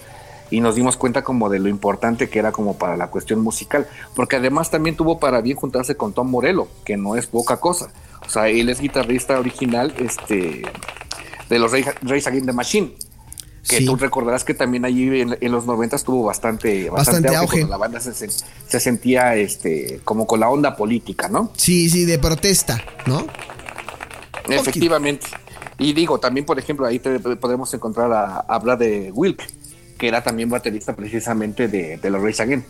y 0.51 0.59
nos 0.59 0.75
dimos 0.75 0.97
cuenta 0.97 1.23
como 1.23 1.49
de 1.49 1.59
lo 1.59 1.69
importante 1.69 2.29
que 2.29 2.39
era 2.39 2.51
como 2.51 2.77
para 2.77 2.97
la 2.97 3.07
cuestión 3.07 3.39
musical, 3.39 3.87
porque 4.13 4.35
además 4.35 4.69
también 4.69 4.97
tuvo 4.97 5.17
para 5.17 5.39
bien 5.39 5.55
juntarse 5.55 5.95
con 5.95 6.11
Tom 6.11 6.29
Morello, 6.29 6.67
que 6.83 6.97
no 6.97 7.15
es 7.15 7.25
poca 7.25 7.55
cosa. 7.55 7.87
O 8.25 8.29
sea, 8.29 8.49
él 8.49 8.67
es 8.67 8.81
guitarrista 8.81 9.39
original 9.39 9.93
este, 9.97 10.63
de 11.49 11.59
los 11.59 11.71
Rage 11.71 12.27
Against 12.27 12.47
the 12.47 12.53
Machine. 12.53 12.93
Que 13.67 13.77
Sí. 13.77 13.85
tú 13.85 13.95
recordarás 13.95 14.43
que 14.43 14.53
también 14.53 14.83
allí 14.83 15.21
en, 15.21 15.37
en 15.39 15.51
los 15.51 15.65
90 15.65 15.97
tuvo 15.99 16.23
bastante, 16.25 16.89
Bastante 16.89 17.29
bastante, 17.29 17.35
auge, 17.37 17.65
la 17.69 17.77
banda 17.77 17.99
se, 18.01 18.13
se 18.13 18.79
sentía 18.79 19.35
este, 19.35 20.01
como 20.03 20.27
con 20.27 20.41
la 20.41 20.49
onda 20.49 20.75
política, 20.75 21.29
¿no? 21.29 21.49
Sí, 21.55 21.89
sí, 21.89 22.03
de 22.03 22.19
protesta, 22.19 22.83
¿no? 23.05 23.25
Efectivamente. 24.49 25.27
Y 25.79 25.93
digo, 25.93 26.19
también, 26.19 26.45
por 26.45 26.59
ejemplo, 26.59 26.85
ahí 26.85 26.99
te- 26.99 27.19
podemos 27.19 27.73
encontrar 27.73 28.11
a, 28.11 28.39
a 28.41 28.59
Brad 28.59 28.77
de 28.79 29.11
Wilk, 29.13 29.41
que 29.97 30.07
era 30.07 30.21
también 30.23 30.49
baterista 30.49 30.95
precisamente 30.95 31.67
de, 31.67 31.97
de 31.97 32.09
los 32.09 32.21
Race 32.21 32.41
Again. 32.43 32.65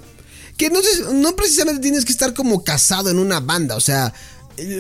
Que 0.57 0.69
no, 0.69 0.79
no 1.13 1.35
precisamente 1.35 1.81
tienes 1.81 2.05
que 2.05 2.11
estar 2.11 2.33
como 2.33 2.63
casado 2.63 3.09
en 3.09 3.17
una 3.17 3.39
banda, 3.39 3.75
o 3.75 3.79
sea, 3.79 4.13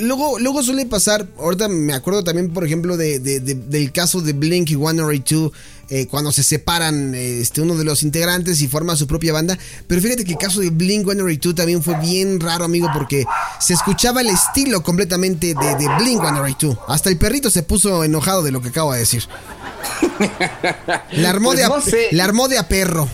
luego, 0.01 0.39
luego 0.39 0.61
suele 0.63 0.85
pasar, 0.85 1.27
ahorita 1.39 1.67
me 1.67 1.93
acuerdo 1.93 2.23
también, 2.23 2.51
por 2.53 2.65
ejemplo, 2.65 2.97
de, 2.97 3.19
de- 3.19 3.39
de- 3.39 3.55
del 3.55 3.91
caso 3.91 4.21
de 4.21 4.33
Blink 4.33 4.69
y 4.69 4.75
182, 4.75 5.51
eh, 5.89 6.07
cuando 6.07 6.31
se 6.31 6.43
separan 6.43 7.13
eh, 7.13 7.41
este, 7.41 7.61
uno 7.61 7.75
de 7.75 7.83
los 7.83 8.03
integrantes 8.03 8.61
y 8.61 8.67
forma 8.67 8.95
su 8.95 9.05
propia 9.07 9.33
banda, 9.33 9.57
pero 9.87 10.01
fíjate 10.01 10.23
que 10.25 10.31
el 10.33 10.37
caso 10.37 10.59
de 10.61 10.69
Blink 10.69 11.03
182 11.05 11.55
también 11.55 11.83
fue 11.83 11.99
bien 11.99 12.39
raro, 12.39 12.65
amigo, 12.65 12.87
porque 12.93 13.25
se 13.59 13.73
escuchaba 13.73 14.21
el 14.21 14.27
estilo 14.29 14.81
completamente 14.83 15.47
de, 15.47 15.53
de 15.75 15.87
Blink 15.99 16.21
182, 16.21 16.77
hasta 16.87 17.09
el 17.09 17.17
perrito 17.17 17.49
se 17.49 17.63
puso 17.63 18.03
enojado 18.03 18.43
de 18.43 18.51
lo 18.51 18.61
que 18.61 18.69
acabo 18.69 18.93
de 18.93 18.99
decir. 18.99 19.23
La 21.11 21.29
armó, 21.29 21.49
Pues 21.49 21.59
de, 21.59 21.65
a, 21.65 21.69
no 21.69 21.81
sé. 21.81 22.07
la 22.11 22.23
armó 22.23 22.47
de 22.47 22.57
a 22.57 22.67
perro. 22.67 23.07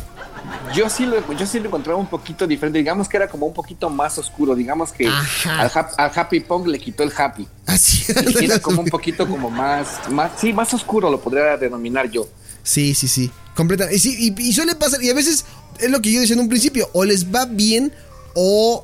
Yo 0.73 0.89
sí, 0.89 1.05
lo, 1.05 1.33
yo 1.33 1.45
sí 1.47 1.59
lo 1.59 1.67
encontraba 1.67 1.99
un 1.99 2.07
poquito 2.07 2.45
diferente, 2.45 2.77
digamos 2.79 3.09
que 3.09 3.17
era 3.17 3.27
como 3.27 3.45
un 3.47 3.53
poquito 3.53 3.89
más 3.89 4.17
oscuro, 4.17 4.55
digamos 4.55 4.91
que 4.91 5.07
al, 5.07 5.69
hap- 5.71 5.93
al 5.97 6.11
Happy 6.13 6.39
Punk 6.41 6.67
le 6.67 6.79
quitó 6.79 7.03
el 7.03 7.11
Happy. 7.15 7.47
Así 7.65 8.05
Y 8.39 8.45
era 8.45 8.59
como 8.59 8.81
un 8.81 8.87
poquito 8.89 9.27
como 9.27 9.49
más, 9.49 9.99
más, 10.09 10.31
sí, 10.39 10.53
más 10.53 10.73
oscuro 10.73 11.09
lo 11.09 11.19
podría 11.19 11.57
denominar 11.57 12.09
yo. 12.09 12.27
Sí, 12.63 12.93
sí, 12.93 13.07
sí. 13.07 13.31
Completa. 13.55 13.91
Y, 13.91 13.99
sí, 13.99 14.33
y, 14.37 14.41
y 14.41 14.53
suele 14.53 14.75
pasar, 14.75 15.01
y 15.03 15.09
a 15.09 15.13
veces 15.13 15.45
es 15.79 15.89
lo 15.89 16.01
que 16.01 16.11
yo 16.11 16.19
decía 16.21 16.35
en 16.35 16.41
un 16.41 16.49
principio, 16.49 16.89
o 16.93 17.03
les 17.03 17.33
va 17.33 17.45
bien 17.45 17.91
o, 18.35 18.83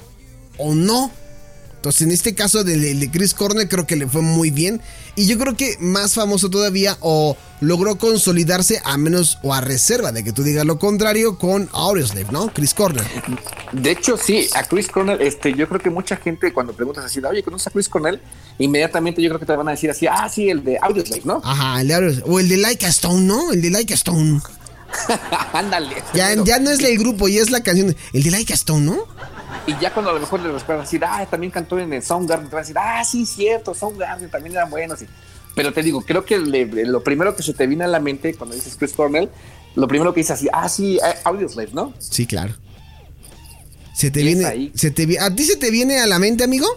o 0.57 0.73
no. 0.73 1.11
Entonces, 1.85 2.01
en 2.01 2.11
este 2.13 2.33
caso 2.33 2.63
del 2.63 2.99
de 2.99 3.11
Chris 3.11 3.35
Cornell, 3.35 3.69
creo 3.69 3.85
que 3.85 3.95
le 3.95 4.07
fue 4.07 4.23
muy 4.23 4.49
bien. 4.49 4.81
Y 5.15 5.27
yo 5.27 5.37
creo 5.37 5.55
que 5.55 5.77
más 5.79 6.15
famoso 6.15 6.49
todavía, 6.49 6.97
o 6.99 7.37
logró 7.61 7.99
consolidarse 7.99 8.81
a 8.83 8.97
menos 8.97 9.37
o 9.43 9.53
a 9.53 9.61
reserva 9.61 10.11
de 10.11 10.23
que 10.23 10.33
tú 10.33 10.41
digas 10.41 10.65
lo 10.65 10.79
contrario, 10.79 11.37
con 11.37 11.69
Audioslave, 11.73 12.25
¿no? 12.31 12.51
Chris 12.51 12.73
Cornell. 12.73 13.05
De 13.71 13.91
hecho, 13.91 14.17
sí, 14.17 14.49
a 14.55 14.63
Chris 14.63 14.87
Cornell, 14.87 15.21
este, 15.21 15.53
yo 15.53 15.69
creo 15.69 15.79
que 15.79 15.91
mucha 15.91 16.17
gente 16.17 16.51
cuando 16.51 16.73
preguntas 16.73 17.05
así, 17.05 17.19
oye, 17.19 17.43
¿conoces 17.43 17.67
a 17.67 17.69
Chris 17.69 17.87
Cornell? 17.87 18.19
Inmediatamente 18.57 19.21
yo 19.21 19.29
creo 19.29 19.39
que 19.39 19.45
te 19.45 19.55
van 19.55 19.67
a 19.67 19.71
decir 19.71 19.91
así, 19.91 20.07
ah, 20.07 20.27
sí, 20.27 20.49
el 20.49 20.63
de 20.63 20.79
Audioslave, 20.81 21.21
¿no? 21.23 21.39
Ajá, 21.43 21.81
el 21.81 21.87
de 21.89 21.93
Audioslave. 21.93 22.31
O 22.31 22.39
el 22.39 22.49
de 22.49 22.57
Like 22.57 22.83
a 22.87 22.89
Stone, 22.89 23.21
¿no? 23.21 23.51
El 23.53 23.61
de 23.61 23.69
Like 23.69 23.93
a 23.93 23.97
Stone. 23.97 24.41
Ándale. 25.53 25.97
Ya, 26.15 26.33
ya 26.43 26.57
no 26.57 26.71
es 26.71 26.79
el 26.79 26.97
grupo, 26.97 27.27
ya 27.27 27.43
es 27.43 27.51
la 27.51 27.61
canción. 27.61 27.95
El 28.11 28.23
de 28.23 28.31
Like 28.31 28.53
a 28.53 28.55
Stone, 28.55 28.87
¿no? 28.87 29.05
Y 29.67 29.75
ya 29.79 29.91
cuando 29.93 30.11
a 30.11 30.13
lo 30.13 30.19
mejor 30.19 30.39
le 30.41 30.51
recuerdas 30.51 30.85
decir, 30.85 31.03
ah, 31.05 31.25
también 31.29 31.51
cantó 31.51 31.79
en 31.79 31.91
el 31.91 32.03
Soundgarden, 32.03 32.49
te 32.49 32.55
van 32.55 32.59
a 32.59 32.63
decir, 32.67 32.77
ah, 32.79 33.03
sí, 33.03 33.25
cierto, 33.25 33.73
Soundgarden 33.73 34.29
también 34.29 34.55
eran 34.55 34.69
buenos. 34.69 35.01
Y- 35.01 35.07
Pero 35.55 35.73
te 35.73 35.81
digo, 35.81 36.01
creo 36.01 36.23
que 36.25 36.37
le- 36.37 36.65
lo 36.85 37.03
primero 37.03 37.35
que 37.35 37.41
se 37.41 37.53
te 37.53 37.65
viene 37.65 37.83
a 37.83 37.87
la 37.87 37.99
mente 37.99 38.35
cuando 38.35 38.55
dices 38.55 38.75
Chris 38.77 38.93
Cornell, 38.93 39.29
lo 39.75 39.87
primero 39.87 40.13
que 40.13 40.19
dices 40.19 40.31
así, 40.37 40.47
ah, 40.53 40.69
sí, 40.69 40.97
eh, 40.97 41.15
Audioslave, 41.23 41.69
¿no? 41.73 41.93
Sí, 41.97 42.25
claro. 42.27 42.53
Se 43.95 44.11
te 44.11 44.21
viene, 44.21 44.45
ahí. 44.45 44.71
se 44.75 44.91
te 44.91 45.17
¿A 45.19 45.33
ti 45.33 45.45
se 45.45 45.55
te 45.55 45.71
viene 45.71 45.99
a 46.01 46.05
la 46.05 46.19
mente, 46.19 46.43
amigo? 46.43 46.67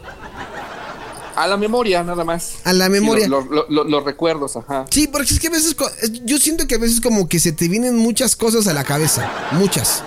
A 1.34 1.46
la 1.46 1.56
memoria, 1.56 2.02
nada 2.02 2.24
más. 2.24 2.54
A 2.64 2.72
la 2.72 2.86
Sí, 2.86 2.90
memoria. 2.92 3.28
lo- 3.28 3.42
lo- 3.44 3.66
lo- 3.68 3.84
los 3.84 4.04
recuerdos, 4.04 4.56
ajá. 4.56 4.86
Sí, 4.90 5.08
porque 5.08 5.34
es 5.34 5.40
que 5.40 5.48
a 5.48 5.50
veces, 5.50 5.76
yo 6.24 6.38
siento 6.38 6.66
que 6.66 6.76
a 6.76 6.78
veces 6.78 7.00
como 7.00 7.28
que 7.28 7.38
se 7.38 7.52
te 7.52 7.68
vienen 7.68 7.96
muchas 7.96 8.34
cosas 8.36 8.66
a 8.68 8.72
la 8.74 8.82
cabeza, 8.84 9.30
muchas. 9.52 10.02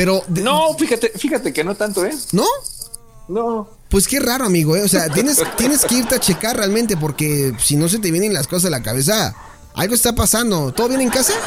Pero, 0.00 0.24
de- 0.28 0.40
No, 0.40 0.72
fíjate, 0.78 1.12
fíjate 1.14 1.52
que 1.52 1.62
no 1.62 1.74
tanto, 1.74 2.06
¿eh? 2.06 2.14
¿no? 2.32 2.46
No. 3.28 3.68
Pues 3.90 4.08
qué 4.08 4.18
raro, 4.18 4.46
amigo, 4.46 4.74
¿eh? 4.74 4.82
O 4.82 4.88
sea, 4.88 5.10
tienes, 5.10 5.42
tienes 5.58 5.84
que 5.84 5.96
irte 5.96 6.14
a 6.14 6.18
checar 6.18 6.56
realmente 6.56 6.96
porque 6.96 7.52
si 7.62 7.76
no 7.76 7.86
se 7.86 7.98
te 7.98 8.10
vienen 8.10 8.32
las 8.32 8.46
cosas 8.46 8.68
a 8.68 8.70
la 8.70 8.82
cabeza, 8.82 9.34
algo 9.74 9.94
está 9.94 10.14
pasando. 10.14 10.72
¿Todo 10.72 10.88
bien 10.88 11.02
en 11.02 11.10
casa? 11.10 11.34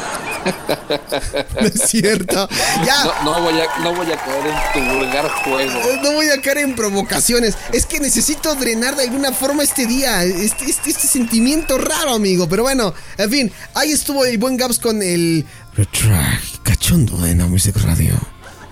No 1.59 1.67
es 1.67 1.81
cierto. 1.87 2.49
Ya. 2.85 3.05
No, 3.23 3.39
no 3.39 3.41
voy 3.43 3.59
a, 3.61 3.79
no 3.81 3.95
voy 3.95 4.11
a 4.11 4.17
caer 4.17 4.45
en 4.45 4.73
tu 4.73 4.93
vulgar 4.97 5.29
juego. 5.29 5.79
No 6.03 6.11
voy 6.11 6.29
a 6.29 6.41
caer 6.41 6.57
en 6.59 6.75
provocaciones. 6.75 7.55
Es 7.71 7.85
que 7.85 8.01
necesito 8.01 8.53
drenar 8.55 8.97
de 8.97 9.03
alguna 9.03 9.31
forma 9.31 9.63
este 9.63 9.85
día. 9.87 10.23
Este, 10.25 10.65
este, 10.65 10.89
este 10.89 11.07
sentimiento 11.07 11.77
raro, 11.77 12.13
amigo. 12.15 12.49
Pero 12.49 12.63
bueno, 12.63 12.93
en 13.17 13.29
fin. 13.31 13.51
Ahí 13.73 13.91
estuvo 13.93 14.25
el 14.25 14.37
buen 14.37 14.57
Gaps 14.57 14.79
con 14.79 15.01
el. 15.01 15.45
Retract 15.75 16.57
cachondo 16.63 17.17
de 17.19 17.35
No 17.35 17.47
Music 17.47 17.77
Radio. 17.81 18.13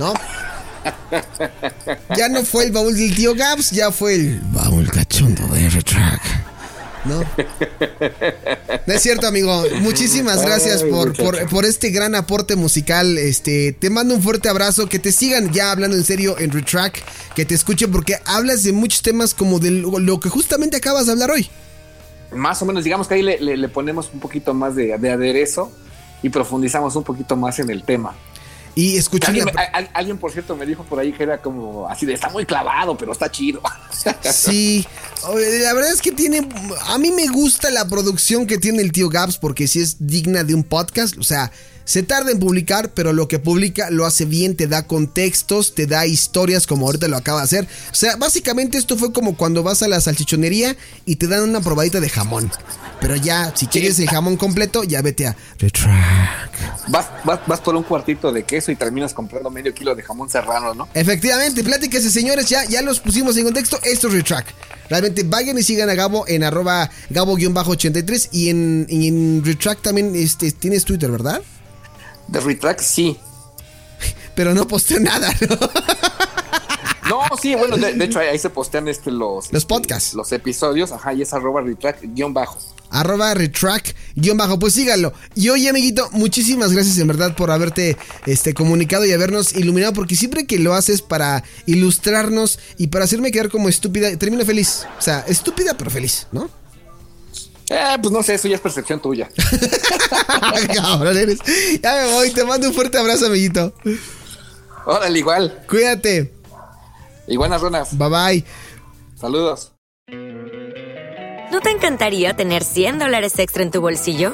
¿No? 0.01 0.13
Ya 2.17 2.27
no 2.27 2.43
fue 2.43 2.63
el 2.65 2.71
baúl 2.71 2.95
del 2.97 3.15
tío 3.15 3.35
Gaps, 3.35 3.69
ya 3.69 3.91
fue 3.91 4.15
el 4.15 4.39
baúl 4.51 4.89
cachondo 4.89 5.45
de 5.49 5.69
Retract. 5.69 6.23
¿No? 7.05 7.19
No 8.87 8.93
es 8.93 9.01
cierto, 9.01 9.27
amigo. 9.27 9.63
Muchísimas 9.81 10.41
gracias 10.41 10.81
Ay, 10.81 10.89
por, 10.89 11.15
por, 11.15 11.47
por 11.49 11.65
este 11.65 11.91
gran 11.91 12.15
aporte 12.15 12.55
musical. 12.55 13.15
Este, 13.19 13.73
te 13.73 13.91
mando 13.91 14.15
un 14.15 14.23
fuerte 14.23 14.49
abrazo. 14.49 14.87
Que 14.89 14.97
te 14.97 15.11
sigan 15.11 15.51
ya 15.51 15.71
hablando 15.71 15.95
en 15.97 16.03
serio 16.03 16.35
en 16.39 16.51
Retrack. 16.51 17.03
Que 17.35 17.45
te 17.45 17.53
escuchen 17.53 17.91
porque 17.91 18.17
hablas 18.25 18.63
de 18.63 18.71
muchos 18.71 19.03
temas 19.03 19.35
como 19.35 19.59
de 19.59 19.69
lo, 19.69 19.99
lo 19.99 20.19
que 20.19 20.29
justamente 20.29 20.77
acabas 20.77 21.05
de 21.05 21.11
hablar 21.11 21.29
hoy. 21.29 21.47
Más 22.35 22.59
o 22.63 22.65
menos, 22.65 22.83
digamos 22.83 23.07
que 23.07 23.13
ahí 23.15 23.21
le, 23.23 23.39
le- 23.39 23.57
le 23.57 23.69
ponemos 23.69 24.09
un 24.13 24.19
poquito 24.19 24.53
más 24.55 24.75
de, 24.75 24.97
de 24.97 25.11
aderezo 25.11 25.71
y 26.23 26.29
profundizamos 26.29 26.95
un 26.95 27.03
poquito 27.03 27.35
más 27.35 27.59
en 27.59 27.69
el 27.69 27.83
tema. 27.83 28.15
Y 28.75 28.97
escuché 28.97 29.27
Alguien, 29.27 29.43
una- 29.49 29.53
me- 29.53 29.61
a- 29.61 29.77
a- 29.77 29.97
alguien, 29.97 30.17
por 30.17 30.31
cierto, 30.31 30.55
me 30.55 30.65
dijo 30.65 30.83
por 30.83 30.99
ahí 30.99 31.11
que 31.11 31.23
era 31.23 31.41
como 31.41 31.87
así 31.89 32.05
de 32.05 32.13
está 32.13 32.29
muy 32.29 32.45
clavado, 32.45 32.97
pero 32.97 33.11
está 33.11 33.29
chido. 33.29 33.61
Sí, 34.31 34.85
oye, 35.27 35.59
la 35.59 35.73
verdad 35.73 35.91
es 35.91 36.01
que 36.01 36.11
tiene. 36.11 36.47
A 36.87 36.97
mí 36.97 37.11
me 37.11 37.27
gusta 37.27 37.69
la 37.69 37.85
producción 37.87 38.47
que 38.47 38.57
tiene 38.57 38.81
el 38.81 38.91
tío 38.91 39.09
Gaps 39.09 39.37
porque 39.37 39.67
sí 39.67 39.79
es 39.79 39.97
digna 40.07 40.43
de 40.43 40.55
un 40.55 40.63
podcast. 40.63 41.17
O 41.17 41.23
sea, 41.23 41.51
se 41.91 42.03
tarda 42.03 42.31
en 42.31 42.39
publicar, 42.39 42.91
pero 42.93 43.11
lo 43.11 43.27
que 43.27 43.37
publica 43.37 43.89
lo 43.89 44.05
hace 44.05 44.23
bien, 44.23 44.55
te 44.55 44.67
da 44.67 44.87
contextos, 44.87 45.75
te 45.75 45.87
da 45.87 46.05
historias 46.05 46.65
como 46.65 46.85
ahorita 46.85 47.09
lo 47.09 47.17
acaba 47.17 47.39
de 47.39 47.43
hacer. 47.43 47.67
O 47.91 47.95
sea, 47.95 48.15
básicamente 48.15 48.77
esto 48.77 48.95
fue 48.95 49.11
como 49.11 49.35
cuando 49.35 49.61
vas 49.61 49.83
a 49.83 49.89
la 49.89 49.99
salchichonería 49.99 50.77
y 51.05 51.17
te 51.17 51.27
dan 51.27 51.41
una 51.41 51.59
probadita 51.59 51.99
de 51.99 52.07
jamón. 52.07 52.49
Pero 53.01 53.17
ya, 53.17 53.51
si 53.57 53.67
quieres 53.67 53.99
el 53.99 54.07
jamón 54.07 54.37
completo, 54.37 54.85
ya 54.85 55.01
vete 55.01 55.27
a 55.27 55.35
Retrack. 55.59 56.87
Vas, 56.87 57.07
vas, 57.25 57.41
vas 57.45 57.59
por 57.59 57.75
un 57.75 57.83
cuartito 57.83 58.31
de 58.31 58.43
queso 58.43 58.71
y 58.71 58.77
terminas 58.77 59.13
comprando 59.13 59.49
medio 59.49 59.73
kilo 59.73 59.93
de 59.93 60.01
jamón 60.01 60.29
serrano, 60.29 60.73
¿no? 60.73 60.87
Efectivamente, 60.93 61.61
pláticas 61.61 62.03
señores, 62.03 62.47
ya, 62.47 62.63
ya 62.63 62.81
los 62.81 63.01
pusimos 63.01 63.35
en 63.35 63.43
contexto. 63.43 63.77
Esto 63.83 64.07
es 64.07 64.13
Retrack. 64.13 64.45
Realmente 64.89 65.23
vayan 65.23 65.57
y 65.57 65.63
sigan 65.63 65.89
a 65.89 65.95
Gabo 65.95 66.23
en 66.25 66.45
arroba 66.45 66.89
Gabo-83 67.09 68.29
y 68.31 68.47
en, 68.47 68.87
en 68.89 69.43
Retrack 69.43 69.81
también 69.81 70.15
este, 70.15 70.53
tienes 70.53 70.85
Twitter, 70.85 71.11
¿verdad? 71.11 71.41
De 72.31 72.39
Retrack, 72.39 72.79
sí. 72.79 73.17
Pero 74.35 74.53
no 74.53 74.67
posteo 74.67 74.99
nada, 74.99 75.29
¿no? 75.49 75.57
No, 77.09 77.21
sí, 77.41 77.55
bueno, 77.55 77.75
de, 77.75 77.93
de 77.93 78.05
hecho 78.05 78.19
ahí, 78.19 78.39
se 78.39 78.49
postean 78.49 78.87
este, 78.87 79.11
los, 79.11 79.51
Los 79.51 79.65
podcasts. 79.65 80.13
los 80.13 80.31
episodios, 80.31 80.93
ajá, 80.93 81.13
y 81.13 81.21
es 81.23 81.33
arroba 81.33 81.59
Retrack 81.61 81.99
guion 82.13 82.33
bajo. 82.33 82.57
arroba 82.89 83.33
Retrack 83.33 83.93
guion 84.15 84.37
bajo, 84.37 84.57
pues 84.59 84.73
síganlo. 84.75 85.11
Y 85.35 85.49
oye, 85.49 85.67
amiguito, 85.69 86.07
muchísimas 86.13 86.71
gracias 86.71 86.97
en 86.99 87.07
verdad 87.07 87.35
por 87.35 87.51
haberte 87.51 87.97
este, 88.25 88.53
comunicado 88.53 89.05
y 89.05 89.11
habernos 89.11 89.53
iluminado, 89.53 89.91
porque 89.91 90.15
siempre 90.15 90.45
que 90.47 90.57
lo 90.57 90.73
haces 90.73 91.01
para 91.01 91.43
ilustrarnos 91.65 92.59
y 92.77 92.87
para 92.87 93.03
hacerme 93.03 93.31
quedar 93.31 93.49
como 93.49 93.67
estúpida, 93.67 94.15
termino 94.17 94.45
feliz. 94.45 94.85
O 94.97 95.01
sea, 95.01 95.25
estúpida 95.27 95.73
pero 95.77 95.91
feliz, 95.91 96.27
¿no? 96.31 96.49
Eh, 97.73 97.97
pues 98.01 98.11
no 98.11 98.21
sé, 98.21 98.33
eso 98.33 98.49
ya 98.49 98.55
es 98.55 98.61
percepción 98.61 98.99
tuya. 99.01 99.29
Cabrón 100.75 101.15
eres. 101.15 101.39
Ya 101.81 101.95
me 101.95 102.11
voy, 102.11 102.29
te 102.31 102.43
mando 102.43 102.67
un 102.67 102.73
fuerte 102.73 102.97
abrazo, 102.97 103.27
amiguito. 103.27 103.73
Órale, 104.85 105.17
igual. 105.17 105.63
Cuídate. 105.69 106.33
Iguanas 107.27 107.61
runas. 107.61 107.97
Bye 107.97 108.09
bye. 108.09 108.45
Saludos. 109.15 109.71
¿No 110.09 111.61
te 111.61 111.69
encantaría 111.69 112.35
tener 112.35 112.65
100 112.65 112.99
dólares 112.99 113.39
extra 113.39 113.63
en 113.63 113.71
tu 113.71 113.79
bolsillo? 113.79 114.33